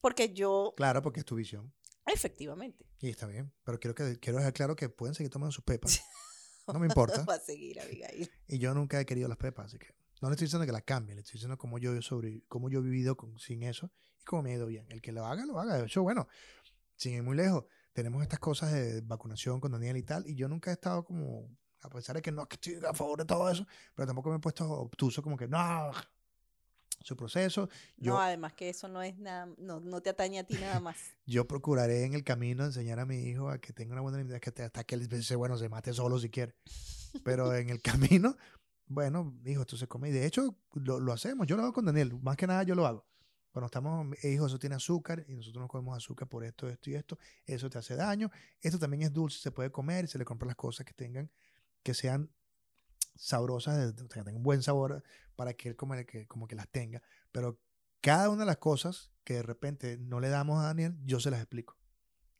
Porque 0.00 0.32
yo, 0.32 0.74
claro, 0.76 1.02
porque 1.02 1.20
es 1.20 1.26
tu 1.26 1.36
visión. 1.36 1.72
Efectivamente. 2.06 2.84
Y 2.98 3.08
está 3.08 3.26
bien. 3.26 3.52
Pero 3.62 3.78
quiero, 3.78 3.94
que, 3.94 4.18
quiero 4.18 4.38
dejar 4.38 4.52
claro 4.52 4.74
que 4.74 4.88
pueden 4.88 5.14
seguir 5.14 5.30
tomando 5.30 5.52
sus 5.52 5.64
pepas. 5.64 6.00
No 6.72 6.78
me 6.78 6.86
importa. 6.86 7.24
Va 7.24 7.34
a 7.34 7.40
seguir, 7.40 7.80
Abigail. 7.80 8.30
Y 8.46 8.58
yo 8.60 8.72
nunca 8.72 9.00
he 9.00 9.04
querido 9.04 9.28
las 9.28 9.36
pepas, 9.36 9.66
así 9.66 9.80
que 9.80 9.88
no 10.22 10.28
le 10.28 10.34
estoy 10.34 10.46
diciendo 10.46 10.64
que 10.64 10.72
las 10.72 10.84
cambie, 10.84 11.16
le 11.16 11.20
estoy 11.20 11.34
diciendo 11.34 11.58
cómo 11.58 11.78
yo, 11.78 12.00
sobre, 12.00 12.44
cómo 12.46 12.70
yo 12.70 12.78
he 12.78 12.82
vivido 12.82 13.16
con, 13.16 13.38
sin 13.40 13.64
eso 13.64 13.90
y 14.20 14.24
cómo 14.24 14.42
me 14.42 14.52
ha 14.52 14.54
ido 14.54 14.66
bien. 14.66 14.86
El 14.88 15.02
que 15.02 15.10
lo 15.10 15.26
haga, 15.26 15.44
lo 15.44 15.58
haga. 15.58 15.76
De 15.76 15.84
hecho, 15.84 16.02
bueno, 16.02 16.28
sin 16.94 17.14
ir 17.14 17.22
muy 17.24 17.36
lejos, 17.36 17.64
tenemos 17.92 18.22
estas 18.22 18.38
cosas 18.38 18.72
de 18.72 19.00
vacunación 19.00 19.60
con 19.60 19.72
Daniel 19.72 19.96
y 19.96 20.04
tal, 20.04 20.24
y 20.26 20.36
yo 20.36 20.48
nunca 20.48 20.70
he 20.70 20.74
estado 20.74 21.04
como, 21.04 21.50
a 21.80 21.90
pesar 21.90 22.14
de 22.14 22.22
que 22.22 22.30
no 22.30 22.46
estoy 22.48 22.78
a 22.88 22.94
favor 22.94 23.18
de 23.18 23.24
todo 23.24 23.50
eso, 23.50 23.66
pero 23.94 24.06
tampoco 24.06 24.30
me 24.30 24.36
he 24.36 24.38
puesto 24.38 24.70
obtuso 24.70 25.22
como 25.22 25.36
que 25.36 25.48
no, 25.48 25.90
su 27.02 27.16
proceso. 27.16 27.68
Yo, 27.96 28.12
no, 28.12 28.20
además 28.20 28.52
que 28.52 28.68
eso 28.68 28.86
no 28.86 29.02
es 29.02 29.18
nada, 29.18 29.48
no, 29.58 29.80
no 29.80 30.00
te 30.00 30.10
atañe 30.10 30.38
a 30.38 30.44
ti 30.44 30.54
nada 30.54 30.78
más. 30.80 30.96
yo 31.26 31.48
procuraré 31.48 32.04
en 32.04 32.14
el 32.14 32.22
camino 32.22 32.64
enseñar 32.64 33.00
a 33.00 33.06
mi 33.06 33.16
hijo 33.24 33.50
a 33.50 33.58
que 33.58 33.72
tenga 33.72 33.92
una 33.92 34.02
buena 34.02 34.18
alimentación, 34.18 34.54
que 34.54 34.62
hasta 34.62 34.84
que 34.84 34.94
él 34.94 35.08
dice, 35.08 35.34
bueno, 35.34 35.56
se 35.56 35.68
mate 35.68 35.92
solo 35.92 36.20
si 36.20 36.30
quiere. 36.30 36.54
Pero 37.24 37.54
en 37.54 37.70
el 37.70 37.82
camino, 37.82 38.36
bueno, 38.86 39.38
hijo, 39.44 39.62
esto 39.62 39.76
se 39.76 39.86
come. 39.86 40.10
Y 40.10 40.12
de 40.12 40.26
hecho, 40.26 40.56
lo, 40.74 41.00
lo 41.00 41.12
hacemos. 41.12 41.46
Yo 41.46 41.56
lo 41.56 41.62
hago 41.62 41.72
con 41.72 41.84
Daniel. 41.84 42.18
Más 42.22 42.36
que 42.36 42.46
nada, 42.46 42.62
yo 42.62 42.74
lo 42.74 42.86
hago. 42.86 43.06
Cuando 43.50 43.66
estamos, 43.66 44.06
"Eh, 44.22 44.32
hijo, 44.32 44.46
eso 44.46 44.58
tiene 44.58 44.76
azúcar 44.76 45.24
y 45.28 45.34
nosotros 45.34 45.60
no 45.60 45.68
comemos 45.68 45.96
azúcar 45.96 46.28
por 46.28 46.42
esto, 46.44 46.68
esto 46.68 46.90
y 46.90 46.94
esto. 46.94 47.18
Eso 47.44 47.68
te 47.68 47.78
hace 47.78 47.96
daño. 47.96 48.30
Esto 48.60 48.78
también 48.78 49.02
es 49.02 49.12
dulce, 49.12 49.38
se 49.38 49.50
puede 49.50 49.70
comer 49.70 50.08
se 50.08 50.18
le 50.18 50.24
compra 50.24 50.46
las 50.46 50.56
cosas 50.56 50.86
que 50.86 50.94
tengan, 50.94 51.30
que 51.82 51.92
sean 51.92 52.30
sabrosas, 53.14 53.92
que 53.94 54.22
tengan 54.22 54.42
buen 54.42 54.62
sabor 54.62 55.02
para 55.36 55.52
que 55.54 55.70
él 55.70 55.76
como 55.76 55.94
que, 56.06 56.26
como 56.26 56.46
que 56.46 56.56
las 56.56 56.68
tenga. 56.68 57.02
Pero 57.30 57.60
cada 58.00 58.30
una 58.30 58.40
de 58.40 58.46
las 58.46 58.56
cosas 58.56 59.12
que 59.24 59.34
de 59.34 59.42
repente 59.42 59.98
no 59.98 60.18
le 60.18 60.28
damos 60.28 60.58
a 60.58 60.64
Daniel, 60.64 60.96
yo 61.04 61.20
se 61.20 61.30
las 61.30 61.40
explico. 61.40 61.76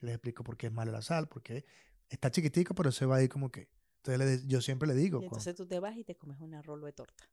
Les 0.01 0.15
explico 0.15 0.43
por 0.43 0.57
qué 0.57 0.67
es 0.69 0.73
malo 0.73 0.93
la 0.93 1.03
sal, 1.03 1.29
porque 1.29 1.65
está 2.09 2.31
chiquitico, 2.31 2.75
pero 2.75 2.91
se 2.91 3.07
va 3.07 3.17
a 3.17 3.23
ir 3.23 3.29
como 3.29 3.51
que. 3.51 3.69
Entonces 4.05 4.47
yo 4.47 4.61
siempre 4.61 4.89
le 4.89 4.95
digo. 4.95 5.21
Y 5.21 5.25
entonces 5.25 5.55
tú 5.55 5.67
te 5.67 5.79
vas 5.79 5.97
y 5.97 6.05
te 6.05 6.17
comes 6.17 6.41
una 6.41 6.61
rolo 6.63 6.87
de 6.87 6.93
torta. 6.93 7.29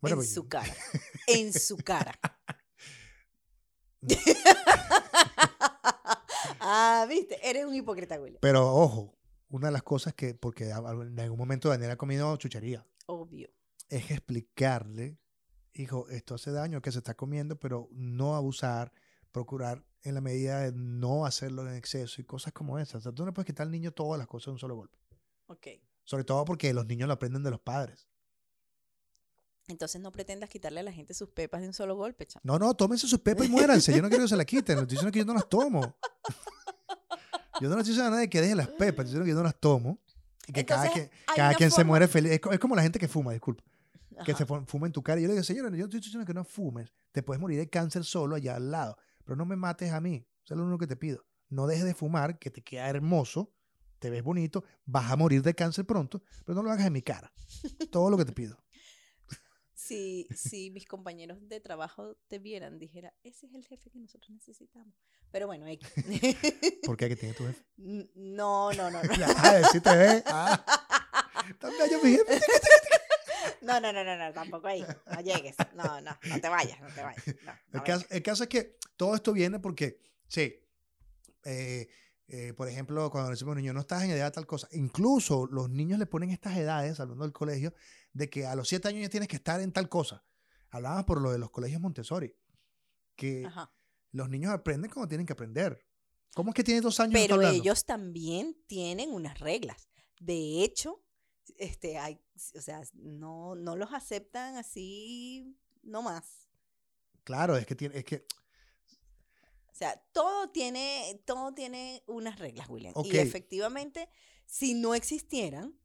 bueno, 0.00 0.14
en 0.14 0.18
pues, 0.18 0.34
su 0.34 0.48
cara. 0.48 0.74
En 1.26 1.52
su 1.52 1.76
cara. 1.78 2.18
Ah, 6.60 7.06
viste, 7.08 7.38
eres 7.48 7.64
un 7.64 7.74
hipócrita, 7.74 8.20
William. 8.20 8.40
Pero 8.42 8.74
ojo, 8.74 9.16
una 9.48 9.68
de 9.68 9.72
las 9.72 9.82
cosas 9.82 10.12
que, 10.12 10.34
porque 10.34 10.68
en 10.68 11.18
algún 11.18 11.38
momento 11.38 11.70
Daniel 11.70 11.92
ha 11.92 11.96
comido 11.96 12.36
chuchería, 12.36 12.86
Obvio. 13.06 13.48
es 13.88 14.10
explicarle, 14.10 15.18
hijo, 15.72 16.08
esto 16.10 16.34
hace 16.34 16.50
daño 16.50 16.82
que 16.82 16.92
se 16.92 16.98
está 16.98 17.14
comiendo, 17.14 17.58
pero 17.58 17.88
no 17.92 18.36
abusar, 18.36 18.92
procurar 19.32 19.84
en 20.02 20.14
la 20.14 20.20
medida 20.20 20.60
de 20.60 20.72
no 20.72 21.24
hacerlo 21.24 21.66
en 21.66 21.74
exceso 21.74 22.20
y 22.20 22.24
cosas 22.24 22.52
como 22.52 22.78
esas. 22.78 22.96
O 22.96 23.00
sea, 23.00 23.12
tú 23.12 23.24
no 23.24 23.32
puedes 23.32 23.46
quitar 23.46 23.66
al 23.66 23.72
niño 23.72 23.92
todas 23.92 24.18
las 24.18 24.26
cosas 24.26 24.46
de 24.46 24.52
un 24.52 24.58
solo 24.58 24.76
golpe. 24.76 24.98
Ok. 25.48 25.66
Sobre 26.04 26.24
todo 26.24 26.44
porque 26.46 26.72
los 26.72 26.86
niños 26.86 27.06
lo 27.08 27.14
aprenden 27.14 27.42
de 27.42 27.50
los 27.50 27.60
padres. 27.60 28.08
Entonces 29.66 30.00
no 30.00 30.10
pretendas 30.10 30.48
quitarle 30.48 30.80
a 30.80 30.82
la 30.82 30.92
gente 30.92 31.12
sus 31.12 31.28
pepas 31.28 31.60
de 31.60 31.66
un 31.66 31.74
solo 31.74 31.94
golpe, 31.94 32.24
chamo. 32.26 32.40
No, 32.42 32.58
no, 32.58 32.74
tómense 32.74 33.06
sus 33.06 33.18
pepas 33.20 33.46
y 33.46 33.50
muéranse. 33.50 33.92
Yo 33.94 34.00
no 34.00 34.08
quiero 34.08 34.24
que 34.24 34.28
se 34.28 34.36
las 34.36 34.46
quiten. 34.46 34.78
Estoy 34.78 34.92
diciendo 34.94 35.12
que 35.12 35.18
yo 35.18 35.24
no 35.26 35.34
las 35.34 35.46
tomo. 35.48 35.94
Yo 37.60 37.68
no 37.68 37.74
le 37.74 37.80
estoy 37.82 37.92
diciendo 37.92 38.06
a 38.06 38.10
nadie 38.16 38.30
que 38.30 38.40
deje 38.40 38.54
las 38.54 38.68
pepas. 38.68 39.04
Estoy 39.06 39.20
diciendo 39.20 39.24
que 39.24 39.30
yo 39.30 39.36
no 39.36 39.42
las 39.42 39.58
tomo. 39.60 39.98
Y 40.46 40.52
que 40.52 40.64
cada, 40.64 40.90
quien, 40.90 41.10
cada 41.36 41.54
quien 41.54 41.70
se 41.70 41.84
muere 41.84 42.08
feliz. 42.08 42.32
Es, 42.32 42.40
co- 42.40 42.52
es 42.52 42.58
como 42.58 42.74
la 42.74 42.82
gente 42.82 42.98
que 42.98 43.08
fuma, 43.08 43.32
disculpa. 43.32 43.62
Que 44.24 44.34
se 44.34 44.46
fu- 44.46 44.64
fuma 44.66 44.86
en 44.86 44.92
tu 44.92 45.02
cara. 45.02 45.20
Y 45.20 45.24
yo 45.24 45.28
le 45.28 45.34
digo, 45.34 45.44
señora, 45.44 45.68
yo 45.76 45.84
estoy 45.84 46.00
diciendo 46.00 46.24
que 46.24 46.32
no 46.34 46.44
fumes. 46.44 46.94
Te 47.12 47.22
puedes 47.22 47.40
morir 47.40 47.58
de 47.58 47.68
cáncer 47.68 48.04
solo 48.04 48.36
allá 48.36 48.56
al 48.56 48.70
lado. 48.70 48.96
Pero 49.24 49.36
no 49.36 49.44
me 49.44 49.54
mates 49.56 49.92
a 49.92 50.00
mí. 50.00 50.26
Eso 50.44 50.54
es 50.54 50.58
lo 50.58 50.64
único 50.64 50.78
que 50.78 50.86
te 50.86 50.96
pido. 50.96 51.26
No 51.50 51.66
dejes 51.66 51.84
de 51.84 51.94
fumar, 51.94 52.38
que 52.38 52.50
te 52.50 52.62
queda 52.62 52.88
hermoso. 52.88 53.52
Te 53.98 54.10
ves 54.10 54.22
bonito. 54.22 54.64
Vas 54.84 55.10
a 55.10 55.16
morir 55.16 55.42
de 55.42 55.54
cáncer 55.54 55.84
pronto. 55.84 56.22
Pero 56.44 56.56
no 56.56 56.62
lo 56.62 56.70
hagas 56.70 56.86
en 56.86 56.92
mi 56.92 57.02
cara. 57.02 57.32
Todo 57.90 58.10
lo 58.10 58.16
que 58.16 58.24
te 58.24 58.32
pido. 58.32 58.58
Si, 59.74 60.26
si 60.34 60.70
mis 60.70 60.86
compañeros 60.86 61.38
de 61.48 61.60
trabajo 61.60 62.16
te 62.28 62.38
vieran, 62.38 62.78
dijera, 62.78 63.14
ese 63.22 63.46
es 63.46 63.54
el 63.54 63.64
jefe 63.64 63.90
que 63.90 63.98
nosotros 63.98 64.30
necesitamos. 64.30 64.94
Pero 65.30 65.46
bueno, 65.46 65.66
X. 65.66 65.88
¿Por 66.84 66.96
qué 66.96 67.08
que 67.08 67.16
tiene 67.16 67.34
tu 67.34 67.44
jefe? 67.46 67.64
No, 68.14 68.72
no, 68.72 68.90
no, 68.90 69.02
no. 69.02 69.10
Ah, 69.36 69.62
sí 69.72 69.80
te 69.80 69.96
ve. 69.96 70.22
Ah, 70.26 70.62
bello 71.62 72.02
mi 72.02 72.16
jefe. 72.16 72.40
No, 73.62 73.80
no, 73.80 73.92
no, 73.92 74.04
no, 74.04 74.16
no, 74.16 74.32
tampoco 74.32 74.66
ahí. 74.66 74.84
No 75.12 75.20
llegues. 75.20 75.56
No, 75.74 76.00
no, 76.00 76.18
no 76.22 76.40
te 76.40 76.48
vayas, 76.48 76.80
no 76.80 76.88
te 76.88 77.02
vayas. 77.02 77.26
No, 77.44 77.52
no 77.72 77.78
El 77.78 77.82
caso, 77.84 78.06
el 78.10 78.22
caso 78.22 78.42
es 78.44 78.48
que 78.48 78.78
todo 78.96 79.14
esto 79.14 79.32
viene 79.32 79.58
porque, 79.58 80.00
sí, 80.26 80.54
eh, 81.44 81.88
eh, 82.28 82.52
por 82.52 82.68
ejemplo, 82.68 83.10
cuando 83.10 83.30
decimos 83.30 83.52
a 83.52 83.52
un 83.52 83.58
niño, 83.62 83.72
no 83.72 83.80
estás 83.80 84.04
en 84.04 84.10
edad 84.10 84.26
de 84.26 84.30
tal 84.32 84.46
cosa, 84.46 84.68
incluso 84.72 85.46
los 85.46 85.70
niños 85.70 85.98
le 85.98 86.04
ponen 86.04 86.30
estas 86.30 86.56
edades, 86.58 87.00
hablando 87.00 87.24
del 87.24 87.32
colegio, 87.32 87.72
de 88.12 88.28
que 88.28 88.46
a 88.46 88.54
los 88.54 88.68
siete 88.68 88.88
años 88.88 89.02
ya 89.02 89.08
tienes 89.08 89.28
que 89.28 89.36
estar 89.36 89.60
en 89.60 89.72
tal 89.72 89.88
cosa. 89.88 90.24
Hablábamos 90.70 91.04
por 91.06 91.22
lo 91.22 91.32
de 91.32 91.38
los 91.38 91.50
colegios 91.50 91.80
Montessori, 91.80 92.34
que 93.16 93.46
Ajá. 93.46 93.72
los 94.12 94.28
niños 94.28 94.52
aprenden 94.52 94.90
como 94.90 95.08
tienen 95.08 95.26
que 95.26 95.32
aprender. 95.32 95.82
¿Cómo 96.34 96.50
es 96.50 96.54
que 96.54 96.64
tiene 96.64 96.82
dos 96.82 97.00
años? 97.00 97.14
Pero 97.14 97.40
ellos 97.40 97.86
también 97.86 98.54
tienen 98.66 99.10
unas 99.10 99.40
reglas. 99.40 99.88
De 100.20 100.62
hecho, 100.62 101.02
este, 101.56 101.96
hay, 101.96 102.20
o 102.54 102.60
sea, 102.60 102.82
no, 102.92 103.54
no 103.54 103.74
los 103.74 103.92
aceptan 103.94 104.56
así 104.56 105.56
nomás. 105.82 106.46
Claro, 107.24 107.56
es 107.56 107.66
que 107.66 107.74
tiene, 107.74 107.96
es 107.96 108.04
que, 108.04 108.26
O 109.78 109.84
sea, 109.84 109.96
todo 110.12 110.50
tiene, 110.50 111.22
todo 111.24 111.54
tiene 111.54 112.02
unas 112.08 112.36
reglas, 112.40 112.68
William. 112.68 112.92
Y 113.04 113.16
efectivamente, 113.16 114.08
si 114.44 114.74
no 114.74 114.92
existieran, 114.96 115.78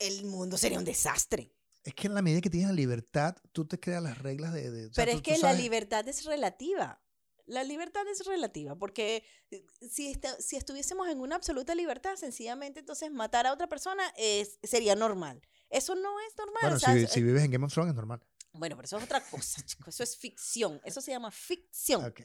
el 0.00 0.24
mundo 0.24 0.58
sería 0.58 0.78
un 0.80 0.84
desastre. 0.84 1.52
es 1.84 1.94
que 1.94 2.08
en 2.08 2.14
la 2.14 2.22
medida 2.22 2.40
que 2.40 2.50
tienes 2.50 2.68
la 2.68 2.74
libertad, 2.74 3.36
tú 3.52 3.64
te 3.64 3.78
creas 3.78 4.02
las 4.02 4.18
reglas 4.18 4.52
de... 4.52 4.72
de- 4.72 4.86
o 4.86 4.92
sea, 4.92 5.04
Pero 5.04 5.12
tú- 5.12 5.30
es 5.30 5.36
que 5.36 5.38
la 5.40 5.52
libertad 5.52 6.08
es 6.08 6.24
relativa. 6.24 7.00
La 7.44 7.62
libertad 7.62 8.02
es 8.08 8.26
relativa, 8.26 8.74
porque 8.74 9.22
eh, 9.52 9.64
si, 9.88 10.08
esta- 10.08 10.34
si 10.40 10.56
estuviésemos 10.56 11.08
en 11.08 11.20
una 11.20 11.36
absoluta 11.36 11.76
libertad, 11.76 12.16
sencillamente 12.16 12.80
entonces 12.80 13.12
matar 13.12 13.46
a 13.46 13.52
otra 13.52 13.68
persona 13.68 14.02
es, 14.16 14.58
sería 14.64 14.96
normal. 14.96 15.40
Eso 15.70 15.94
no 15.94 16.18
es 16.28 16.36
normal. 16.36 16.60
Bueno, 16.62 16.76
o 16.76 16.80
sea, 16.80 16.92
si, 16.94 17.04
es- 17.04 17.10
si 17.12 17.22
vives 17.22 17.44
en 17.44 17.52
Game 17.52 17.64
of 17.64 17.72
Thrones 17.72 17.90
es 17.92 17.96
normal. 17.96 18.20
bueno, 18.52 18.74
pero 18.74 18.86
eso 18.86 18.96
es 18.98 19.04
otra 19.04 19.20
cosa, 19.20 19.62
chico, 19.64 19.88
Eso 19.90 20.02
es 20.02 20.16
ficción. 20.16 20.80
Eso 20.84 21.00
se 21.00 21.12
llama 21.12 21.30
ficción. 21.30 22.04
Ok. 22.04 22.22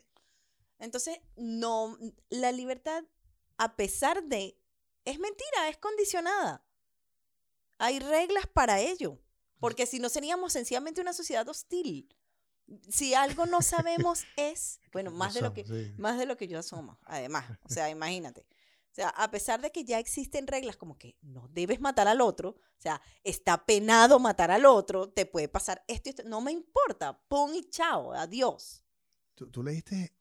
Entonces, 0.82 1.20
no, 1.36 1.96
la 2.30 2.52
libertad, 2.52 3.04
a 3.58 3.76
pesar 3.76 4.24
de, 4.24 4.58
es 5.06 5.20
mentira, 5.20 5.70
es 5.70 5.78
condicionada. 5.78 6.66
Hay 7.78 8.00
reglas 8.00 8.48
para 8.48 8.80
ello, 8.80 9.20
porque 9.60 9.86
si 9.86 10.00
no 10.00 10.10
seríamos 10.10 10.54
sencillamente 10.54 11.00
una 11.00 11.14
sociedad 11.14 11.48
hostil. 11.48 12.10
Si 12.90 13.14
algo 13.14 13.46
no 13.46 13.62
sabemos 13.62 14.24
es, 14.38 14.80
bueno, 14.92 15.12
más 15.12 15.36
de 15.36 15.42
lo 15.42 15.54
que, 15.54 15.66
sí. 15.66 15.94
más 16.00 16.18
de 16.18 16.26
lo 16.26 16.36
que 16.36 16.48
yo 16.48 16.58
asomo, 16.58 17.00
además. 17.06 17.46
O 17.64 17.70
sea, 17.70 17.90
imagínate. 17.90 18.48
O 18.92 18.94
sea, 18.94 19.10
a 19.10 19.30
pesar 19.30 19.62
de 19.62 19.72
que 19.72 19.86
ya 19.86 20.00
existen 20.00 20.48
reglas 20.48 20.78
como 20.78 20.98
que 20.98 21.16
no 21.22 21.48
debes 21.50 21.80
matar 21.80 22.08
al 22.08 22.22
otro, 22.22 22.50
o 22.50 22.82
sea, 22.82 23.00
está 23.24 23.66
penado 23.66 24.20
matar 24.20 24.50
al 24.50 24.66
otro, 24.66 25.10
te 25.10 25.28
puede 25.28 25.48
pasar 25.48 25.84
esto 25.88 26.10
y 26.10 26.12
esto, 26.12 26.24
no 26.26 26.42
me 26.42 26.52
importa, 26.52 27.22
pon 27.28 27.56
y 27.56 27.70
chao, 27.70 28.14
adiós. 28.14 28.84
Tú, 29.36 29.50
tú 29.50 29.64
leíste, 29.64 30.14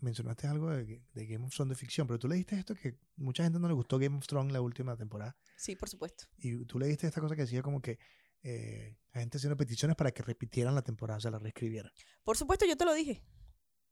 mencionaste 0.00 0.46
algo 0.46 0.70
de, 0.70 1.02
de 1.12 1.26
Game 1.26 1.44
of 1.44 1.54
Thrones 1.54 1.76
de 1.76 1.80
ficción, 1.80 2.06
pero 2.06 2.18
tú 2.18 2.28
leíste 2.28 2.58
esto 2.58 2.74
que 2.74 2.98
mucha 3.16 3.42
gente 3.42 3.58
no 3.58 3.68
le 3.68 3.74
gustó 3.74 3.98
Game 3.98 4.16
of 4.16 4.26
Thrones 4.26 4.52
la 4.52 4.60
última 4.60 4.96
temporada. 4.96 5.36
Sí, 5.56 5.76
por 5.76 5.88
supuesto. 5.88 6.24
Y 6.36 6.64
tú 6.66 6.78
leíste 6.78 7.06
esta 7.06 7.20
cosa 7.20 7.34
que 7.34 7.42
decía 7.42 7.62
como 7.62 7.80
que 7.80 7.98
eh, 8.42 8.96
la 9.12 9.20
gente 9.20 9.38
haciendo 9.38 9.56
peticiones 9.56 9.96
para 9.96 10.12
que 10.12 10.22
repitieran 10.22 10.74
la 10.74 10.82
temporada, 10.82 11.18
o 11.18 11.20
sea, 11.20 11.30
la 11.30 11.38
reescribieran. 11.38 11.92
Por 12.22 12.36
supuesto, 12.36 12.66
yo 12.66 12.76
te 12.76 12.84
lo 12.84 12.94
dije. 12.94 13.24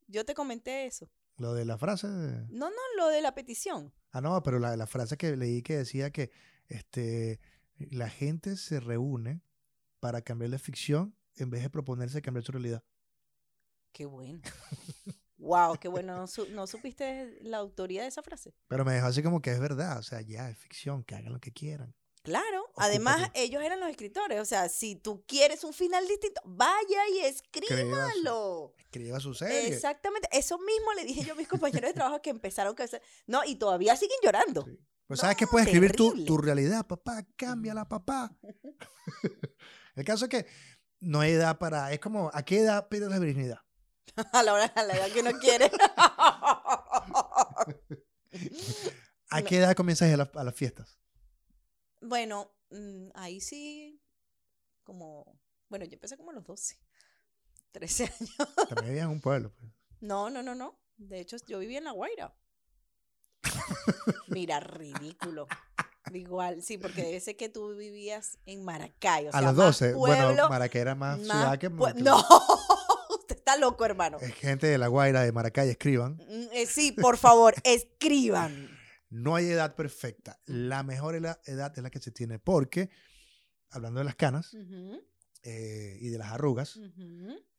Yo 0.07 0.25
te 0.25 0.35
comenté 0.35 0.87
eso. 0.87 1.11
Lo 1.39 1.53
de 1.53 1.65
la 1.65 1.77
frase. 1.77 2.07
No, 2.07 2.71
no, 2.71 2.77
lo 2.97 3.09
de 3.09 3.21
la 3.21 3.35
petición. 3.35 3.93
Ah, 4.13 4.21
no, 4.21 4.43
pero 4.43 4.59
la, 4.59 4.77
la 4.77 4.87
frase 4.87 5.17
que 5.17 5.37
leí 5.37 5.63
que 5.63 5.77
decía 5.77 6.11
que 6.11 6.31
este, 6.69 7.41
la 7.79 8.09
gente 8.09 8.57
se 8.57 8.81
reúne 8.81 9.43
para 10.01 10.23
cambiar 10.23 10.51
la 10.51 10.59
ficción 10.59 11.17
en 11.35 11.51
vez 11.51 11.63
de 11.63 11.71
proponerse 11.71 12.23
cambiar 12.23 12.45
su 12.45 12.53
realidad. 12.53 12.85
Qué 13.93 14.07
bueno. 14.07 14.41
wow, 15.47 15.77
qué 15.79 15.89
bueno. 15.89 16.17
¿No, 16.17 16.27
su- 16.27 16.47
no 16.51 16.67
supiste 16.67 17.39
la 17.43 17.59
autoría 17.59 18.03
de 18.03 18.09
esa 18.09 18.23
frase? 18.23 18.55
Pero 18.69 18.85
me 18.85 18.93
dejó 18.93 19.07
así 19.07 19.23
como 19.23 19.41
que 19.41 19.53
es 19.53 19.61
verdad, 19.61 19.99
o 19.99 20.03
sea, 20.03 20.21
ya 20.21 20.51
es 20.51 20.59
ficción, 20.59 21.03
que 21.05 21.15
hagan 21.15 21.33
lo 21.33 21.41
que 21.41 21.53
quieran. 21.53 21.95
Claro. 22.23 22.67
Además, 22.77 23.31
ellos 23.35 23.63
eran 23.63 23.79
los 23.79 23.89
escritores. 23.89 24.41
O 24.41 24.45
sea, 24.45 24.69
si 24.69 24.97
tú 24.97 25.25
quieres 25.29 25.63
un 25.63 25.73
final 25.73 26.09
distinto, 26.09 26.41
vaya 26.45 27.09
y 27.15 27.21
Escriba 27.21 27.69
su- 27.69 27.75
escríbalo. 27.75 28.75
Escriba 28.79 29.21
su 29.21 29.33
serie. 29.33 29.69
Exactamente. 29.69 30.29
Eso 30.33 30.59
mismo 30.59 30.93
le 30.95 31.05
dije 31.05 31.25
yo 31.25 31.35
a 31.35 31.37
mis 31.37 31.47
compañeros 31.47 31.89
de 31.91 31.95
trabajo 31.95 32.21
que 32.21 32.31
empezaron 32.31 32.75
a 32.77 32.83
hacer. 32.83 33.01
No, 33.29 33.45
y 33.45 33.55
todavía 33.55 33.95
siguen 33.95 34.19
llorando. 34.25 34.65
Sí. 34.65 34.77
Pues 35.07 35.21
sabes 35.21 35.37
que 35.37 35.47
puedes 35.47 35.69
escribir 35.69 35.93
tu 35.95 36.37
realidad, 36.37 36.85
papá, 36.85 37.25
cámbiala, 37.37 37.89
papá. 37.89 38.37
El 39.95 40.05
caso 40.05 40.25
es 40.25 40.29
que 40.31 40.47
no 40.99 41.21
hay 41.21 41.31
edad 41.33 41.59
para, 41.59 41.93
es 41.93 42.01
como, 42.01 42.31
¿a 42.35 42.43
qué 42.45 42.59
edad 42.59 42.89
pides 42.89 43.09
la 43.09 43.21
virginidad? 43.21 43.61
A 44.33 44.43
la 44.43 44.53
hora, 44.55 44.65
a 44.67 44.83
la 44.85 44.95
edad 44.97 45.11
que 45.13 45.21
uno 45.21 45.33
quiere. 45.39 45.71
¿A 49.31 49.43
qué 49.43 49.59
edad 49.59 49.75
comienzas 49.75 50.11
a 50.11 50.15
a, 50.15 50.17
la- 50.17 50.31
a 50.35 50.45
las 50.45 50.55
fiestas? 50.55 50.99
Bueno, 52.01 52.51
mm, 52.71 53.09
ahí 53.15 53.41
sí, 53.41 54.01
como, 54.85 55.39
bueno, 55.69 55.85
yo 55.85 55.95
empecé 55.95 56.17
como 56.17 56.31
a 56.31 56.35
los 56.35 56.45
12, 56.45 56.79
13 57.73 58.05
años. 58.21 58.37
También 58.69 58.87
vivías 58.87 59.05
en 59.07 59.11
un 59.11 59.21
pueblo. 59.21 59.53
pues. 59.59 59.71
No, 60.01 60.31
no, 60.31 60.43
no, 60.43 60.55
no. 60.55 60.79
De 60.97 61.21
hecho, 61.21 61.37
yo 61.47 61.59
vivía 61.59 61.79
en 61.79 61.85
La 61.85 61.93
Guaira. 61.93 62.35
Mira, 64.29 64.61
ridículo. 64.61 65.47
Igual, 66.13 66.63
sí, 66.63 66.79
porque 66.79 67.03
debe 67.03 67.21
ser 67.21 67.37
que 67.37 67.49
tú 67.49 67.75
vivías 67.77 68.39
en 68.47 68.65
Maracay. 68.65 69.27
O 69.27 69.29
a 69.31 69.33
sea, 69.33 69.41
los 69.41 69.55
más 69.57 69.57
12. 69.57 69.93
pueblo, 69.95 70.25
bueno, 70.27 70.49
Maracay 70.49 70.81
era 70.81 70.95
más, 70.95 71.19
más 71.19 71.27
ciudad 71.27 71.59
que... 71.59 71.69
que- 71.69 72.03
No, 72.03 72.25
está 73.47 73.57
loco, 73.59 73.85
hermano. 73.85 74.19
Es 74.21 74.35
gente 74.35 74.67
de 74.67 74.77
La 74.77 74.89
Guaira, 74.89 75.23
de 75.23 75.31
Maracay, 75.31 75.71
escriban. 75.71 76.17
Mm, 76.17 76.49
eh, 76.53 76.67
sí, 76.67 76.91
por 76.91 77.17
favor, 77.17 77.55
escriban. 77.65 78.77
No 79.09 79.37
hay 79.37 79.47
edad 79.47 79.77
perfecta. 79.77 80.41
La 80.47 80.83
mejor 80.83 81.15
edad 81.15 81.39
es 81.47 81.83
la 81.83 81.91
que 81.91 82.01
se 82.01 82.11
tiene 82.11 82.41
porque, 82.41 82.91
hablando 83.71 84.01
de 84.01 84.05
las 84.05 84.17
canas 84.17 84.53
eh, 85.45 85.97
y 86.01 86.09
de 86.09 86.19
las 86.19 86.33
arrugas, 86.33 86.81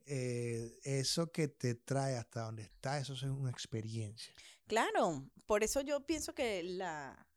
eh, 0.06 0.78
eso 0.84 1.32
que 1.32 1.48
te 1.48 1.76
trae 1.76 2.18
hasta 2.18 2.42
donde 2.42 2.64
está, 2.64 3.00
eso 3.00 3.14
es 3.14 3.24
una 3.24 3.50
experiencia. 3.50 4.34
Claro, 4.68 5.30
por 5.46 5.64
eso 5.64 5.80
yo 5.80 6.06
pienso 6.06 6.36
que 6.36 6.64
la, 6.64 7.30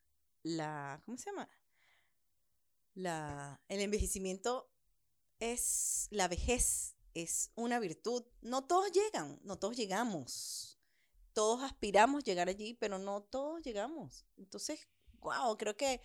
la, 0.42 1.00
¿cómo 1.04 1.16
se 1.16 1.30
llama? 1.30 1.48
La, 2.94 3.60
el 3.68 3.80
envejecimiento 3.80 4.68
es, 5.38 6.08
la 6.10 6.26
vejez 6.26 6.96
es 7.14 7.50
una 7.54 7.78
virtud. 7.80 8.24
No 8.40 8.64
todos 8.66 8.92
llegan, 8.92 9.40
no 9.44 9.58
todos 9.58 9.76
llegamos. 9.76 10.78
Todos 11.32 11.62
aspiramos 11.62 12.24
llegar 12.24 12.48
allí, 12.48 12.74
pero 12.74 12.98
no 12.98 13.22
todos 13.22 13.62
llegamos. 13.62 14.26
Entonces, 14.36 14.88
wow, 15.20 15.56
creo 15.56 15.76
que 15.76 16.00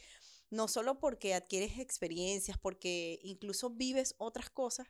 no 0.51 0.68
solo 0.68 0.99
porque 0.99 1.34
adquieres 1.34 1.80
experiencias, 1.80 2.58
porque 2.58 3.20
incluso 3.24 3.70
vives 3.72 4.16
otras 4.20 4.49
cosas 4.49 4.88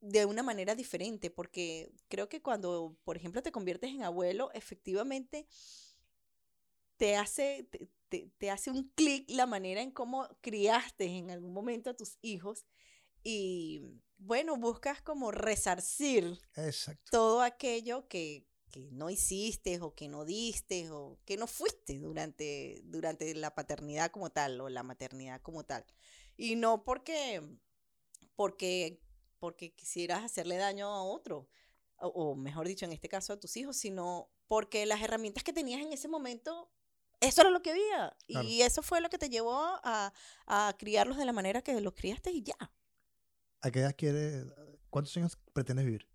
de 0.00 0.26
una 0.26 0.42
manera 0.42 0.74
diferente, 0.74 1.30
porque 1.30 1.92
creo 2.08 2.28
que 2.28 2.42
cuando, 2.42 2.96
por 3.04 3.16
ejemplo, 3.16 3.42
te 3.42 3.52
conviertes 3.52 3.90
en 3.90 4.02
abuelo, 4.04 4.50
efectivamente 4.54 5.46
te 6.96 7.16
hace, 7.16 7.68
te, 7.70 7.88
te- 8.08 8.30
te 8.38 8.50
hace 8.50 8.70
un 8.70 8.90
clic 8.94 9.28
la 9.30 9.46
manera 9.46 9.82
en 9.82 9.90
cómo 9.90 10.28
criaste 10.40 11.04
en 11.06 11.30
algún 11.30 11.52
momento 11.52 11.90
a 11.90 11.94
tus 11.96 12.18
hijos 12.22 12.64
y, 13.24 13.82
bueno, 14.18 14.56
buscas 14.56 15.02
como 15.02 15.30
resarcir 15.30 16.40
Exacto. 16.56 17.10
todo 17.10 17.42
aquello 17.42 18.08
que, 18.08 18.46
que 18.70 18.90
no 18.92 19.10
hiciste 19.10 19.80
o 19.80 19.94
que 19.94 20.08
no 20.08 20.24
diste 20.24 20.90
o 20.90 21.18
que 21.24 21.36
no 21.36 21.46
fuiste 21.46 21.98
durante, 21.98 22.80
durante 22.84 23.34
la 23.34 23.54
paternidad 23.54 24.10
como 24.10 24.30
tal 24.30 24.60
o 24.60 24.68
la 24.68 24.82
maternidad 24.82 25.40
como 25.42 25.64
tal. 25.64 25.84
Y 26.36 26.56
no 26.56 26.84
porque, 26.84 27.42
porque, 28.34 29.00
porque 29.38 29.74
quisieras 29.74 30.24
hacerle 30.24 30.56
daño 30.56 30.88
a 30.88 31.04
otro, 31.04 31.48
o, 31.96 32.08
o 32.08 32.34
mejor 32.34 32.66
dicho, 32.66 32.84
en 32.84 32.92
este 32.92 33.08
caso 33.08 33.32
a 33.32 33.40
tus 33.40 33.56
hijos, 33.56 33.76
sino 33.76 34.30
porque 34.48 34.86
las 34.86 35.00
herramientas 35.02 35.44
que 35.44 35.52
tenías 35.52 35.80
en 35.80 35.92
ese 35.92 36.08
momento, 36.08 36.70
eso 37.20 37.42
era 37.42 37.50
lo 37.50 37.62
que 37.62 37.70
había. 37.70 38.16
Claro. 38.26 38.48
Y 38.48 38.62
eso 38.62 38.82
fue 38.82 39.00
lo 39.00 39.08
que 39.08 39.18
te 39.18 39.28
llevó 39.28 39.56
a, 39.56 40.12
a 40.46 40.76
criarlos 40.78 41.16
de 41.16 41.24
la 41.24 41.32
manera 41.32 41.62
que 41.62 41.80
los 41.80 41.94
criaste 41.94 42.30
y 42.30 42.42
ya. 42.42 42.72
¿A 43.64 43.70
qué 43.70 43.80
edad 43.80 43.94
quieres, 43.96 44.44
cuántos 44.90 45.16
años 45.16 45.38
pretendes 45.54 45.86
vivir? 45.86 46.06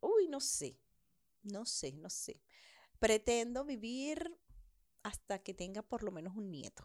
Uy, 0.00 0.26
no 0.26 0.40
sé, 0.40 0.76
no 1.44 1.64
sé, 1.64 1.92
no 1.92 2.10
sé. 2.10 2.42
Pretendo 2.98 3.64
vivir 3.64 4.36
hasta 5.04 5.38
que 5.38 5.54
tenga 5.54 5.82
por 5.82 6.02
lo 6.02 6.10
menos 6.10 6.34
un 6.34 6.50
nieto. 6.50 6.84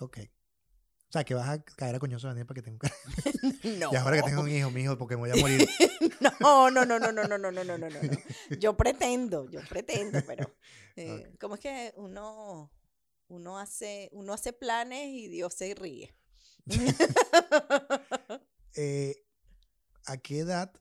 Ok. 0.00 0.18
O 0.18 1.12
sea, 1.12 1.22
que 1.22 1.34
vas 1.34 1.48
a 1.48 1.62
caer 1.62 1.94
a 1.94 2.00
coñoso 2.00 2.26
Daniel 2.26 2.44
para 2.44 2.60
que 2.60 2.62
tenga 2.62 2.80
un... 2.82 3.78
No. 3.78 3.92
Y 3.92 3.96
ahora 3.96 4.16
que 4.16 4.22
tengo 4.24 4.42
un 4.42 4.50
hijo, 4.50 4.68
mi 4.72 4.80
hijo, 4.82 4.98
porque 4.98 5.14
me 5.14 5.28
voy 5.28 5.30
a 5.30 5.40
morir. 5.40 5.68
No, 6.40 6.70
no, 6.72 6.84
no, 6.84 6.98
no, 6.98 7.12
no, 7.12 7.28
no, 7.28 7.38
no, 7.38 7.52
no, 7.52 7.64
no, 7.64 7.78
no, 7.78 7.88
no. 7.88 8.00
Yo 8.58 8.76
pretendo, 8.76 9.48
yo 9.48 9.60
pretendo, 9.68 10.20
pero 10.26 10.52
eh. 10.96 11.32
¿cómo 11.38 11.54
es 11.54 11.60
que 11.60 11.94
uno, 11.96 12.72
uno 13.28 13.58
hace, 13.60 14.08
uno 14.12 14.32
hace 14.32 14.52
planes 14.52 15.06
y 15.06 15.28
Dios 15.28 15.54
se 15.54 15.72
ríe? 15.74 16.16
Eh, 18.76 19.24
¿A 20.06 20.16
qué 20.16 20.40
edad 20.40 20.72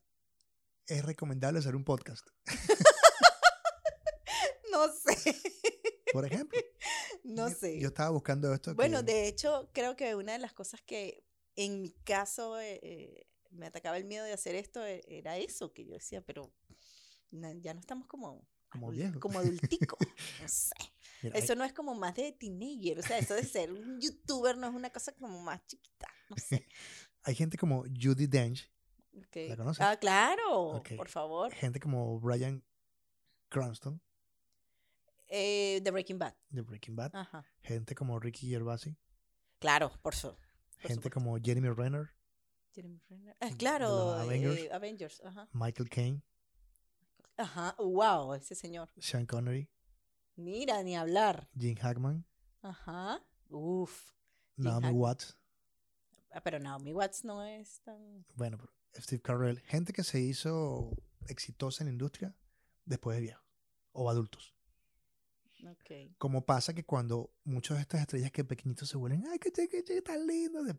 es 0.88 1.06
recomendable 1.06 1.60
hacer 1.60 1.76
un 1.76 1.84
podcast? 1.86 2.28
No 4.72 4.92
sé, 4.92 5.36
Por 6.12 6.26
ejemplo. 6.26 6.60
no 7.24 7.48
Yo- 7.50 7.56
sé. 7.56 7.80
Yo 7.80 7.90
estaba 7.90 8.10
buscando 8.10 8.52
esto. 8.54 8.74
Bueno, 8.74 9.06
que- 9.06 9.12
de 9.14 9.28
hecho, 9.28 9.70
creo 9.72 9.96
que 9.96 10.16
una 10.16 10.34
de 10.34 10.40
las 10.40 10.54
cosas 10.54 10.82
que 10.82 11.24
en 11.56 11.84
mi 11.84 11.92
caso 11.92 12.60
eh, 12.60 12.80
eh, 12.82 13.28
me 13.52 13.68
atacaba 13.68 13.98
el 13.98 14.06
miedo 14.06 14.26
de 14.26 14.34
hacer 14.34 14.56
esto 14.56 14.84
e- 14.84 15.04
era 15.08 15.38
eso, 15.38 15.72
que 15.74 15.86
yo 15.86 15.94
decía, 15.94 16.22
pero 16.26 16.52
ya 17.32 17.74
no 17.76 17.80
estamos 17.80 18.08
como, 18.08 18.48
Como 18.70 18.92
no 20.42 20.48
sé. 20.48 20.74
Mira, 21.24 21.36
hay- 21.38 21.44
Eso 21.44 21.56
no 21.56 21.64
es 21.64 21.74
como 21.74 21.96
más 21.96 22.16
de 22.16 22.32
teenager, 22.34 23.00
o 23.00 23.02
sea, 23.02 23.18
eso 23.18 23.34
de 23.34 23.44
ser 23.44 23.72
un 23.72 24.00
youtuber 24.00 24.58
no 24.58 24.68
es 24.68 24.74
una 24.76 24.90
cosa 24.92 25.12
como 25.14 25.42
más 25.42 25.66
chiquita, 25.66 26.08
no 26.30 26.36
sé. 26.38 26.68
hay 27.24 27.36
gente 27.36 27.58
como 27.58 27.84
Judy 28.00 28.28
Dench. 28.28 28.70
¿La 29.36 29.56
conoces? 29.56 29.82
Ah, 29.86 29.96
claro, 29.98 30.82
por 30.98 31.08
favor. 31.08 31.52
gente 31.54 31.80
como 31.80 32.20
Brian 32.20 32.64
Cranston 33.50 34.02
Eh, 35.28 35.82
The 35.84 35.92
Breaking 35.92 36.18
Bad, 36.20 36.34
de 36.50 36.62
Breaking 36.62 36.96
Bad, 36.96 37.16
ajá. 37.16 37.46
gente 37.62 37.96
como 37.96 38.20
Ricky 38.20 38.50
Gervasi, 38.50 38.96
Claro, 39.60 39.90
por. 40.02 40.14
Por 40.20 40.38
gente 40.90 40.96
supuesto. 40.96 41.10
como 41.12 41.38
Jeremy 41.42 41.70
Renner, 41.70 42.10
Jeremy 42.74 43.00
Renner. 43.10 43.38
Ah, 43.40 43.50
de 43.50 43.58
claro, 43.58 44.14
Avengers. 44.14 44.60
eh, 44.60 44.70
Avengers, 44.74 45.22
ajá. 45.24 45.48
Michael 45.54 45.90
Caine, 45.90 46.22
Ajá, 47.38 47.76
wow, 47.80 48.34
ese 48.36 48.54
señor. 48.56 48.90
Sean 49.00 49.26
Connery, 49.26 49.68
Mira, 50.36 50.82
ni 50.84 50.96
hablar. 50.96 51.48
Gene 51.58 51.80
Hackman, 51.80 52.26
Ajá. 52.62 53.22
Uf. 53.50 54.12
Naomi. 54.56 54.90
Watts, 54.92 55.38
Ah, 56.32 56.42
pero 56.42 56.60
Naomi 56.60 56.94
Watts 56.94 57.24
no 57.26 57.44
es 57.44 57.82
tan. 57.82 58.26
bueno, 58.36 58.58
pero 58.58 58.74
Steve 58.96 59.22
Carell, 59.22 59.60
gente 59.62 59.94
que 59.94 60.04
se 60.04 60.20
hizo 60.20 60.92
exitosa 61.28 61.84
en 61.84 61.88
la 61.88 61.92
industria 61.94 62.36
después 62.86 63.16
de 63.18 63.22
viejos 63.22 63.46
o 63.92 64.10
adultos. 64.10 64.56
Ok. 65.70 66.16
Como 66.18 66.46
pasa 66.46 66.74
que 66.74 66.84
cuando 66.86 67.32
muchas 67.44 67.78
de 67.78 67.82
estas 67.82 68.02
estrellas 68.02 68.32
que 68.32 68.44
pequeñitos 68.44 68.90
se 68.90 68.98
vuelven, 68.98 69.24
ay, 69.32 69.40
que 69.40 69.52
chique, 69.52 69.84
chique, 69.84 70.02
tan 70.02 70.26
lindo, 70.28 70.64
de 70.64 70.76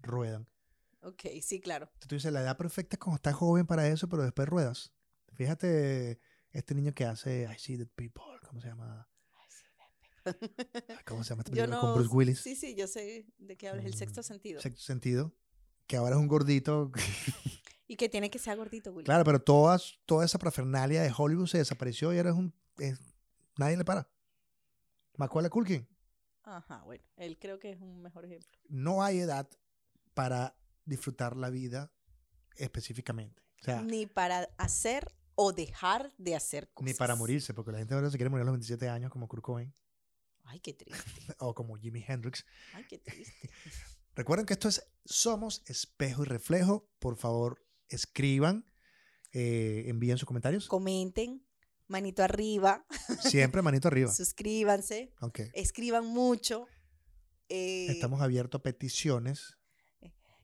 ruedan. 0.00 0.48
Ok, 1.02 1.22
sí, 1.42 1.60
claro. 1.60 1.84
Entonces 1.86 2.08
tú 2.08 2.14
dices, 2.16 2.32
la 2.32 2.40
edad 2.40 2.56
perfecta 2.56 2.96
es 2.96 3.00
cuando 3.00 3.16
estás 3.16 3.34
joven 3.34 3.66
para 3.66 3.86
eso, 3.86 4.08
pero 4.08 4.22
después 4.22 4.48
ruedas. 4.48 4.92
Fíjate, 5.34 6.18
este 6.50 6.74
niño 6.74 6.94
que 6.94 7.04
hace 7.04 7.46
I 7.52 7.58
See 7.58 7.76
the 7.76 7.86
People, 7.86 8.33
¿cómo 8.54 8.60
se 8.60 8.68
llama? 8.68 9.08
¿Cómo 11.06 11.22
se 11.24 11.30
llama 11.30 11.42
esta 11.42 11.50
Yo 11.52 11.64
película? 11.64 11.76
no. 11.76 11.80
Con 11.80 11.94
Bruce 11.94 12.14
Willis. 12.14 12.40
Sí, 12.40 12.56
sí, 12.56 12.74
yo 12.74 12.86
sé 12.86 13.26
de 13.38 13.56
qué 13.56 13.68
hablas. 13.68 13.84
El 13.84 13.94
sexto 13.94 14.20
Mm, 14.20 14.24
sentido. 14.24 14.60
Sexto 14.60 14.82
sentido. 14.82 15.34
Que 15.86 15.96
ahora 15.96 16.14
es 16.16 16.20
un 16.20 16.28
gordito. 16.28 16.90
Y 17.86 17.96
que 17.96 18.08
tiene 18.08 18.30
que 18.30 18.38
ser 18.38 18.56
gordito, 18.56 18.92
Willy. 18.92 19.04
claro, 19.04 19.24
pero 19.24 19.42
todas, 19.42 19.98
toda 20.06 20.24
esa 20.24 20.38
parafernalia 20.38 21.02
de 21.02 21.12
Hollywood 21.14 21.46
se 21.48 21.58
desapareció 21.58 22.14
y 22.14 22.16
ahora 22.16 22.30
es 22.30 22.36
un. 22.36 22.54
es- 22.78 22.98
nadie 23.58 23.76
le 23.76 23.84
para. 23.84 24.08
Macaulay 25.18 25.50
Culkin. 25.50 25.86
Ajá, 26.44 26.82
bueno. 26.84 27.04
Él 27.16 27.38
creo 27.38 27.58
que 27.58 27.72
es 27.72 27.80
un 27.82 28.00
mejor 28.00 28.24
ejemplo. 28.24 28.48
No 28.70 29.02
hay 29.02 29.18
edad 29.18 29.50
para 30.14 30.56
disfrutar 30.86 31.36
la 31.36 31.50
vida 31.50 31.92
específicamente. 32.56 33.42
O 33.60 33.64
sea, 33.64 33.82
Ni 33.82 34.06
para 34.06 34.48
hacer 34.56 35.14
o 35.36 35.52
dejar 35.52 36.12
de 36.18 36.34
hacer 36.36 36.70
cosas. 36.72 36.86
ni 36.92 36.94
para 36.94 37.14
morirse, 37.16 37.54
porque 37.54 37.72
la 37.72 37.78
gente 37.78 37.94
ahora 37.94 38.10
se 38.10 38.16
quiere 38.16 38.30
morir 38.30 38.42
a 38.42 38.46
los 38.46 38.52
27 38.54 38.88
años 38.88 39.10
como 39.10 39.28
Kurt 39.28 39.42
Cobain 39.42 39.74
Ay, 40.44 40.60
qué 40.60 40.74
triste. 40.74 40.94
o 41.38 41.54
como 41.54 41.76
Jimi 41.76 42.04
Hendrix. 42.06 42.44
Ay, 42.74 42.84
qué 42.88 42.98
triste. 42.98 43.50
Recuerden 44.14 44.44
que 44.46 44.52
esto 44.52 44.68
es 44.68 44.86
Somos 45.04 45.62
Espejo 45.66 46.22
y 46.22 46.26
Reflejo. 46.26 46.88
Por 46.98 47.16
favor, 47.16 47.64
escriban, 47.88 48.70
eh, 49.32 49.84
envíen 49.86 50.18
sus 50.18 50.26
comentarios. 50.26 50.68
Comenten, 50.68 51.44
manito 51.88 52.22
arriba, 52.22 52.86
Siempre 53.22 53.62
manito 53.62 53.88
arriba. 53.88 54.12
suscríbanse, 54.12 55.12
escriban 55.54 56.04
mucho. 56.06 56.66
eh, 57.48 57.86
Estamos 57.90 58.20
abiertos 58.20 58.58
a 58.58 58.62
peticiones. 58.62 59.56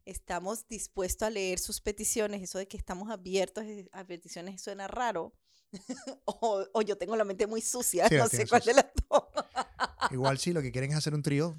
Estamos 0.05 0.67
dispuestos 0.69 1.27
a 1.27 1.31
leer 1.31 1.59
sus 1.59 1.81
peticiones. 1.81 2.43
Eso 2.43 2.59
de 2.59 2.67
que 2.69 2.77
estamos 2.77 3.11
abiertos 3.11 3.65
a 3.93 4.05
peticiones 4.05 4.61
suena 4.63 4.87
raro. 4.89 5.35
o, 6.25 6.67
o 6.73 6.83
yo 6.83 6.97
tengo 6.99 7.15
la 7.17 7.25
mente 7.25 7.47
muy 7.47 7.61
sucia, 7.61 8.09
Sí, 8.09 8.17
no 8.17 8.29
sé 8.29 8.47
cuál 8.47 8.63
de 8.63 8.75
las 8.75 8.87
dos. 9.09 9.23
Igual 10.11 10.39
si 10.39 10.53
lo 10.53 10.63
que 10.63 10.73
quieren 10.73 10.91
es 10.91 10.97
hacer 10.97 11.15
un 11.15 11.23
trío, 11.23 11.57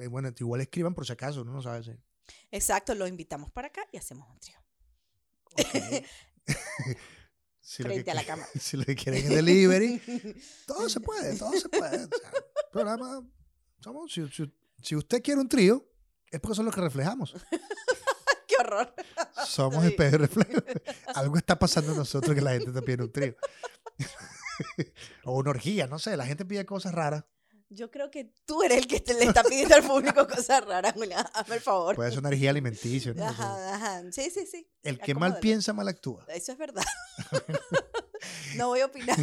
eh, 0.00 0.08
bueno, 0.08 0.30
igual 0.36 0.60
escriban 0.60 0.94
por 0.94 1.06
si 1.06 1.12
acaso, 1.12 1.42
uno 1.42 1.52
no 1.52 1.62
sabe 1.62 1.84
si. 1.84 1.90
Exacto, 2.50 2.94
lo 2.94 3.06
invitamos 3.06 3.50
para 3.52 3.68
acá 3.68 3.86
y 3.92 3.96
hacemos 3.98 4.28
un 4.28 4.38
trío. 4.40 4.58
Si 7.64 7.82
frente 7.84 8.02
que 8.04 8.10
a 8.10 8.14
la 8.14 8.24
cámara. 8.24 8.48
Si 8.58 8.76
lo 8.76 8.84
que 8.84 8.96
quieren 8.96 9.22
es 9.22 9.28
delivery, 9.30 10.02
todo 10.66 10.88
se 10.88 10.98
puede, 11.00 11.38
todo 11.38 11.52
se 11.52 11.68
puede. 11.68 12.04
O 12.04 12.08
sea, 12.08 12.32
programa, 12.72 13.24
somos, 13.80 14.12
si, 14.12 14.28
si- 14.30 14.52
si 14.82 14.96
usted 14.96 15.22
quiere 15.22 15.40
un 15.40 15.48
trío, 15.48 15.88
es 16.32 16.40
porque 16.40 16.56
son 16.56 16.64
los 16.66 16.74
que 16.74 16.80
reflejamos. 16.80 17.34
¡Qué 18.48 18.54
horror! 18.58 18.94
Somos 19.46 19.82
Sí. 19.84 19.90
espejo 19.90 20.16
y 20.16 20.18
reflejo. 20.18 20.60
Algo 21.14 21.36
está 21.36 21.58
pasando 21.58 21.92
en 21.92 21.98
nosotros 21.98 22.34
que 22.34 22.40
la 22.40 22.52
gente 22.52 22.68
está 22.68 22.80
pidiendo 22.80 23.04
un 23.04 23.12
trío. 23.12 23.36
o 25.24 25.38
una 25.38 25.50
orgía, 25.50 25.86
no 25.86 25.98
sé, 25.98 26.16
la 26.16 26.26
gente 26.26 26.44
pide 26.44 26.66
cosas 26.66 26.92
raras. 26.92 27.24
Yo 27.68 27.90
creo 27.90 28.10
que 28.10 28.34
tú 28.44 28.62
eres 28.62 28.78
el 28.78 28.86
que 28.86 29.00
te 29.00 29.14
le 29.14 29.24
está 29.24 29.42
pidiendo 29.42 29.74
al 29.74 29.82
público 29.82 30.28
cosas 30.28 30.62
raras, 30.66 30.92
Julián. 30.92 31.24
Hazme 31.32 31.54
el 31.54 31.60
favor. 31.62 31.94
Puede 31.96 32.10
ser 32.10 32.18
una 32.18 32.28
orgía 32.28 32.50
alimenticia. 32.50 33.14
¿no? 33.14 33.24
Ajá, 33.24 33.74
ajá. 33.74 34.02
Sí, 34.12 34.30
sí, 34.30 34.46
sí. 34.46 34.68
El 34.82 34.98
que 34.98 35.14
mal 35.14 35.38
piensa, 35.38 35.72
mal 35.72 35.88
actúa. 35.88 36.26
Eso 36.28 36.52
es 36.52 36.58
verdad. 36.58 36.84
no 38.56 38.68
voy 38.68 38.80
a 38.80 38.86
opinar. 38.86 39.16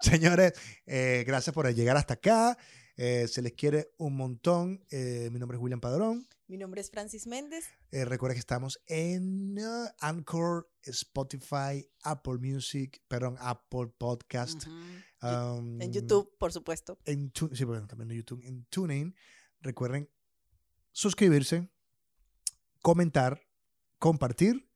Señores, 0.00 0.52
eh, 0.86 1.24
gracias 1.26 1.54
por 1.54 1.72
llegar 1.72 1.96
hasta 1.96 2.14
acá. 2.14 2.58
Eh, 2.96 3.26
se 3.28 3.42
les 3.42 3.52
quiere 3.52 3.92
un 3.98 4.16
montón. 4.16 4.84
Eh, 4.90 5.28
mi 5.32 5.38
nombre 5.38 5.56
es 5.56 5.62
William 5.62 5.80
Padrón. 5.80 6.26
Mi 6.46 6.58
nombre 6.58 6.80
es 6.80 6.90
Francis 6.90 7.26
Méndez. 7.26 7.64
Eh, 7.90 8.04
recuerda 8.04 8.34
que 8.34 8.40
estamos 8.40 8.82
en 8.86 9.58
uh, 9.58 9.88
Anchor, 10.00 10.70
Spotify, 10.82 11.88
Apple 12.02 12.38
Music, 12.38 13.00
perdón, 13.08 13.36
Apple 13.40 13.88
Podcast. 13.96 14.66
Um, 15.22 15.80
En 15.80 15.92
YouTube, 15.92 16.36
por 16.38 16.52
supuesto. 16.52 16.98
En 17.06 17.32
sí, 17.52 17.64
bueno, 17.64 17.86
también 17.86 18.10
en 18.10 18.18
YouTube, 18.18 18.42
en 18.44 18.64
TuneIn. 18.66 19.14
Recuerden 19.60 20.10
suscribirse, 20.90 21.70
comentar, 22.82 23.40
compartir 23.98 24.68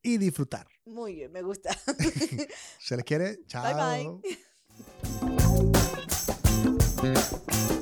y 0.00 0.16
disfrutar. 0.16 0.66
Muy 0.86 1.16
bien, 1.16 1.32
me 1.32 1.42
gusta. 1.42 1.76
Se 2.78 2.96
les 2.96 3.04
quiere. 3.04 3.44
Chao. 3.46 3.64
Bye, 3.64 4.20
bye. 4.22 5.72
Mm-hmm. 7.14 7.75